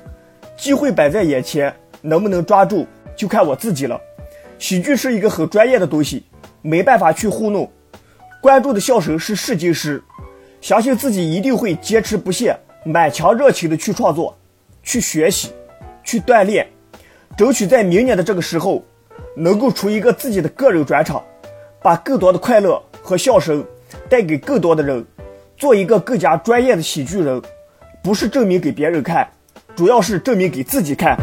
[0.56, 1.72] 机会摆在眼前，
[2.02, 2.86] 能不能抓住，
[3.16, 4.00] 就看我自己了。
[4.58, 6.24] 喜剧是一个很专业的东西，
[6.62, 7.70] 没办法去糊弄。
[8.40, 10.02] 观众的笑声是试金石。
[10.60, 14.36] 相信自己一定会坚持不懈，满腔热情的去创作，
[14.82, 15.50] 去学习，
[16.02, 16.66] 去锻炼，
[17.36, 18.84] 争取在明年的这个时候，
[19.36, 21.22] 能够出一个自己的个人专场，
[21.80, 23.64] 把更多的快乐和笑声
[24.08, 25.06] 带给更多的人，
[25.56, 27.40] 做一个更加专业的喜剧人，
[28.02, 29.28] 不是证明给别人看，
[29.76, 31.16] 主要是证明给自己看。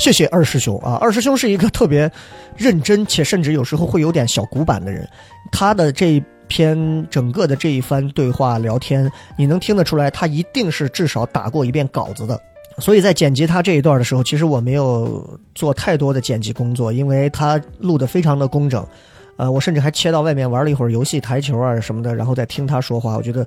[0.00, 0.94] 谢谢二师兄啊！
[0.94, 2.10] 二师兄是一个特别
[2.56, 5.06] 认真且甚至有时候会有点小古板的人。
[5.52, 12.40] 他的这一篇整个的这一番对话聊天，你能听得出来，他一定是至少打过一遍稿子的。
[12.78, 18.82] 所以在剪辑他这一段的时候，其实我没有做太多的剪辑工作，因为他录的非常的工整。
[19.36, 23.18] 呃，我甚至还切到外面玩了一会儿游戏、台球啊什么的，然后再听他说话。
[23.18, 23.46] 我觉得。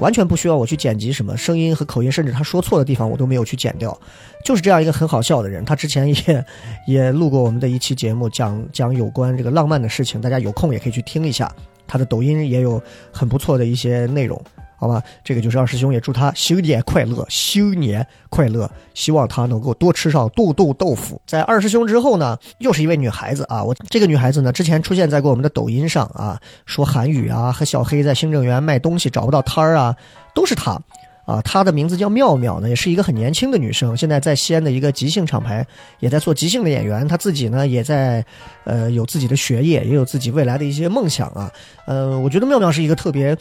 [0.00, 3.96] 完全不需要我去剪辑什么声音和口音，甚至他说错的地方我都没有去剪掉，
[4.44, 5.64] 就是这样一个很好笑的人。
[5.64, 6.44] 他之前也
[6.88, 11.50] 也录过我们的一期节目，讲讲有关这个浪漫的事情，大家有空也可以去听一下。
[11.86, 12.82] 他的抖音也有
[13.12, 14.40] 很不错的一些内容。
[14.80, 18.68] 好吧，这个就是二师兄，也祝他新年快乐，新年快乐！
[18.94, 21.20] 希望他能够多吃上豆豆豆腐。
[21.26, 23.62] 在二师兄之后呢，又是一位女孩子啊！
[23.62, 29.94] 我这个女孩子呢，之前出现在过我们的抖音上啊，说韩语啊，和小黑在行政园卖东西找不到摊儿啊，
[30.34, 30.80] 都是她
[31.26, 31.42] 啊。
[31.42, 35.66] 她的名字叫妙妙呢，也是一个很年轻的女生，现在在西安的一个即兴厂牌，
[35.98, 37.06] 也在做即兴的演员。
[37.06, 38.24] 她自己呢，也在
[38.64, 41.52] 呃有自己的学业，也有自己未来的一些梦想啊。
[41.84, 43.36] 呃，我觉得妙妙是一个特别。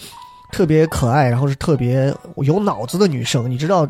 [0.52, 3.50] 特别可爱，然后是特别有脑子的女生。
[3.50, 3.88] 你知道，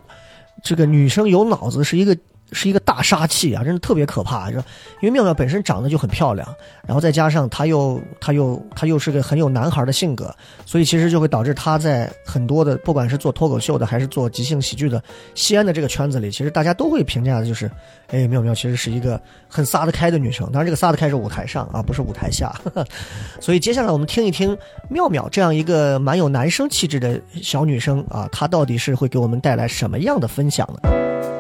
[0.63, 2.17] 这个女生有脑子是一个。
[2.51, 4.49] 是一个大杀器啊，真的特别可怕。
[4.51, 6.47] 就因为妙妙本身长得就很漂亮，
[6.85, 10.33] 然后再加上她又她又她又是个很有男孩的性格，
[10.65, 15.01] 所以其实就会导致她在很多的不管是做脱口秀的还是做即兴喜剧的
[15.35, 17.69] 西安的这个圈子里，其实大家都会评价的就是，
[18.07, 20.45] 哎，妙妙其实是一个很撒得开的女生。
[20.51, 22.53] 当然，这个撒得开是舞台上啊，不是舞台下。
[23.39, 24.57] 所以接下来我们听一听
[24.89, 31.38] 妙妙这样一个蛮有男生气质的小女生啊，她到底是会给我们带来什么样的分享呢？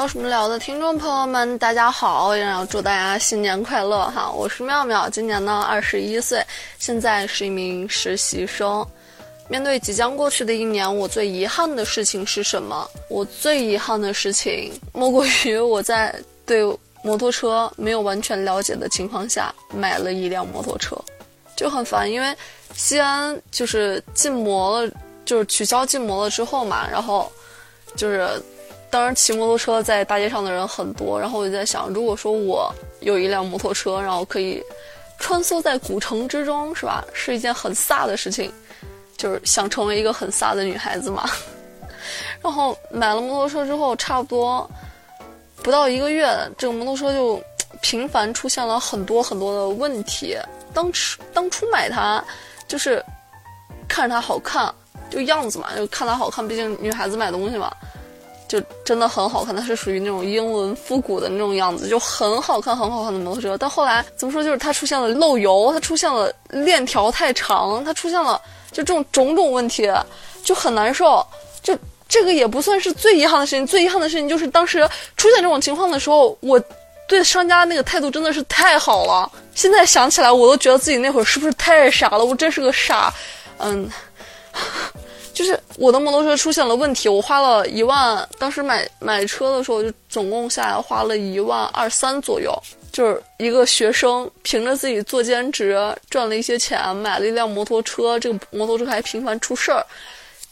[0.00, 2.34] 聊什么聊的听众朋友们，大家好！
[2.34, 4.32] 也要祝大家新年快乐哈！
[4.32, 6.42] 我是妙妙，今年呢二十一岁，
[6.78, 8.82] 现在是一名实习生。
[9.46, 12.88] 面对即将过去的一年，我最遗憾的事情是什么？
[13.10, 16.64] 我最遗憾的事情莫过于我在对
[17.02, 20.96] 摩托车没有完全了解的情况下买了一辆摩托车，
[21.54, 22.10] 就很烦。
[22.10, 22.34] 因为
[22.74, 24.90] 西安就是禁摩了，
[25.26, 27.30] 就是取消禁摩了之后嘛，然后
[27.94, 28.42] 就是。
[28.90, 34.60] 当然，骑摩托车在大街上的人很多，然后我就在想，如果说我有一辆摩托车，然后可以
[35.18, 37.04] 穿梭在古城之中，是吧？
[37.12, 38.52] 是一件很飒的事情，
[39.16, 41.30] 就是想成为一个很飒的女孩子嘛。
[42.42, 44.68] 然后买了摩托车之后，差不多
[45.62, 46.26] 不到一个月，
[46.58, 47.40] 这个摩托车就
[47.80, 50.36] 频繁出现了很多很多的问题。
[50.74, 52.24] 当初当初买它，
[52.66, 53.04] 就是
[53.86, 54.74] 看着它好看，
[55.10, 57.72] 就样子嘛，就看它好看，毕竟女孩子买东西嘛。
[58.50, 63.56] 就真的很好看，它是属于那种英伦复古的那种样子，就很好看，很好看的摩托车。
[63.56, 69.88] 但后来怎么说，就是它出现了漏油，它出现了链条太长，它出现了就这种种种问题，
[70.42, 71.24] 就很难受。
[71.62, 71.78] 就
[72.08, 74.80] 这个也不算是最遗憾的事情，最遗憾的事情就是当时
[75.16, 76.60] 出现这种情况的时候，我
[77.06, 79.30] 对商家那个态度真的是太好了。
[79.54, 82.24] 现在想起来，我都觉得自己那会儿是不是太傻了？
[82.24, 83.14] 我真是个傻，
[83.58, 83.88] 嗯。
[85.40, 92.52] 就是我的摩托车出现了问题，我花了一万，当时买买车的时候就总共下来花了一万二三左右。
[92.92, 95.78] 就是一个学生凭着自己做兼职
[96.10, 99.82] 赚了一些钱，买了一辆摩托车，这个摩托车还频繁出事儿。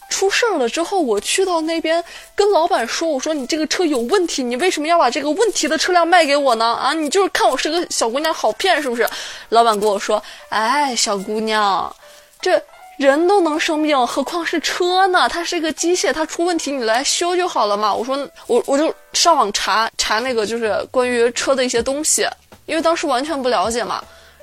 [0.08, 2.02] 出事儿了之后，我去到那边
[2.34, 6.64] 跟老板说：“我说你这个车有问题，你为什么要把这个问题的车辆卖给我呢？
[6.64, 9.06] 啊，你就是看我是个小姑娘好骗是不是？”
[9.50, 11.94] 老板跟我说：“哎，小姑娘，
[12.40, 12.58] 这。”
[12.98, 15.28] 人都能生病，何况是车呢？
[15.28, 17.94] 它是一个机械，它出问题你来修就好了嘛。
[17.94, 22.26] 我说我我就上网查查那个就是关于车的一些东西，
[22.66, 24.02] 因为当时完全不了解嘛，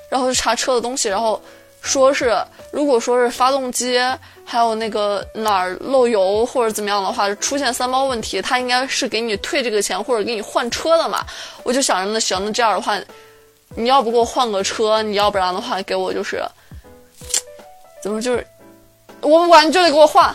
[0.09, 1.39] 然后就查车的东西，然后
[1.81, 2.33] 说是
[2.71, 3.99] 如果说是发动机
[4.45, 11.25] 还有那个哪儿漏油或者怎么样的话，出现三包问题，他应该是给你退这个钱或者给你换车的嘛。
[11.63, 12.97] 我就想着那行，那这样的话，
[13.75, 16.41] 你要不给我换个车，你要不然的话给我就是。
[18.05, 18.45] 怎么就是，
[19.21, 20.31] 我不管，你就得给我换。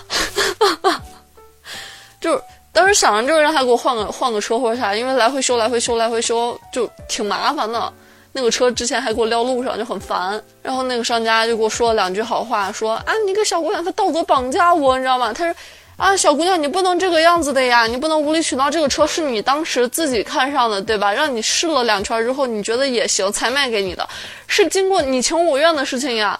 [2.20, 2.42] 就是
[2.72, 7.92] 当时想着就是让他给我换个换个车或者啥，因为来回修来回修来回修就挺麻烦的。
[8.32, 10.42] 那个车之前还给我撂路上就很烦。
[10.64, 15.32] 然后那个商家就给我说了两句好话，说啊你个小姑娘她道德绑架我，你知道吗？
[15.32, 15.54] 他说
[15.96, 18.68] 啊小姑娘你不能这个样子的呀，你不能无理取闹。
[18.68, 21.12] 这个车是你当时自己看上的对吧？
[21.12, 24.08] 让你试了两圈之后你觉得也行才卖给你的，
[24.48, 26.36] 是经过你情我愿的事情呀。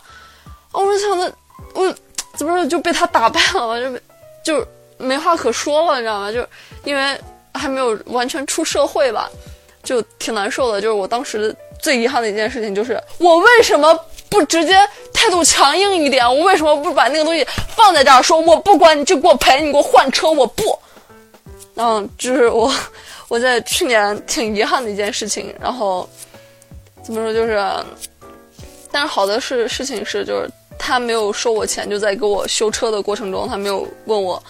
[0.72, 1.32] 我就想着，
[1.74, 1.94] 我
[2.36, 4.01] 怎么说就被他打败了嘛，
[4.44, 4.66] 就就
[4.98, 6.30] 没话可说了，你知道吗？
[6.32, 6.47] 就
[6.84, 7.18] 因为
[7.52, 9.28] 还没有完全出社会吧，
[9.82, 10.80] 就挺难受的。
[10.80, 13.92] 就是我当时最遗憾的一件事情，就是我为什么
[14.28, 14.72] 不直接
[15.12, 16.24] 态度强硬一点？
[16.24, 17.44] 我为什么不把那个东西
[17.76, 20.78] 放在这儿，说我不管你就给我赔，你给我换车，我不。
[21.74, 22.72] 嗯，就是我
[23.28, 25.52] 我在去年挺遗憾的一件事情。
[25.60, 26.09] 然后
[27.02, 27.60] 怎么说就是，
[28.92, 30.48] 但是好的是事情是就是。
[30.82, 34.43] 他没有收我钱，就在给我修车的过程中，他没有问我，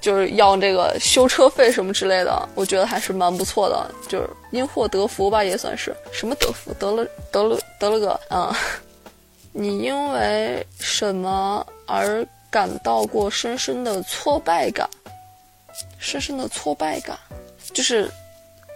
[0.00, 2.48] 就是要这个修车费什么之类的。
[2.54, 8.52] 我觉得还是蛮不错的，就是因祸得福吧，也算是什么得福，得了得了得了个嗯。
[9.52, 14.88] 你因为什么而感到过深深的挫败感？
[15.98, 17.16] 深深的挫败感，
[17.74, 18.10] 就是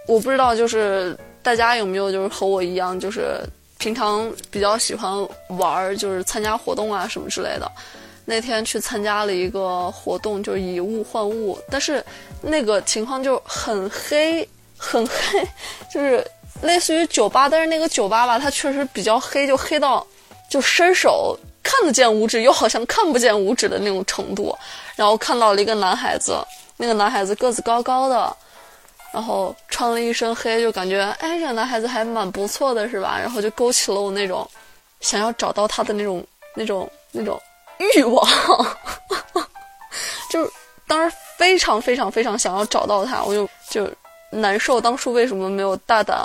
[0.05, 3.41] 我不知道，就是大家有没有就是和我一样，就是。
[3.77, 5.11] 平常比较喜欢
[5.49, 7.71] 玩儿，就是参加活动啊什么之类的。
[8.25, 12.03] 那天去参加了一个活动，就是以物换物，但是
[12.41, 14.47] 那个情况就很黑，
[14.77, 15.47] 很黑，
[15.93, 16.25] 就是
[16.61, 20.05] 类似于酒吧，但是那个酒吧吧，它确实比较黑，就黑到
[20.49, 24.53] 就伸手看得见五指，又好像看不见五指的那种程度。
[24.95, 26.35] 然后看到了一个男孩子，
[26.75, 28.35] 那个男孩子个子高高的。
[29.17, 33.17] 然后穿了一身黑，就感觉哎，这男孩子还蛮不错的，是吧？
[33.19, 34.47] 然后就勾起了我那种
[35.01, 36.23] 想要找到他的那种、
[36.53, 37.41] 那种、那种
[37.79, 38.23] 欲望，
[40.29, 40.51] 就是
[40.87, 43.89] 当时非常非常非常想要找到他，我就就
[44.29, 44.79] 难受。
[44.79, 46.19] 当初为什么没有大胆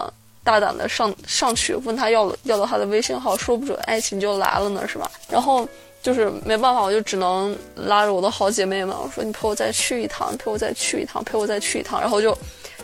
[0.45, 3.35] 大胆的上上去问他要要到他的微信号？
[3.35, 5.11] 说不准爱情就来了呢，是吧？
[5.31, 5.67] 然后
[6.03, 12.37] 就是没办法，我就只能拉着我的好姐妹们，我说你陪我再去一趟，陪我再去一趟，陪我再去一趟，然后就。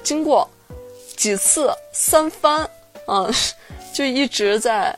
[0.03, 0.49] 经过
[1.16, 2.69] 几次三番，
[3.07, 3.33] 嗯，
[3.95, 4.97] 就一直在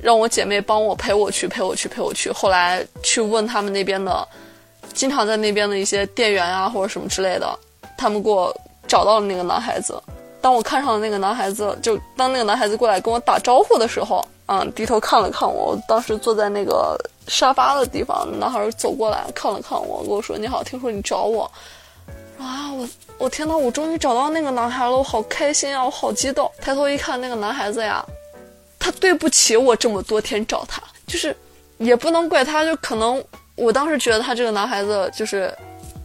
[0.00, 2.30] 让我姐妹帮我陪我去陪我去陪我去。
[2.30, 4.26] 后来去问他们那边的，
[4.92, 7.58] 经常在那边的一些店员啊或者什么之类的，
[7.96, 8.54] 他们给我
[8.86, 10.00] 找到了那个男孩子。
[10.42, 15.76] 当我看上了那个男孩子，就当那个男孩子过来跟我打招呼的时候，嗯，低头看了看我。
[15.88, 16.96] 当时坐在那个
[17.26, 21.50] 沙发的地方，男孩走过来看了看我，跟我说：“你好，听说你找我。”
[22.38, 22.86] 啊，我
[23.18, 26.50] 我天呐，我终于找到那个男孩了，我好开心啊，我好激动。
[26.60, 28.04] 抬头一看，那个男孩子呀，
[28.78, 31.34] 他对不起我这么多天找他，就是
[31.78, 33.22] 也不能怪他，就可能
[33.54, 35.52] 我当时觉得他这个男孩子就是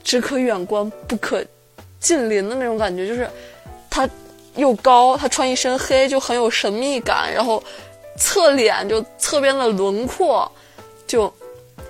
[0.04, 1.44] 只可远观不可
[2.00, 3.30] 近邻的那种感觉，就是
[3.90, 4.10] 他
[4.56, 7.62] 又高，他穿一身黑就很有神秘感，然后
[8.18, 10.50] 侧脸就侧边的轮廓
[11.06, 11.32] 就。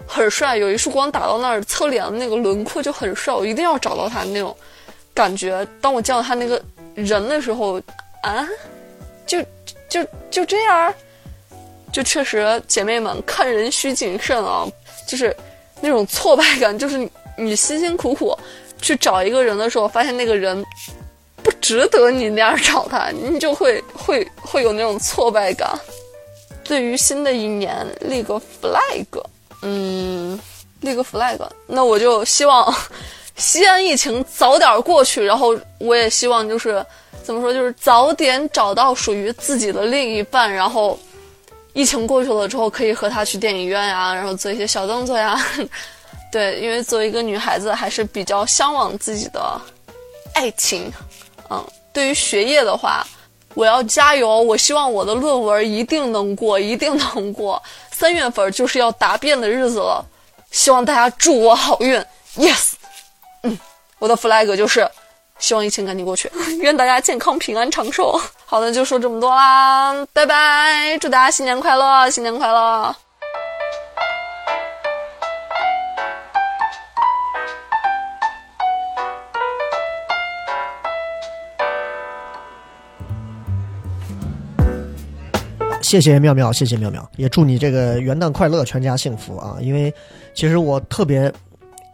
[0.07, 4.53] 很帅，有一束光打到那儿，侧脸的那个轮廓就很帅，我一定要找到他那种
[5.13, 5.67] 感觉。
[5.79, 6.61] 当我见到他那个
[6.95, 7.81] 人的时候，
[8.23, 8.47] 啊，
[9.25, 9.41] 就
[9.89, 10.93] 就就这样，
[11.91, 14.67] 就确实姐妹们看人需谨慎啊，
[15.07, 15.35] 就是
[15.81, 18.37] 那种挫败感，就是你辛辛苦苦
[18.81, 20.63] 去找一个人的时候，发现那个人
[21.43, 25.69] 不值得你那样找他，你就会会会有那种挫败感。
[26.63, 29.05] 对于新的一年立个 flag。
[29.63, 30.39] 嗯，
[30.79, 32.73] 立个 flag，那我就希望，
[33.41, 36.85] 西安疫情早点过去，然后我也希望就是
[37.23, 40.97] 怎么说，就是早点找到属于自己的另一半，然后
[41.73, 45.43] 疫情过去了之后，可以和他去电影院呀，然后做一些小动作呀。
[46.31, 49.59] 对，因为作为一个女孩子，还是比较向往自己的
[50.33, 50.89] 爱情。
[51.49, 53.05] 嗯，对于学业的话，
[53.55, 57.61] 我要加油，我希望我的论文一定能过，一定能过。
[57.91, 60.05] 三月份就是要答辩的日子了，
[60.51, 61.99] 希望大家祝我好运
[62.37, 62.73] ，yes。
[63.43, 63.57] 嗯，
[63.99, 64.87] 我的 flag 就是
[65.39, 66.31] 希望疫情赶紧过去，
[66.61, 68.19] 愿大家健康平安长寿。
[68.45, 72.95] 好的，就说这么多啦，拜拜，祝大家新年快乐，新年快乐。
[85.81, 89.57] 谢谢妙妙，谢谢妙妙，也祝你这个元旦快乐，全家幸福啊！
[89.59, 89.93] 因为
[90.33, 91.29] 其实我特别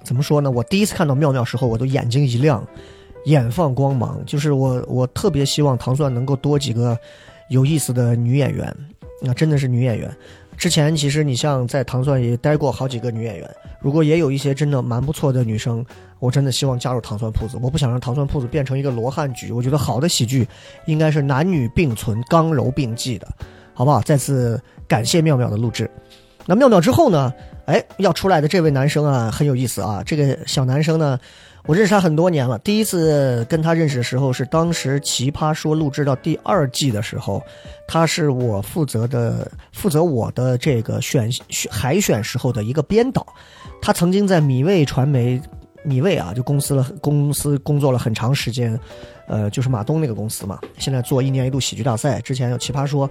[0.07, 0.49] 怎么说呢？
[0.49, 2.65] 我第一次看到妙妙时候，我都眼睛一亮，
[3.25, 4.23] 眼放光芒。
[4.25, 6.97] 就是我，我特别希望糖蒜能够多几个
[7.49, 8.73] 有意思的女演员，
[9.21, 10.09] 那真的是女演员。
[10.55, 15.85] 之前其实你像在糖蒜也待过好几个女演员，如果也有一些真的蛮不错的女生，
[16.19, 17.59] 我真的希望加入糖蒜铺子。
[17.61, 20.47] 我不想让糖蒜铺子变成一个罗汉局，我觉得好的喜剧
[20.85, 23.27] 应该是男女并存、刚柔并济的。
[23.73, 24.01] 好不好？
[24.01, 25.91] 再次感谢妙妙的录制。
[26.45, 27.33] 那妙妙之后呢？
[27.67, 30.01] 哎，要出来的这位男生啊，很有意思啊。
[30.05, 31.19] 这个小男生呢，
[31.65, 32.57] 我认识他很多年了。
[32.59, 37.43] 第一次跟他认识的时候，是当时《奇葩说》录制到第二季的时候，
[37.85, 43.27] 他是我负责的，负责我的这个选选海选时候的一个编导。
[43.81, 45.41] 他曾经在米未传媒，
[45.83, 48.79] 米未啊，就公司了公司工作了很长时间，
[49.27, 50.57] 呃，就是马东那个公司嘛。
[50.77, 53.05] 现在做一年一度喜剧大赛，之前有《奇葩说》。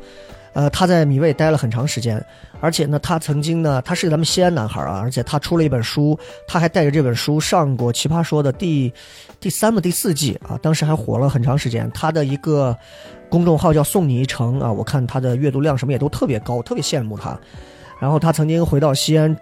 [0.56, 2.24] 呃，他在米未待了很长时间，
[2.62, 6.18] 而且呢，他曾经呢，他是咱们西安男孩啊，而且他出了一本书，
[6.48, 8.90] 他还带着这本书上过《奇葩说》的第
[9.38, 11.90] 第三个第四季啊，当时还火了很长时间。
[11.92, 12.74] 他的一个
[13.28, 17.38] 公众号叫“送你一程”啊，我看他的阅读量什么也都特别高，特别羡慕他。
[18.00, 19.36] 然后他曾经回到西安，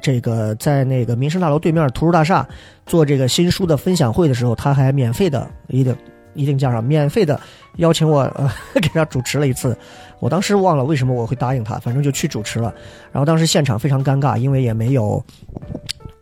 [0.00, 2.48] 这个在那个民生大楼对面图书大厦
[2.86, 5.94] 做这个新书的分享会的时候，他还免费的一定
[6.34, 7.38] 一定价上免费的
[7.76, 8.30] 邀请我
[8.74, 9.76] 给他主持了一次。
[10.20, 12.72] 我当时忘了为什么我会答应他，反正就去主持了。
[13.12, 15.22] 然后当时现场非常尴尬，因为也没有，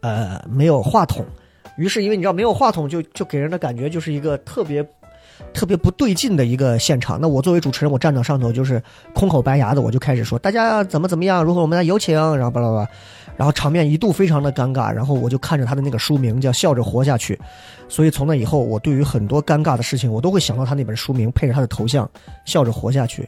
[0.01, 1.25] 呃，没有话筒。
[1.77, 4.85] 于是因为你知道没有话筒，就就给人的感觉就是一个特别
[5.55, 7.19] 特别不对劲的一个现场。
[7.21, 8.83] 那我作为主持人，我站到上头就是
[9.15, 12.89] 空口白牙的，我就开始说大家怎么怎么样，如何我们来有请，然后巴拉巴拉，
[13.37, 14.93] 然后场面一度非常的尴尬。
[14.93, 17.35] 然后我就看着他的那个书名叫《笑着活下去》，
[17.89, 22.05] 所以从那以后，我对于很多尴尬的事情，我都会想到他那本书名，配着他的头像
[22.45, 23.23] 《笑着活下去》。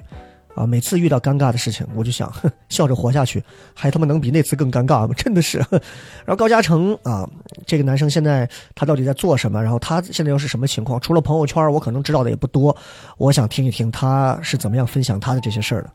[0.55, 2.33] 啊，每次遇到尴尬的事情， 我就想
[2.69, 3.43] 笑着活下去，
[3.75, 5.13] 还他妈能比那次更尴尬吗？
[5.17, 5.59] 真的是。
[5.59, 7.29] 然后高嘉诚啊，
[7.67, 9.61] 这个男生现在他到底在做什么？
[9.61, 11.01] 然后他现在又是什么情况？
[11.01, 12.77] 除了朋友圈，我可能知道的也不多。
[13.19, 15.91] 我想听一听他是怎么样分享他的这些事儿的。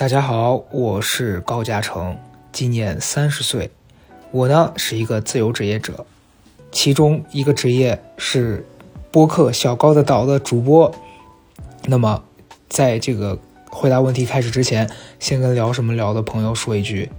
[0.00, 2.16] 大家好，我是高嘉诚，
[2.52, 3.70] 今年三十岁，
[4.30, 6.06] 我呢是一个自由职业者，
[6.72, 8.66] 其中一个职业是。
[9.10, 10.90] 播客小高的岛的主播，
[11.84, 12.24] 那么，
[12.70, 17.10] 在这个回答问题开始之前，先跟聊什么聊的朋友说一句，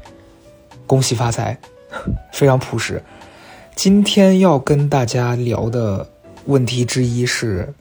[0.88, 1.56] 恭喜发财，
[2.34, 3.04] 非常朴实。
[3.76, 6.10] 今天要跟大家聊的
[6.46, 7.76] 问题之一是，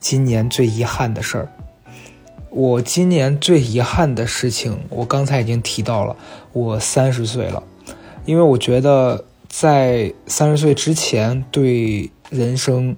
[0.00, 1.52] 今年最遗憾的事儿。
[2.58, 6.16] 我今年最遗憾的事情，我刚才已经提到了，
[6.52, 7.62] 我三十岁了，
[8.24, 12.96] 因为我觉得在三十岁之前对人生。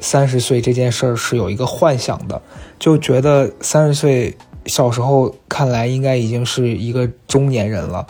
[0.00, 2.42] 三十岁这件事儿是有一个幻想的，
[2.78, 8.06] 就觉得三十岁小时候看来应该已经是一个中年人了，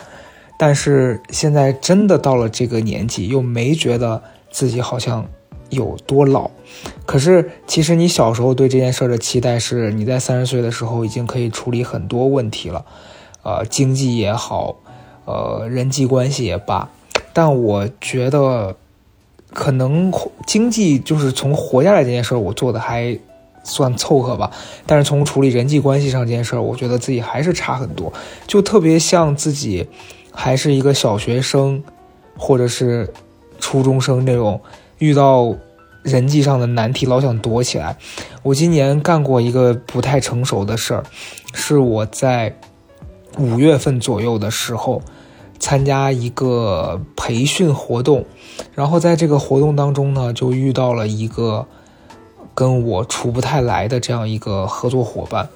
[0.59, 4.21] 但是现在真的到了这个年纪，又没觉得
[4.51, 5.25] 自己好像
[5.75, 6.49] 有多老。
[7.05, 12.83] 可是其实你小时候对这件事的期待是，你在三十岁的时候已经可以处理很多问题了，
[13.43, 14.77] 呃，经济也好，
[15.25, 16.89] 呃，人际关系也罢，
[17.31, 18.75] 但我觉得。
[19.53, 20.11] 可能
[20.45, 23.17] 经济就是从活下来这件事，我做的还
[23.63, 24.51] 算凑合吧。
[24.85, 28.11] 但是从处理人际关系上这件事儿，我觉得自己还是差很多。
[28.47, 29.87] 就特别像自己
[30.33, 31.81] 还是一个小学生，
[32.35, 33.13] 或者是
[33.57, 34.59] 初中生那种，
[34.97, 35.55] 遇到
[36.05, 37.97] 人际上的难题老想躲起来。
[38.43, 41.03] 我今年干过一个不太成熟的事儿，
[41.53, 42.55] 是我在
[43.37, 45.01] 五月份左右的时候。
[45.57, 48.25] 参加一个培训活动，
[48.75, 51.65] 然后在这个活动当中呢，就遇到了一个
[52.53, 55.47] 跟我处不太来的这样一个合作伙伴。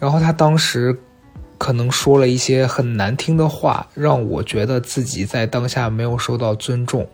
[0.00, 0.98] 然后他当时
[1.58, 7.06] 可能说了一些很难听的话，让我觉得自己在当下没有受到尊重。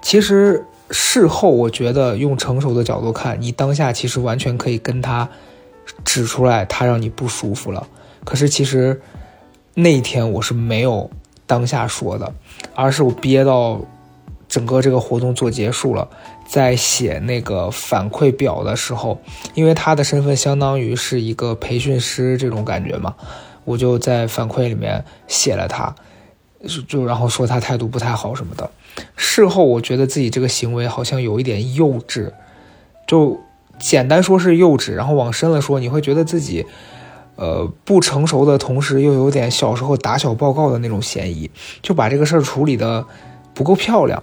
[0.00, 5.28] 其实事后，我觉得用成熟的角度看，你当下其实完全可以跟他
[6.04, 7.86] 指出来，他让你不舒服了。
[8.24, 9.00] 可是其实
[9.74, 11.10] 那一天我是没有
[11.46, 12.32] 当下说的，
[12.74, 13.80] 而是我憋到
[14.48, 16.08] 整个这个活动做结束了。
[16.48, 19.20] 在写那个反馈表的时候，
[19.52, 23.14] 因为他的身份相当于是一个培训师这种感觉嘛，
[23.66, 25.94] 我就在反馈里面写了他，
[26.88, 28.70] 就然后说他态度不太好什么的。
[29.16, 32.30] 事后我觉得自己这个行为好像有一点幼稚，
[33.06, 33.38] 就
[33.78, 36.66] 简单说是幼稚，然后往深了说，你会觉得自己，
[37.36, 41.50] 呃，不成熟的同时又有点小时候打小报告的那种嫌疑，
[41.82, 43.04] 就把这个事儿处理的
[43.54, 44.22] 不够漂亮。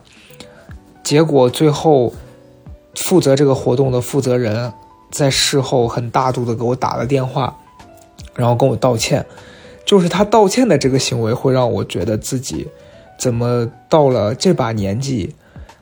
[1.04, 2.14] 结果最后，
[2.96, 4.74] 负责这个活动的负责人
[5.12, 7.56] 在事后很大度的给我打了电话，
[8.36, 9.26] 然后跟我道歉。
[9.86, 12.68] 就是他道歉的这个行为，会让我觉得自己
[13.18, 15.34] 怎么到了这把年纪，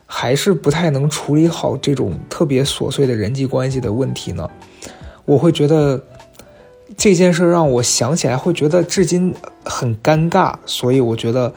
[0.06, 4.50] 还是不太能处理好这种特别琐碎的人际关系的问题呢？
[5.24, 6.02] 我会觉得
[6.96, 9.34] 这件事让我想起来会觉得至今
[9.64, 11.52] 很尴尬，所以我觉得。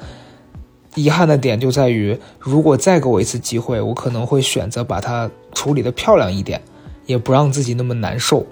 [0.95, 6.59] 遗憾的点就在于，如果再给我一次机会，我可能会选择把它处理的漂亮一点，
[7.05, 8.43] 也不让自己那么难受。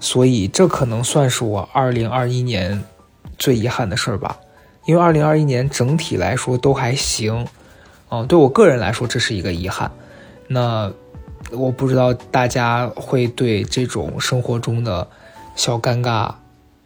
[0.00, 2.82] 所以这可能算是我二零二一年
[3.38, 4.36] 最遗憾的事儿吧。
[4.84, 7.46] 因为二零二一年整体来说都还行，
[8.10, 9.90] 嗯，对我个人来说这是一个遗憾。
[10.48, 10.92] 那
[11.52, 15.06] 我不知道大家会对这种生活中的
[15.54, 16.32] 小尴尬，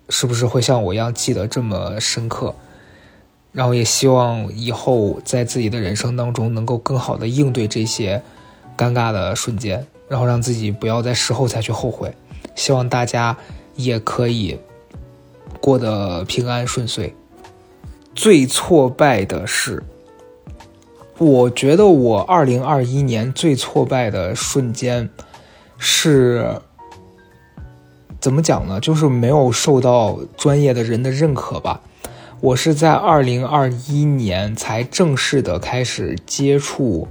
[0.08, 2.54] 是不是会像我一样记得这么深刻？
[3.52, 8.20] 然后也希望以后在自己的人生当中能够更好的应对这些
[8.76, 12.12] 尴尬的瞬间，然后让自己不要在事后才去后悔。
[12.56, 13.36] 希望大家
[13.76, 14.58] 也可以
[15.60, 17.14] 过得平安顺遂。
[18.14, 19.82] 最挫败的是，
[21.18, 25.08] 我觉得我二零二一年最挫败的瞬间
[25.78, 26.60] 是
[28.20, 28.80] 怎么讲呢？
[28.80, 31.80] 就是没有受到专业的人的认可吧。
[32.40, 37.08] 我是在二零二一年才正式的开始接触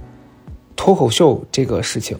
[0.76, 2.16] 脱口秀这个事情，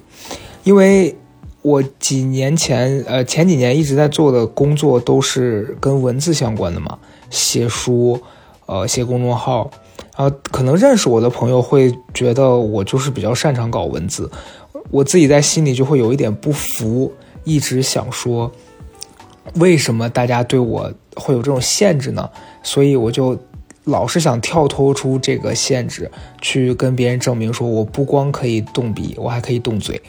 [0.62, 1.16] 因为
[1.62, 6.98] 我几年前，呃，前几年一直在做的工作都是跟文字相关的嘛，
[7.30, 8.20] 写书，
[8.66, 9.70] 呃，写公众号，
[10.16, 14.30] 然后可能认识我的朋友会觉得我就是比较擅长搞文字，
[14.90, 17.12] 我自己在心里就会有一点不服，
[17.44, 18.50] 一直想说，
[19.56, 22.30] 为什么大家对我会有这种限制呢？
[22.62, 23.38] 所以我就
[23.84, 26.10] 老是想跳脱出这个限制，
[26.40, 30.00] 去跟别人证明说，我不光可以动笔，我还可以动嘴。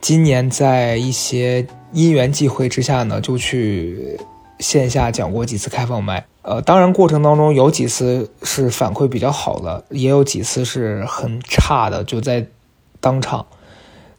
[0.00, 4.18] 今年在一些因缘际会之下呢，就去
[4.58, 6.24] 线下讲过几次开放麦。
[6.44, 12.04] 呃，当然过程当中有几次是反馈比较好的，也有几次是很差的。
[12.04, 12.46] 就在
[13.00, 13.46] 当场，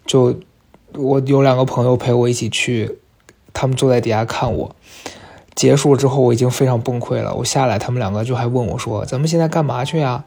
[0.08, 0.36] 就
[0.94, 2.98] 我有两个朋友陪我一起去，
[3.54, 4.76] 他们坐在底下看我。
[5.54, 7.34] 结束之后，我已经非常崩溃了。
[7.36, 10.24] 我下来，他们两个就还问我说：“咱们现在干嘛去呀？”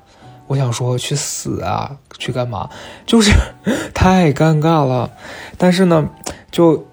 [0.47, 1.99] 我想说：“去死啊！
[2.17, 2.71] 去干嘛？”
[3.05, 3.33] 就是
[3.93, 5.11] 太尴尬了。
[5.59, 6.09] 但是呢，
[6.51, 6.87] 就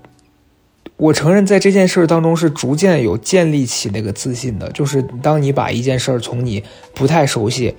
[0.98, 4.72] 我承认，在这件事儿当中是逐渐有建立起那个自信的。
[4.72, 6.64] 就是当你把一件事儿从你
[6.94, 7.76] 不太熟悉，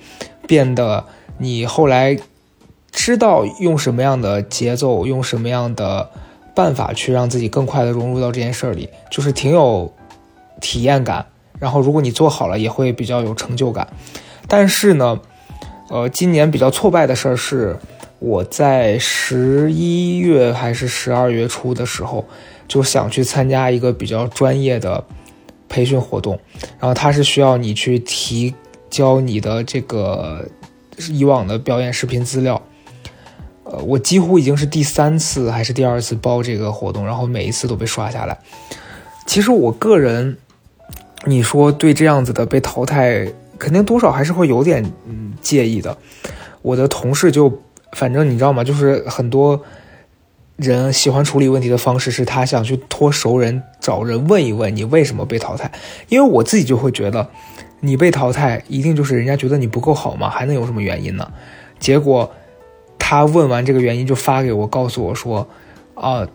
[0.47, 1.05] 变得
[1.37, 2.17] 你后来
[2.91, 6.09] 知道用什么样的节奏，用什么样的
[6.55, 9.93] 办法去让自己更快的融入到这件事儿里，就是挺有。
[10.59, 11.23] 体验感，
[11.59, 13.87] 然后如果你做好了，也会比较有成就感。
[14.47, 15.19] 但是呢，
[15.91, 17.77] 呃，今年比较挫败的事儿是，
[18.17, 22.25] 我在十一月还是十二月初的时候，
[22.67, 25.03] 就想去参加一个比较专业的
[25.69, 26.39] 培训活动，
[26.79, 28.53] 然后它是需要你去提
[28.89, 30.47] 交你的这个
[31.09, 32.61] 以往的表演视频资料。
[33.63, 38.37] 呃，我几乎已经是第三次还是第二次报这个活动，然后每一次都被刷下来。
[39.25, 40.37] 其实我个人。
[41.25, 43.27] 你说对这样子的被淘汰，
[43.57, 45.97] 肯定多少还是会有点嗯介意的。
[46.61, 47.51] 我的同事就
[47.93, 48.63] 反正你知道吗？
[48.63, 49.59] 就是很多
[50.57, 55.71] 人喜欢处理问题的方式是他想去托熟人找人问一问你为什么被淘汰。
[56.09, 57.29] 因为我自己就会觉得，
[57.79, 61.31] 你被淘汰一定就是人家觉得你不够好嘛，还能有什么原因呢？
[61.79, 62.33] 结果
[62.99, 65.47] 他问完这个原因就发给我，告诉我说
[65.95, 66.27] 啊。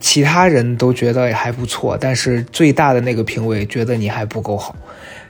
[0.00, 4.76] 其他人都觉得还不错，但是最大的那个评委觉得你还不够好。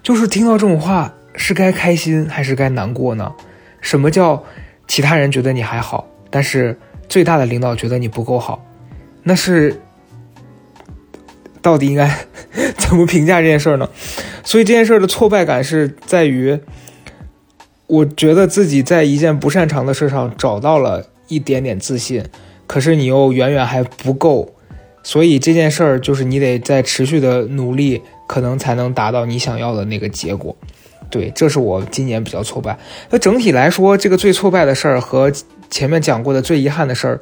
[0.03, 3.33] 就是听到这种话，是该开心还是该难过呢？
[3.81, 4.43] 什么叫
[4.89, 6.77] 其他人觉得你还好，但是
[7.09, 8.65] 最大的领导觉得你不够好？
[9.23, 9.81] 那是
[11.63, 12.27] 到底应该
[12.77, 13.89] 怎么评价这件事儿呢？
[14.45, 16.59] 所以这件事儿的挫败感是在于，
[17.87, 22.23] 我觉得自己在一件不擅长的事上找到了一点点自信，
[22.67, 24.55] 可是你又远远还不够，
[25.03, 30.55] 所以这件事儿就是你得在持续的努力，可能才能达到你想要的那个结果。
[31.11, 32.77] 对，这是我今年比较挫败。
[33.09, 35.33] 那整体来说，这个最挫败的事儿和
[35.75, 37.21] 前面讲过的最遗憾的事儿，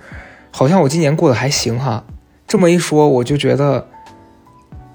[0.51, 2.05] 好像我今年过得还行哈。
[2.47, 3.89] 这么一说，我就觉得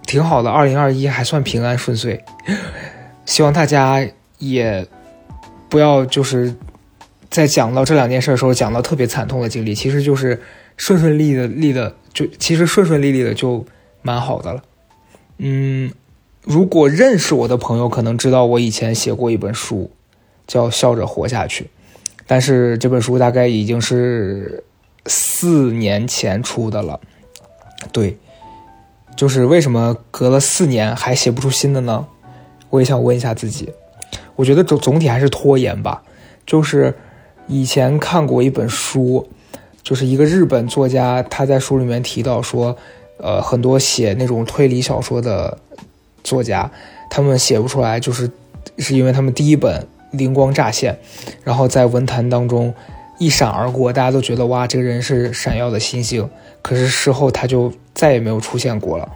[0.06, 0.52] 挺好的。
[0.52, 2.24] 二零二一还算平安顺遂，
[3.26, 4.08] 希望大家
[4.38, 4.86] 也
[5.70, 6.54] 不要就是
[7.32, 10.40] 在讲到这两件事的时候讲到特别惨痛的经历，其实就是
[10.76, 13.66] 顺顺利的利的，就其实顺顺利利的就
[14.04, 14.62] 蛮好的了。
[15.40, 15.92] 嗯。
[16.44, 19.90] 如果认识我的朋友可能知道，我以前写过一本书，
[20.46, 21.64] 叫《笑着活下去》，
[22.28, 24.64] 但是这本书大概已经是
[25.06, 27.00] 四年前出的了。
[27.92, 28.18] 对，
[29.16, 32.06] 就是为什么隔了四年还写不出新的呢？
[32.70, 33.74] 我也想问一下自己。
[34.36, 36.04] 我觉得总总体还是拖延吧。
[36.46, 36.94] 就是
[37.48, 39.28] 以前看过一本书，
[39.82, 42.78] 就是一个日本作家，他在书里面提到说，
[43.18, 45.58] 呃，很多写那种推理小说的。
[46.24, 46.70] 作家，
[47.10, 48.30] 他们写不出来，就是
[48.80, 50.98] 是因为他们第一本灵光乍现，
[51.44, 52.74] 然后在文坛当中
[53.18, 56.30] 一闪而过，大家都觉得哇，这个人是闪耀的星星。
[56.62, 59.10] 可是事后他就再也没有出现过了。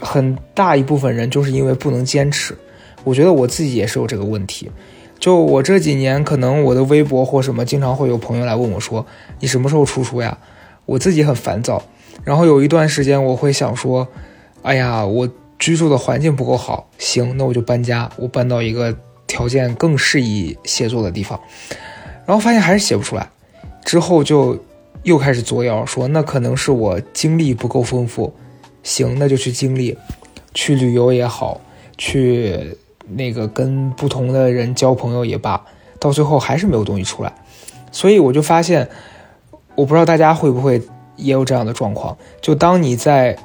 [0.00, 2.56] 很大一部分人就是因为不能坚持。
[3.04, 4.70] 我觉得我自己也是有这个问题。
[5.18, 9.06] 就我这几年，可能我的微博或什么，经常会有朋友来问我说
[9.40, 10.36] ：“你什么时候出书呀？”
[10.86, 11.82] 我自己很烦躁。
[12.24, 14.06] 然后有一段时间，我会想说。
[14.62, 15.28] 哎呀，我
[15.58, 18.96] 居住的环境不够好，行，那我就搬家，我搬到一个
[19.26, 21.38] 条件更适宜写作的地方。
[22.26, 23.28] 然后发现还是写不出来，
[23.84, 24.58] 之后就
[25.02, 28.34] 又开始作妖，说那可能是我经历不够丰富，
[28.82, 29.96] 行，那就去经历，
[30.54, 31.60] 去旅游也好，
[31.98, 32.76] 去
[33.08, 35.64] 那个跟不同的人交朋友也罢，
[35.98, 37.32] 到最后还是没有东西出来。
[37.92, 38.88] 所以我就发现，
[39.74, 40.80] 我不知道大家会不会
[41.16, 43.36] 也有这样的状况，就当你在。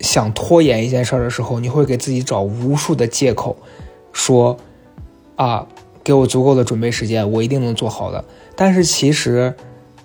[0.00, 3.56] 想拖延一件事的时候，你会给自己找无数的借口，
[4.12, 4.56] 说，
[5.42, 5.66] 啊，
[6.04, 8.24] 给我足够的准备时间，我一定能做好的。
[8.54, 9.54] 但是其实，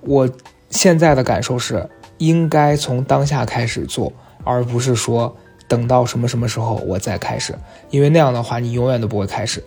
[0.01, 0.29] 我
[0.69, 1.87] 现在的感受是，
[2.17, 4.11] 应该从当下开始做，
[4.43, 5.35] 而不是说
[5.67, 7.53] 等到什么什么时候我再开始，
[7.89, 9.63] 因为那样的话你永远都不会开始。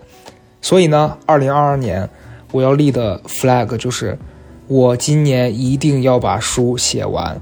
[0.61, 2.09] 所以呢，二零二二年
[2.53, 4.19] 我要立的 flag 就是，
[4.67, 7.41] 我今年一定要把书写完。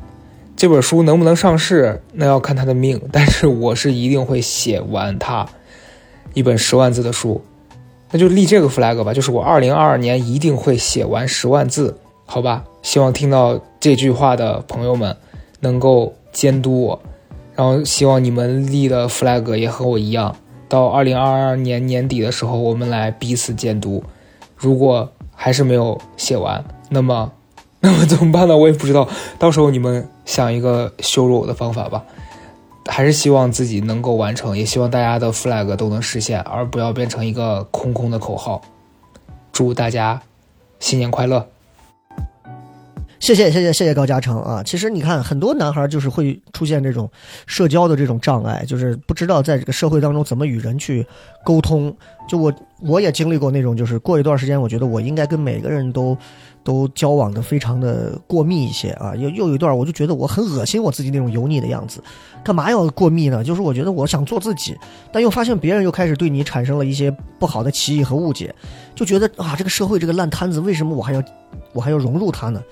[0.56, 3.00] 这本书能不能上市，那要看他的命。
[3.12, 5.48] 但是我是一定会写完它，
[6.34, 7.40] 一本十万字的书，
[8.10, 9.12] 那就立这个 flag 吧。
[9.12, 12.64] 就是我二零二二年一定会写完十万字，好吧？
[12.82, 15.16] 希望听到这句话的朋友们
[15.60, 17.00] 能够监督我，
[17.54, 20.36] 然后希望你们立的 flag 也和我一样，
[20.68, 24.02] 到二零二二年年底的时候，我们来彼此监督。
[24.56, 27.32] 如果还是没有写完，那么。
[27.80, 28.56] 那么怎么办呢？
[28.56, 29.08] 我也不知道。
[29.38, 32.04] 到时候你们想一个羞辱我的方法吧。
[32.88, 38.60] 还是希望自己能够完成，也希望大家的 flag 都能实现，而不要变成一个空空的口号。
[39.52, 40.20] 祝大家
[40.80, 41.46] 新年快乐！
[43.20, 44.62] 谢谢谢谢谢谢高嘉诚啊！
[44.64, 47.10] 其实你看，很多男孩就是会出现这种
[47.46, 51.06] 社交的这种障碍，就是不知道在这个社会当中怎么与人去
[51.44, 51.94] 沟通。
[52.28, 56.16] 就我我也经历过那种，就是过一段时间，我觉得我应该跟每个人都。
[56.68, 62.02] 都交往的非常的过密一些啊，又又有一段，我就觉得我很恶心我自己那种油腻的样子，
[62.44, 63.42] 干嘛要过密呢？
[63.42, 64.76] 就是我觉得我想做自己，
[65.10, 68.54] 但又发现别人又开始对你产生了一些不好的歧义和误解，
[68.94, 71.22] 就觉得啊，这个社会这个烂摊子，为什么我还要
[71.72, 72.62] 我还要融入它呢？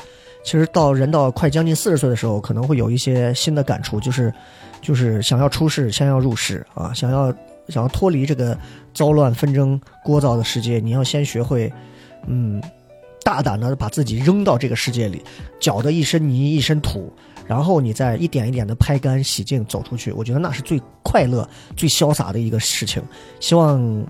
[0.45, 4.31] 其实到人到快将近四十岁的时候，可能会有一些新的感触，就是
[4.83, 7.33] 就是想要出世，先要入世啊，想要
[7.71, 8.59] 想要脱离这个
[8.93, 11.73] 糟乱纷争聒噪的世界，你要先学会，
[12.27, 12.63] 嗯。
[13.27, 15.21] 大胆的把自己扔到这个世界里，
[15.59, 17.13] 搅得一身泥一身土，
[17.45, 23.03] 然后你再一点一点的拍干洗净走出去，我觉得那是最快乐、最潇洒的一个事情。
[23.41, 24.07] 希望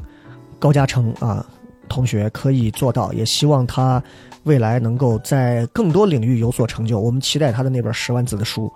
[0.58, 1.42] 高嘉诚啊
[1.88, 4.02] 同学可以做到，也希望他
[4.42, 7.00] 未来能够在更多领域有所成就。
[7.00, 8.70] 我们期待他的那本十万字的书。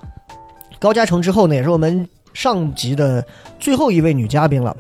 [0.79, 3.23] 高嘉诚之后呢，也是我们上集的
[3.59, 4.75] 最后一位女嘉宾了。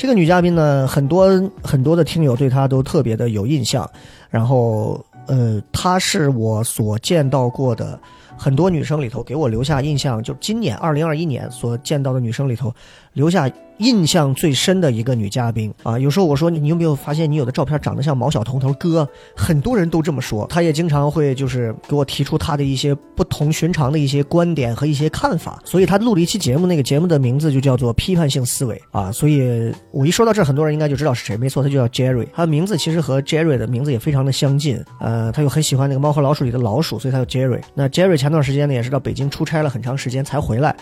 [0.00, 1.28] 这个女嘉宾呢，很多
[1.62, 3.86] 很多的听友对她都特别的有印象。
[4.30, 8.00] 然后，呃，她是我所见到过的
[8.34, 12.74] 很多女生里头，给我留下印象，就今年二零二一年所见到的女生里头，
[13.12, 15.98] 留下印象最深的一个女嘉宾啊。
[15.98, 18.60] 有时候我说你有没有发现你有的照片长得像毛晓彤？
[18.60, 20.46] 她说哥，很多人都这么说。
[20.48, 25.60] 她也经常会就是给我提出她的一些不同寻常的一些观点和一些看法。
[25.64, 29.10] 所以她录了一期节目，那个节目的名字就叫做批判性思维啊。
[29.10, 31.36] 所以我一说到这，很多人应该就知道是谁。
[31.36, 32.26] 没错，他就叫 Jerry。
[32.34, 34.84] 他的名字其实和 Jerry 的名字也非常的相近。
[35.00, 37.60] 呃，他又很喜欢那个猫和老鼠里的老鼠，所以他叫 Jerry。
[37.74, 40.76] 那 Jerry 前段时间呢也是到北京出差了很长时间才回来。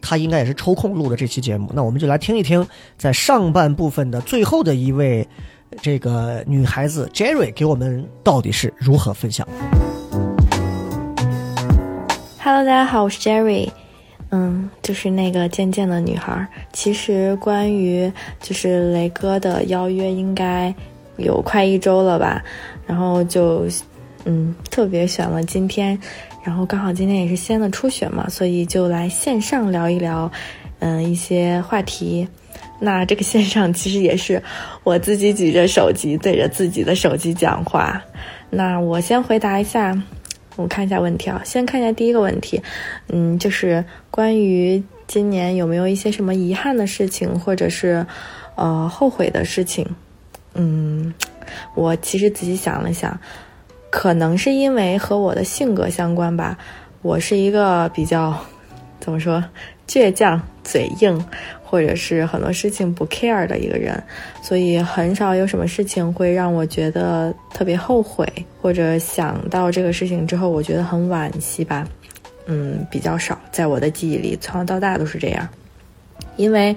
[0.00, 2.66] 他应该也是抽空录的这期节目，那我们就来听一听，
[2.96, 5.26] 在上半部分的最后的一位
[5.82, 9.46] 这个女孩子 Jerry 给我们到底是如何分享。
[12.40, 13.68] Hello，大家好，我是 Jerry，
[14.30, 16.46] 嗯，就是那个渐渐的女孩。
[16.72, 18.10] 其实关于
[18.40, 20.74] 就是雷哥的邀约，应该
[21.16, 22.42] 有快一周了吧，
[22.86, 23.66] 然后就
[24.24, 25.98] 嗯特别选了今天。
[26.42, 30.30] 然后刚好今天也是西安的初选嘛，所以就来线上聊一聊，
[30.78, 32.26] 嗯，一些话题。
[32.80, 34.42] 那这个线上其实也是
[34.84, 38.00] 我自己举着手机对着自己的手机讲话。
[38.50, 40.00] 那我先回答一下，
[40.56, 42.62] 我看一下问题啊，先看一下第一个问题，
[43.08, 48.06] 嗯，就是关于今年有没有一些什么遗憾的事情，或者是
[48.54, 49.84] 呃后悔的事情。
[50.54, 51.12] 嗯，
[51.74, 53.18] 我其实仔细想了想。
[53.90, 56.56] 可能是因为和我的性格相关吧，
[57.02, 58.38] 我是一个比较
[59.00, 59.42] 怎么说
[59.86, 61.24] 倔强、嘴硬，
[61.64, 64.02] 或者是很多事情不 care 的一个人，
[64.42, 68.26] 所以很少有什么事情会让我觉得特别后悔，
[68.60, 71.86] 或者想到这个事情之后我觉得很惋惜吧。
[72.46, 75.46] 嗯，比较少，在我的记忆里，从小到大都是这样。
[76.38, 76.74] 因为，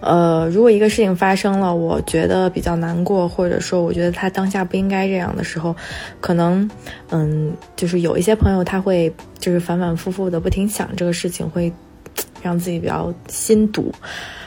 [0.00, 5.76] 呃，如果一个事情发生了，我觉得比较难过，或者说我觉得他当下不应该这样的时候，
[6.20, 6.68] 可能，
[7.10, 11.72] 嗯，就是有一些朋友他会就是反反复复的不停想这个事情，会
[12.42, 13.92] 让自己比较心堵。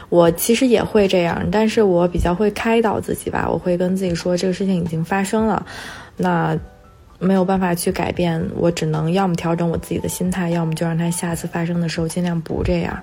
[0.10, 5.66] 我其实也会这样，但是我比较会开导自己吧，我会跟自己说这个事情已经发生了，
[6.18, 6.58] 那
[7.18, 13.02] 没有办法去改变，我只能要么调整我自己的心态，要么就让它下次发生的时候尽量不这样。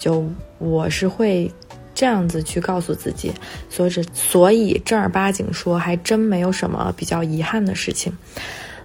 [0.00, 0.26] 就
[0.58, 1.48] 我是会
[1.94, 3.30] 这样子去告诉自己，
[3.68, 8.12] 所以所以正儿八经说，还真没有什么比较遗憾的事情。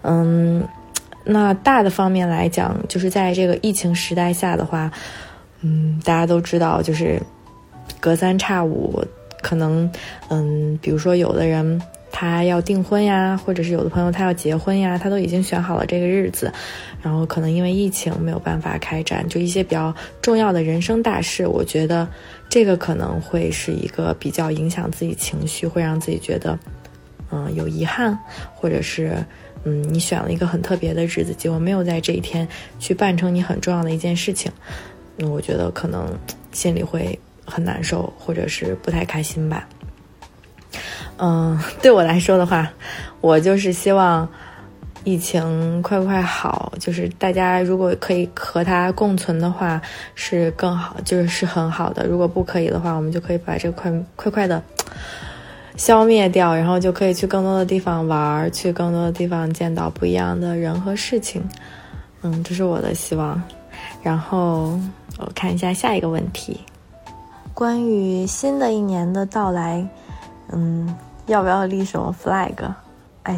[0.03, 0.63] 嗯，
[1.23, 4.91] 那大的方面来讲，就是在这个疫情时代下的话，
[5.61, 7.19] 嗯，大家都知道，就是
[7.99, 9.01] 隔三差五，
[9.41, 9.89] 可能
[10.29, 11.81] 嗯，比如说有的人。
[12.17, 16.49] 他要订婚呀，或者是有的朋友他要结婚呀，他都已经选好了这个日子，
[17.01, 22.07] 然后可能因为疫情没有办法开展，就一些比较重要的人生大事，我觉得
[22.47, 26.57] 这个可能会是一个比较影响自己情绪，会让自己觉得
[27.31, 28.17] 嗯有遗憾，
[28.53, 29.17] 或者是
[29.65, 32.47] 嗯你选了一个很特别的日子，结果没有在这一天
[32.79, 34.49] 去办成你很重要的一件事情，
[35.17, 36.17] 那我觉得可能
[36.53, 39.67] 心里会很难受，或者是不太开心吧。
[41.17, 42.69] 嗯，对我来说的话，
[43.21, 44.27] 我就是希望
[45.03, 49.81] 疫情快快好，就是大家如果可以和它共存的话，
[50.15, 52.05] 是更好，就是是很好的。
[52.05, 54.61] 如果不可以的话，我们就可以把这个快快快的
[55.77, 61.41] 消灭掉，然后就可以去更多的地方玩，去更多的地方见到不一样的人和事情。
[62.23, 63.41] 嗯，这是我的希望。
[64.01, 64.79] 然后
[65.17, 66.59] 我看一下下一个问题，
[67.53, 69.87] 关于新的一年的到来。
[70.57, 70.95] 嗯，
[71.25, 72.55] 要不要立什么 flag？
[73.23, 73.37] 哎，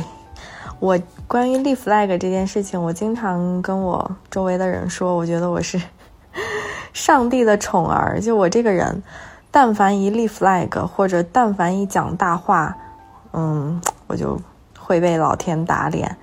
[0.80, 5.82] 我关于立 flag 这件事情，我经常跟我周围的人说，我觉得我是
[6.94, 8.22] 上帝的宠儿。
[8.22, 9.02] 就我这个人，
[9.50, 12.78] 但凡一立 flag，或者但凡一讲大话，
[13.34, 14.40] 嗯，我就
[14.78, 16.16] 会被老天打脸。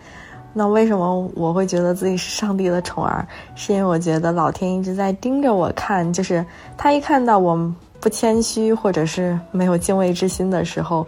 [0.52, 3.26] 那为什么我会觉得自己是上帝的宠儿？
[3.56, 6.46] 是因为我觉得老天一直在盯着我看，就是
[6.76, 7.74] 他一看到我。
[8.05, 11.06] 不谦虚，或者是没有敬畏之心的时候，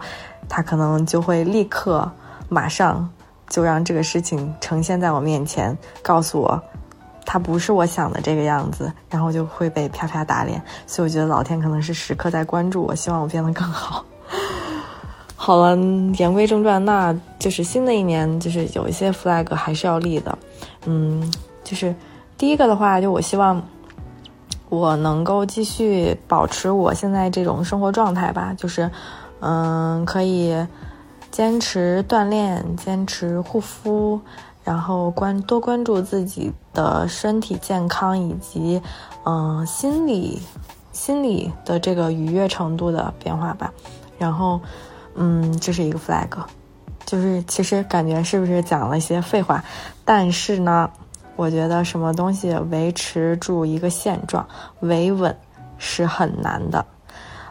[0.49, 2.11] 他可能就会立刻、
[2.49, 3.07] 马上
[3.47, 6.59] 就让这个事情呈现在我面前，告诉我
[7.23, 10.59] 他不是我想的这个样子，然后就会被啪啪打脸。
[10.87, 14.03] 所以我觉得老天可能是时刻在关注我，希望我变得更好。
[15.37, 15.77] 好了，
[16.17, 20.35] 言归正传，那就是新的一年，就是有一些 flag 还是要立的。
[20.87, 21.31] 嗯，
[21.63, 21.93] 就是
[22.39, 23.63] 第一个的话，就我希望。
[24.69, 28.91] 我能够继续保持我现在这种生活状态吧，就是，
[29.39, 30.53] 嗯，可以
[31.31, 34.19] 坚持锻炼，坚持护肤，
[34.65, 38.81] 然后关多关注自己的身体健康以及，
[39.23, 40.41] 嗯，心理
[40.91, 43.71] 心理的这个愉悦程度的变化吧。
[44.17, 44.59] 然后，
[45.15, 46.27] 嗯，这是一个 flag，
[47.05, 49.63] 就是其实感觉是不是讲了一些废话，
[50.03, 50.89] 但是呢。
[51.37, 54.45] 我觉得什么东西维持住一个现状
[54.81, 55.33] 维稳
[55.77, 56.85] 是很难的，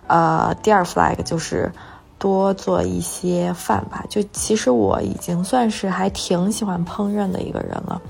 [0.08, 1.72] 呃，第二 flag 就是
[2.18, 4.04] 多做一些饭吧。
[4.10, 8.02] 就其实我已经算是还挺喜欢烹饪的一个人了，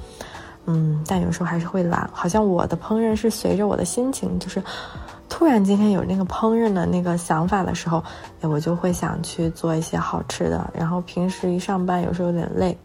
[0.65, 2.09] 嗯，但有时候还是会懒。
[2.13, 4.63] 好像我的烹饪是随着我的心情，就是
[5.29, 8.03] 突然今天有那个烹饪的那个想法的时候，
[8.41, 10.71] 我就会想去做一些好吃的。
[10.73, 12.77] 然后平时一上班有时候有点累，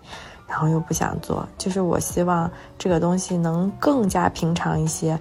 [0.51, 5.17] 然后又不想做，就是我希望这个东西能更加平常一些。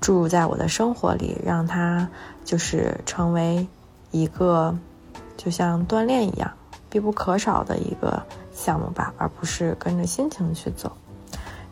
[0.00, 2.08] 注入在我的生活里，让它
[2.44, 3.66] 就是成为
[4.12, 4.72] 一个
[5.36, 6.48] 就像锻炼一样
[6.88, 8.22] 必不可少的一个
[8.52, 10.92] 项目吧，而不是跟着心情去走。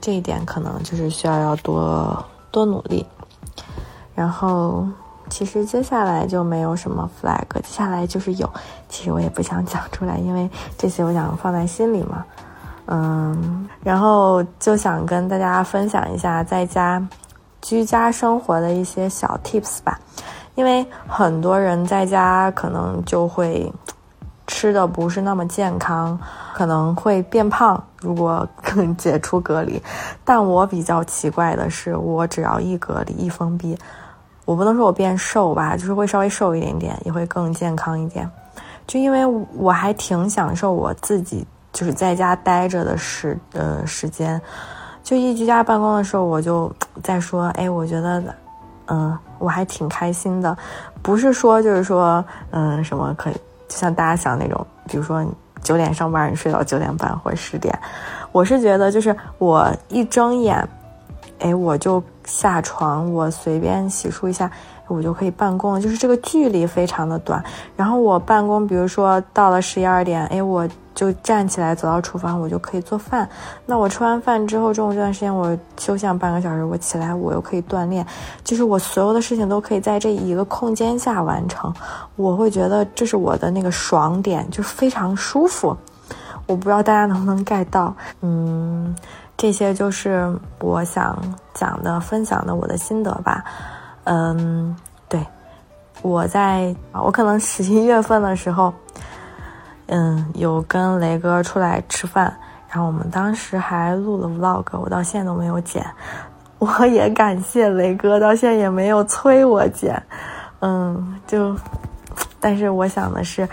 [0.00, 3.06] 这一点可能就是需要要多多努力。
[4.12, 4.84] 然后，
[5.30, 8.52] 其实接下来就没有什么 flag，接下来就是有，
[8.88, 12.26] 其实我也不想讲出来，因为这些我想放在心里嘛。
[12.86, 17.06] 嗯，然后就想跟大家分享一下在家。
[17.62, 19.98] 居家生活的一些小 tips 吧，
[20.54, 23.72] 因为很多人在家可能就会
[24.46, 26.16] 吃的不是那么健康，
[26.54, 27.82] 可能会变胖。
[27.98, 28.46] 如果
[28.96, 29.82] 解除隔离，
[30.24, 33.76] 但我比较奇怪的是，我只要一隔离一封闭，
[34.44, 38.30] 我不能说我变瘦吧，就是会稍微瘦一点点，也会更健康一点。
[38.86, 39.26] 就因为
[39.56, 41.44] 我还挺享受我自己
[41.76, 44.40] 就是在家待着的时呃时间。
[45.02, 46.72] 就一居家办公的时候，我就
[47.02, 48.24] 在说，哎，我觉得，
[48.86, 50.56] 嗯，我还挺开心的，
[51.02, 53.34] 不是说就是说，嗯，什么可以，
[53.68, 55.22] 就像大家想那种，比如说
[55.62, 57.78] 九点上班，你睡到九点半或者十点，
[58.32, 60.66] 我是觉得就是我一睁眼，
[61.38, 64.50] 哎，我就下床，我随便洗漱一下，
[64.88, 67.42] 我就可以办公，就是这个距离非常的短，
[67.76, 70.68] 然后我办公，比如说到了十一二点，哎，我。
[70.96, 73.28] 就站起来走到厨房，我就可以做饭。
[73.66, 78.06] 那我吃完饭之后，中午这段时间我休息半个小时，我起来我又可以锻炼。
[78.42, 81.70] 就是我所有的事情都可以在这一个空间下完成。
[82.16, 85.76] 我会觉得这是我的那个爽点，就非常舒服。
[86.46, 87.94] 我不知道大家能不能 get 到。
[88.22, 88.96] 嗯，
[89.36, 91.14] 这些就是我想
[91.52, 93.44] 讲的、分享的我的心得吧。
[94.06, 94.74] 嗯，
[95.08, 95.24] 对，
[96.02, 98.72] 我在我可能十一月份的时候。
[99.88, 102.36] 嗯，有跟雷哥出来吃饭，
[102.68, 105.86] 然后我们当时还录了 vlog，我到现在都没有剪。
[106.58, 110.02] 我也感谢雷哥，到现在也没有催我剪。
[110.58, 111.54] 嗯，就，
[112.40, 113.48] 但是我想的是，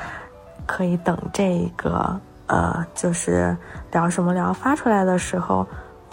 [0.65, 3.55] 可以等这个呃，就是
[3.91, 5.63] 聊什么聊发出来的时候。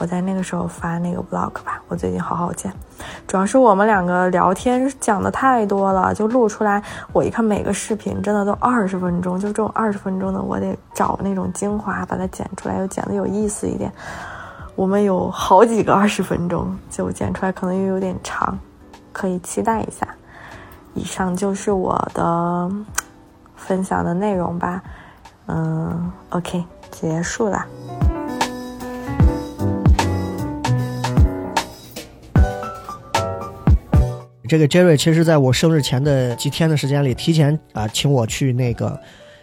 [0.01, 2.73] 我在那个时候发那个 vlog 吧，我最近好好剪，
[3.27, 6.83] 主要是我们两个聊天讲的太多了，就录出来。
[7.13, 13.93] 我一看每个视频真的都二十分钟，就这种二十分钟的，我得找那种精华把它剪出来，又剪得有意思一点。
[14.75, 18.59] 我们有好几个二十分钟，就剪出来可能又有点长，
[19.13, 20.09] 可以期待一下。
[20.95, 22.71] 以上就是我的
[23.55, 24.83] 分享的内容吧，
[25.47, 27.67] 嗯，OK，结束了。
[34.51, 38.99] 这个 Jerry 其实在我生日前的几天的时间里，提前啊请我去那个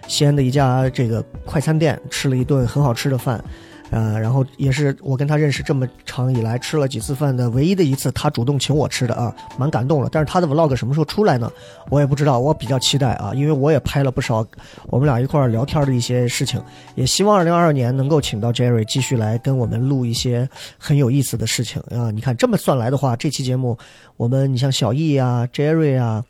[0.05, 3.41] 西安的一家这个快餐店吃了一顿很好吃的饭。
[3.89, 10.09] 呃，然后也是我跟他认识这么长以来吃了几次饭的唯一的一次，他主动请我吃的啊，蛮感动了。
[10.11, 11.51] 但是他的 vlog 什么时候出来呢？
[11.89, 14.45] 我也不知道，我比较期待啊，因为我也拍了不少
[14.87, 16.61] 我们俩一块儿聊天的一些事情，
[16.95, 22.11] 也希望二零二二年能够请到 Jerry 继续来跟我们录一些很有意思的事情啊。
[22.11, 23.77] 你看这么算来的话，这期节目
[24.17, 26.23] 我们你像小易啊，Jerry 啊。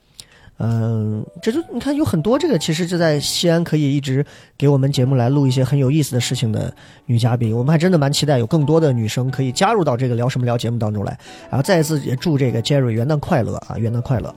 [0.59, 4.25] 嗯，这就你看有很多这个，其实就在西安可以一直
[4.57, 6.73] 给我们节目来录一些很有意思的事情的
[7.05, 11.17] 女嘉宾，我们还真的蛮期待有更多的女生可以加入到这个聊什么聊节目当中来。
[11.49, 14.33] 然后再一次也祝这个 Jerry 元旦快乐啊，元旦快乐。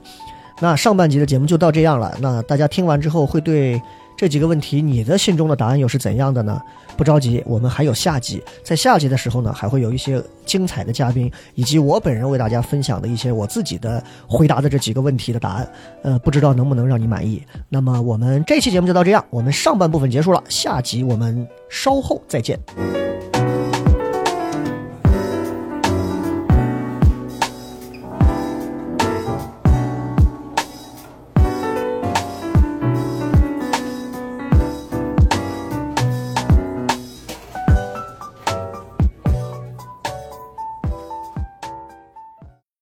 [0.59, 3.81] 那上半集的节目就到这样了，那大家听完之后会对。
[4.21, 6.61] 这几个问题，你的心中的答案又是怎样的呢？
[6.95, 8.39] 不着急，我们还有下集。
[8.63, 15.67] 在下集的时候呢，还会有一些精彩的嘉宾，以及我本人为大家分享的一些我自己的回答的这几个问题的答案。
[16.03, 17.41] 呃，不知道能不能让你满意。
[17.67, 22.59] 那么我们这期节目就到这样，我们上半部分结束了，下集我们稍后再见。